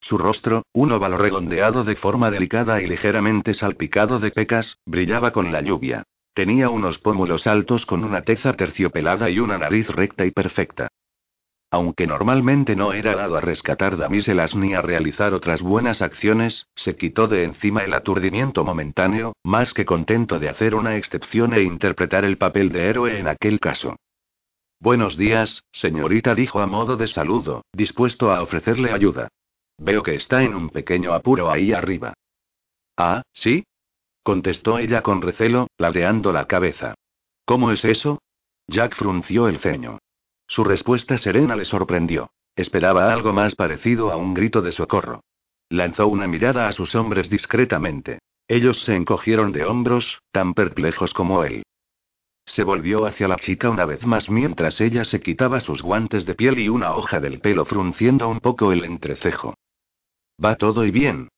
[0.00, 5.52] Su rostro, un óvalo redondeado de forma delicada y ligeramente salpicado de pecas, brillaba con
[5.52, 6.04] la lluvia.
[6.32, 10.88] Tenía unos pómulos altos con una teza terciopelada y una nariz recta y perfecta.
[11.70, 16.96] Aunque normalmente no era dado a rescatar damiselas ni a realizar otras buenas acciones, se
[16.96, 22.24] quitó de encima el aturdimiento momentáneo, más que contento de hacer una excepción e interpretar
[22.24, 23.96] el papel de héroe en aquel caso.
[24.78, 29.28] Buenos días, señorita, dijo a modo de saludo, dispuesto a ofrecerle ayuda.
[29.78, 32.14] Veo que está en un pequeño apuro ahí arriba.
[32.96, 33.64] Ah, ¿sí?
[34.22, 36.94] contestó ella con recelo, ladeando la cabeza.
[37.44, 38.20] ¿Cómo es eso?
[38.68, 39.98] Jack frunció el ceño.
[40.46, 42.30] Su respuesta serena le sorprendió.
[42.54, 45.22] Esperaba algo más parecido a un grito de socorro.
[45.68, 48.20] Lanzó una mirada a sus hombres discretamente.
[48.48, 51.64] Ellos se encogieron de hombros, tan perplejos como él.
[52.46, 56.36] Se volvió hacia la chica una vez más mientras ella se quitaba sus guantes de
[56.36, 59.54] piel y una hoja del pelo frunciendo un poco el entrecejo.
[60.42, 61.28] ¿Va todo y bien?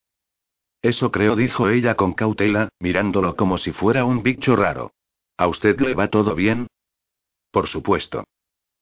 [0.83, 4.93] Eso creo, dijo ella con cautela, mirándolo como si fuera un bicho raro.
[5.39, 6.67] ¿A usted le va todo bien?
[7.51, 8.25] Por supuesto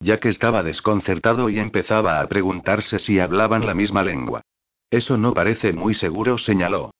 [0.00, 4.42] ya que estaba desconcertado y empezaba a preguntarse si hablaban la misma lengua.
[4.90, 6.90] Eso no parece muy seguro, señaló.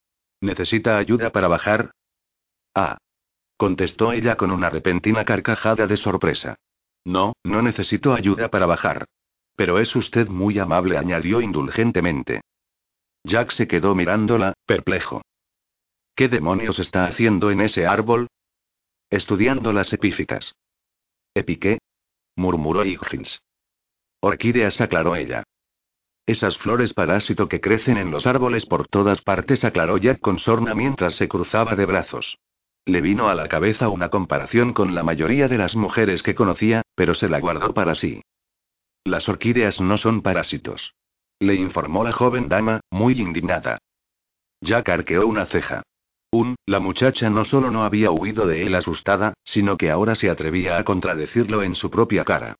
[0.41, 1.91] ¿Necesita ayuda para bajar?
[2.75, 2.97] Ah.
[3.57, 6.57] Contestó ella con una repentina carcajada de sorpresa.
[7.05, 9.05] No, no necesito ayuda para bajar.
[9.55, 12.41] Pero es usted muy amable, añadió indulgentemente.
[13.23, 15.23] Jack se quedó mirándola, perplejo.
[16.15, 18.27] ¿Qué demonios está haciendo en ese árbol?
[19.09, 20.53] Estudiando las epíficas.
[21.33, 21.79] ¿Epiqué?
[22.37, 23.41] Murmuró Higgins.
[24.21, 25.43] Orquídeas, aclaró ella.
[26.25, 30.73] Esas flores parásito que crecen en los árboles por todas partes, aclaró Jack con sorna
[30.75, 32.37] mientras se cruzaba de brazos.
[32.85, 36.83] Le vino a la cabeza una comparación con la mayoría de las mujeres que conocía,
[36.95, 38.21] pero se la guardó para sí.
[39.03, 40.93] Las orquídeas no son parásitos.
[41.39, 43.77] Le informó la joven dama, muy indignada.
[44.61, 45.83] Jack arqueó una ceja.
[46.31, 50.29] Un, la muchacha no solo no había huido de él asustada, sino que ahora se
[50.29, 52.55] atrevía a contradecirlo en su propia cara.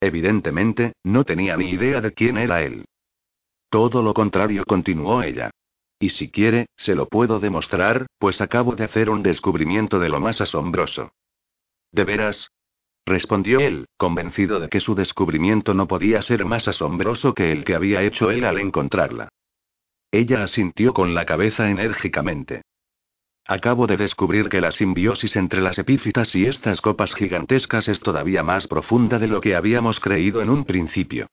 [0.00, 2.84] Evidentemente, no tenía ni idea de quién era él.
[3.68, 5.50] Todo lo contrario, continuó ella.
[6.00, 10.18] Y si quiere, se lo puedo demostrar, pues acabo de hacer un descubrimiento de lo
[10.18, 11.12] más asombroso.
[11.92, 12.50] ¿De veras?
[13.06, 17.74] respondió él, convencido de que su descubrimiento no podía ser más asombroso que el que
[17.74, 19.28] había hecho él al encontrarla.
[20.10, 22.62] Ella asintió con la cabeza enérgicamente.
[23.46, 28.42] Acabo de descubrir que la simbiosis entre las epífitas y estas copas gigantescas es todavía
[28.42, 31.26] más profunda de lo que habíamos creído en un principio.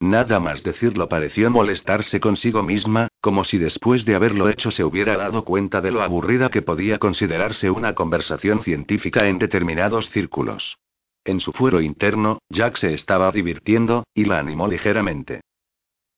[0.00, 5.16] Nada más decirlo pareció molestarse consigo misma, como si después de haberlo hecho se hubiera
[5.16, 10.78] dado cuenta de lo aburrida que podía considerarse una conversación científica en determinados círculos.
[11.22, 15.42] En su fuero interno, Jack se estaba divirtiendo, y la animó ligeramente.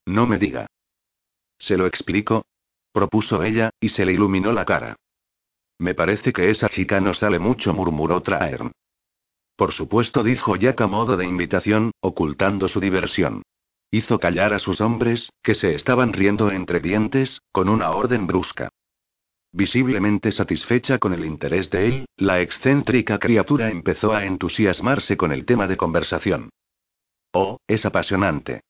[0.06, 0.66] No me diga.
[1.59, 2.44] ¿Se lo explico?
[2.93, 4.97] propuso ella, y se le iluminó la cara.
[5.83, 8.71] Me parece que esa chica no sale mucho, murmuró Traern.
[9.57, 13.43] Por supuesto, dijo Jack a modo de invitación, ocultando su diversión.
[13.91, 18.69] Hizo callar a sus hombres, que se estaban riendo entre dientes, con una orden brusca.
[19.51, 25.45] Visiblemente satisfecha con el interés de él, la excéntrica criatura empezó a entusiasmarse con el
[25.45, 26.51] tema de conversación.
[27.33, 28.61] Oh, es apasionante.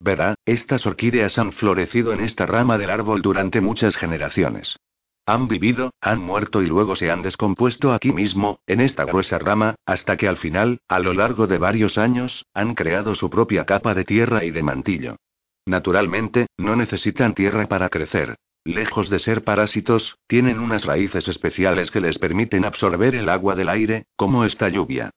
[0.00, 4.78] Verá, estas orquídeas han florecido en esta rama del árbol durante muchas generaciones.
[5.24, 9.76] Han vivido, han muerto y luego se han descompuesto aquí mismo, en esta gruesa rama,
[9.86, 13.94] hasta que al final, a lo largo de varios años, han creado su propia capa
[13.94, 15.16] de tierra y de mantillo.
[15.64, 18.36] Naturalmente, no necesitan tierra para crecer.
[18.64, 23.68] Lejos de ser parásitos, tienen unas raíces especiales que les permiten absorber el agua del
[23.68, 25.10] aire, como esta lluvia.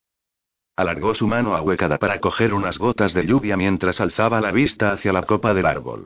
[0.76, 5.14] Alargó su mano ahuecada para coger unas gotas de lluvia mientras alzaba la vista hacia
[5.14, 6.06] la copa del árbol.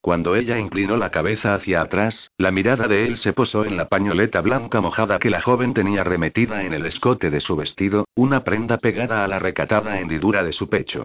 [0.00, 3.88] Cuando ella inclinó la cabeza hacia atrás, la mirada de él se posó en la
[3.88, 8.42] pañoleta blanca mojada que la joven tenía remetida en el escote de su vestido, una
[8.42, 11.04] prenda pegada a la recatada hendidura de su pecho.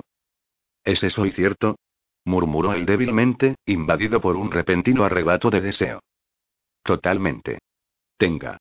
[0.85, 1.75] ¿Es eso y cierto?
[2.23, 5.99] murmuró él débilmente, invadido por un repentino arrebato de deseo.
[6.81, 7.59] Totalmente.
[8.17, 8.57] Tenga.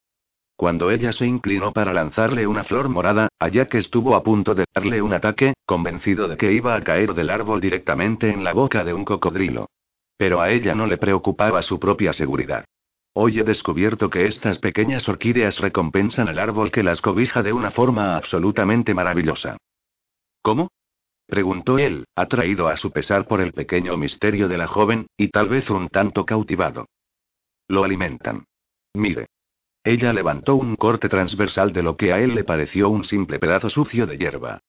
[0.57, 4.65] Cuando ella se inclinó para lanzarle una flor morada, allá que estuvo a punto de
[4.75, 8.85] darle un ataque, convencido de que iba a caer del árbol directamente en la boca
[8.85, 9.69] de un cocodrilo.
[10.17, 12.65] Pero a ella no le preocupaba su propia seguridad.
[13.15, 17.71] Hoy he descubierto que estas pequeñas orquídeas recompensan al árbol que las cobija de una
[17.71, 19.57] forma absolutamente maravillosa.
[20.43, 20.69] ¿Cómo?
[21.27, 25.49] preguntó él, atraído a su pesar por el pequeño misterio de la joven, y tal
[25.49, 26.87] vez un tanto cautivado.
[27.69, 28.45] Lo alimentan.
[28.95, 29.29] Mire.
[29.85, 33.71] Ella levantó un corte transversal de lo que a él le pareció un simple pedazo
[33.71, 34.61] sucio de hierba.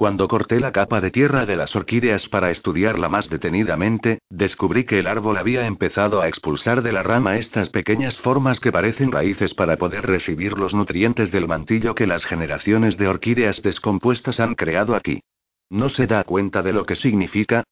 [0.00, 4.98] Cuando corté la capa de tierra de las orquídeas para estudiarla más detenidamente, descubrí que
[4.98, 9.52] el árbol había empezado a expulsar de la rama estas pequeñas formas que parecen raíces
[9.52, 14.94] para poder recibir los nutrientes del mantillo que las generaciones de orquídeas descompuestas han creado
[14.94, 15.20] aquí.
[15.68, 17.64] ¿No se da cuenta de lo que significa?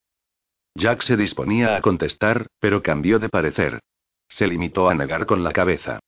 [0.75, 3.81] Jack se disponía a contestar, pero cambió de parecer.
[4.29, 6.01] Se limitó a negar con la cabeza.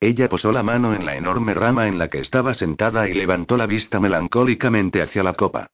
[0.00, 3.56] Ella posó la mano en la enorme rama en la que estaba sentada y levantó
[3.56, 5.68] la vista melancólicamente hacia la copa.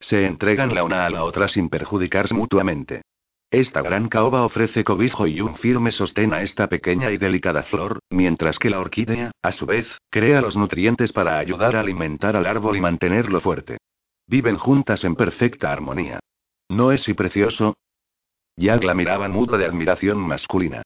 [0.00, 3.02] Se entregan la una a la otra sin perjudicarse mutuamente.
[3.50, 8.00] Esta gran caoba ofrece cobijo y un firme sostén a esta pequeña y delicada flor,
[8.10, 12.46] mientras que la orquídea, a su vez, crea los nutrientes para ayudar a alimentar al
[12.46, 13.78] árbol y mantenerlo fuerte.
[14.26, 16.18] Viven juntas en perfecta armonía.
[16.68, 17.76] ¿No es y precioso?
[18.56, 20.82] Jack la miraba mudo de admiración masculina.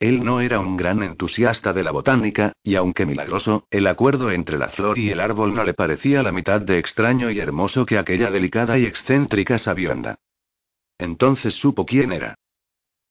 [0.00, 4.56] Él no era un gran entusiasta de la botánica, y aunque milagroso, el acuerdo entre
[4.56, 7.98] la flor y el árbol no le parecía la mitad de extraño y hermoso que
[7.98, 10.16] aquella delicada y excéntrica sabionda.
[10.98, 12.34] Entonces supo quién era.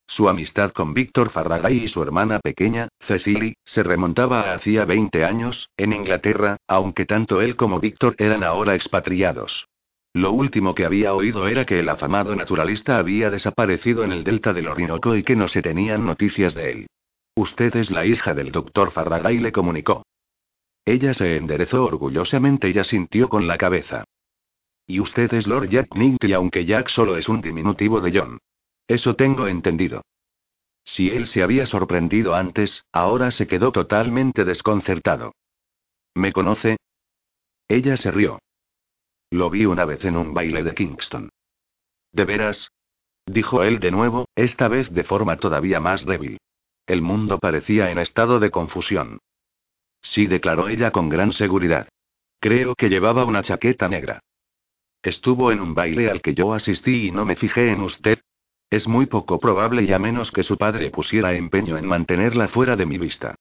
[0.08, 5.24] Su amistad con Víctor Farragai y su hermana pequeña, Cecily, se remontaba a hacía 20
[5.24, 9.68] años, en Inglaterra, aunque tanto él como Víctor eran ahora expatriados.
[10.14, 14.54] Lo último que había oído era que el afamado naturalista había desaparecido en el delta
[14.54, 16.88] del Orinoco y que no se tenían noticias de él.
[17.36, 20.04] Usted es la hija del doctor Faraday, le comunicó.
[20.84, 24.06] Ella se enderezó orgullosamente y asintió con la cabeza.
[24.88, 28.40] Y usted es Lord Jack y aunque Jack solo es un diminutivo de John.
[28.88, 30.02] Eso tengo entendido.
[30.84, 35.36] Si él se había sorprendido antes, ahora se quedó totalmente desconcertado.
[36.16, 36.78] ¿Me conoce?
[37.68, 38.40] Ella se rió.
[39.32, 41.30] Lo vi una vez en un baile de Kingston.
[42.12, 42.72] ¿De veras?
[43.26, 46.40] Dijo él de nuevo, esta vez de forma todavía más débil.
[46.88, 49.20] El mundo parecía en estado de confusión.
[50.02, 51.88] Sí, declaró ella con gran seguridad.
[52.40, 54.22] Creo que llevaba una chaqueta negra.
[55.04, 58.20] Estuvo en un baile al que yo asistí y no me fijé en usted.
[58.72, 62.76] Es muy poco probable y a menos que su padre pusiera empeño en mantenerla fuera
[62.76, 63.36] de mi vista.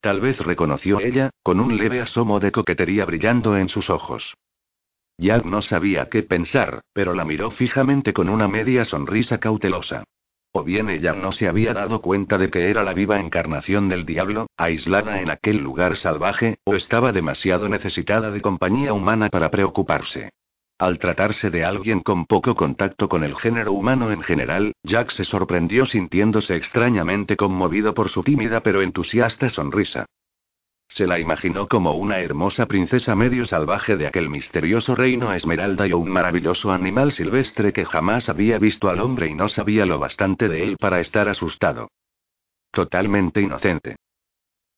[0.00, 4.34] Tal vez reconoció ella, con un leve asomo de coquetería brillando en sus ojos.
[5.20, 10.04] Jack no sabía qué pensar, pero la miró fijamente con una media sonrisa cautelosa.
[10.52, 14.06] O bien ella no se había dado cuenta de que era la viva encarnación del
[14.06, 20.30] diablo, aislada en aquel lugar salvaje, o estaba demasiado necesitada de compañía humana para preocuparse.
[20.78, 25.26] Al tratarse de alguien con poco contacto con el género humano en general, Jack se
[25.26, 30.06] sorprendió sintiéndose extrañamente conmovido por su tímida pero entusiasta sonrisa.
[30.90, 35.92] Se la imaginó como una hermosa princesa medio salvaje de aquel misterioso reino esmeralda y
[35.92, 40.48] un maravilloso animal silvestre que jamás había visto al hombre y no sabía lo bastante
[40.48, 41.92] de él para estar asustado.
[42.72, 43.96] Totalmente inocente.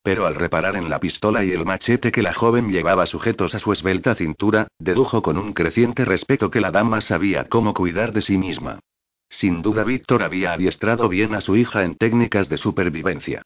[0.02, 3.58] Pero al reparar en la pistola y el machete que la joven llevaba sujetos a
[3.58, 8.20] su esbelta cintura, dedujo con un creciente respeto que la dama sabía cómo cuidar de
[8.20, 8.80] sí misma.
[9.30, 13.42] Sin duda Víctor había adiestrado bien a su hija en técnicas de supervivencia.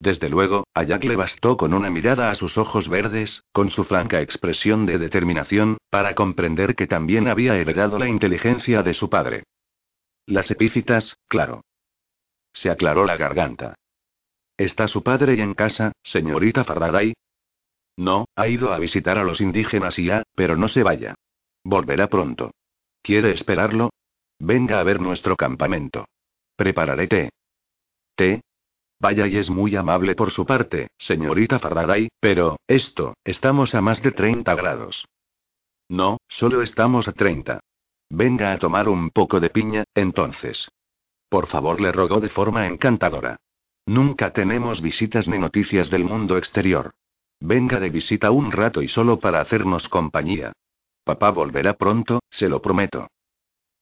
[0.00, 3.84] Desde luego, a Jack le bastó con una mirada a sus ojos verdes, con su
[3.84, 9.44] franca expresión de determinación, para comprender que también había heredado la inteligencia de su padre.
[10.24, 11.62] Las epífitas, claro.
[12.54, 13.74] Se aclaró la garganta.
[14.56, 17.12] ¿Está su padre en casa, señorita Faraday?
[17.98, 21.14] No, ha ido a visitar a los indígenas y ya, pero no se vaya.
[21.62, 22.52] Volverá pronto.
[23.02, 23.90] ¿Quiere esperarlo?
[24.38, 26.06] Venga a ver nuestro campamento.
[26.56, 27.30] Prepararé té.
[28.14, 28.40] ¿Té?
[29.00, 34.02] Vaya y es muy amable por su parte, señorita Faraday, pero, esto, estamos a más
[34.02, 35.06] de 30 grados.
[35.88, 37.60] No, solo estamos a 30.
[38.10, 40.68] Venga a tomar un poco de piña, entonces.
[41.30, 43.36] Por favor, le rogó de forma encantadora.
[43.86, 46.92] Nunca tenemos visitas ni noticias del mundo exterior.
[47.40, 50.52] Venga de visita un rato y solo para hacernos compañía.
[51.04, 53.08] Papá volverá pronto, se lo prometo.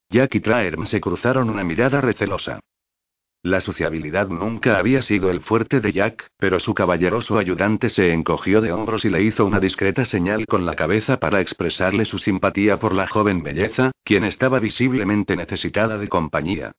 [0.09, 2.61] Jack y Traerm se cruzaron una mirada recelosa.
[3.41, 8.59] La sociabilidad nunca había sido el fuerte de Jack, pero su caballeroso ayudante se encogió
[8.59, 12.79] de hombros y le hizo una discreta señal con la cabeza para expresarle su simpatía
[12.79, 16.73] por la joven belleza, quien estaba visiblemente necesitada de compañía.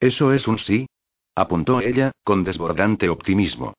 [0.00, 0.86] ¿Eso es un sí?
[1.34, 3.74] apuntó ella, con desbordante optimismo.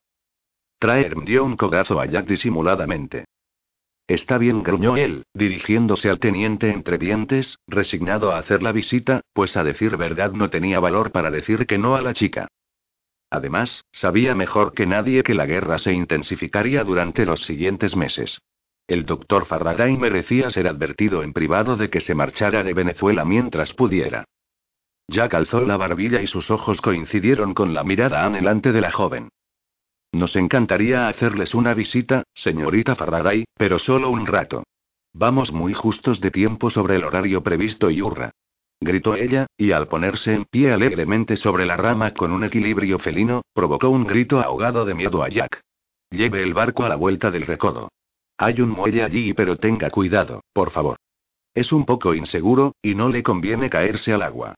[0.78, 3.26] Traer dio un cogazo a Jack disimuladamente.
[4.08, 9.58] Está bien, gruñó él, dirigiéndose al teniente entre dientes, resignado a hacer la visita, pues
[9.58, 12.48] a decir verdad no tenía valor para decir que no a la chica.
[13.32, 18.40] Además, sabía mejor que nadie que la guerra se intensificaría durante los siguientes meses.
[18.88, 23.74] El doctor Faraday merecía ser advertido en privado de que se marchara de Venezuela mientras
[23.74, 24.26] pudiera.
[25.08, 29.30] Ya calzó la barbilla y sus ojos coincidieron con la mirada anhelante de la joven.
[30.16, 34.64] Nos encantaría hacerles una visita, señorita Faraday, pero solo un rato.
[35.12, 38.32] Vamos muy justos de tiempo sobre el horario previsto y hurra.
[38.80, 43.42] Gritó ella, y al ponerse en pie alegremente sobre la rama con un equilibrio felino,
[43.54, 45.60] provocó un grito ahogado de miedo a Jack.
[46.10, 47.90] Lleve el barco a la vuelta del recodo.
[48.38, 50.96] Hay un muelle allí, pero tenga cuidado, por favor.
[51.54, 54.56] Es un poco inseguro, y no le conviene caerse al agua.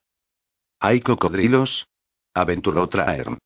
[0.79, 1.87] ¿Hay cocodrilos?
[2.35, 3.39] aventuró Traern.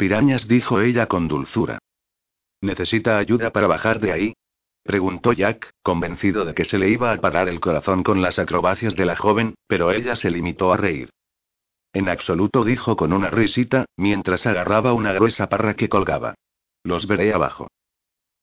[0.00, 1.78] Pirañas, dijo ella con dulzura.
[2.62, 4.32] ¿Necesita ayuda para bajar de ahí?
[4.82, 8.96] preguntó Jack, convencido de que se le iba a parar el corazón con las acrobacias
[8.96, 11.10] de la joven, pero ella se limitó a reír.
[11.92, 16.34] En absoluto dijo con una risita, mientras agarraba una gruesa parra que colgaba.
[16.82, 17.68] Los veré abajo.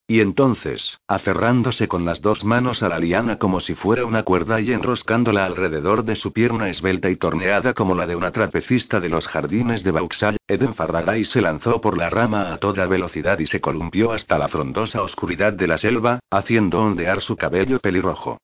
[0.09, 4.61] Y entonces, aferrándose con las dos manos a la liana como si fuera una cuerda
[4.61, 9.09] y enroscándola alrededor de su pierna esbelta y torneada como la de una trapecista de
[9.09, 13.47] los jardines de Vauxhall, Eden Faraday se lanzó por la rama a toda velocidad y
[13.47, 18.37] se columpió hasta la frondosa oscuridad de la selva, haciendo ondear su cabello pelirrojo.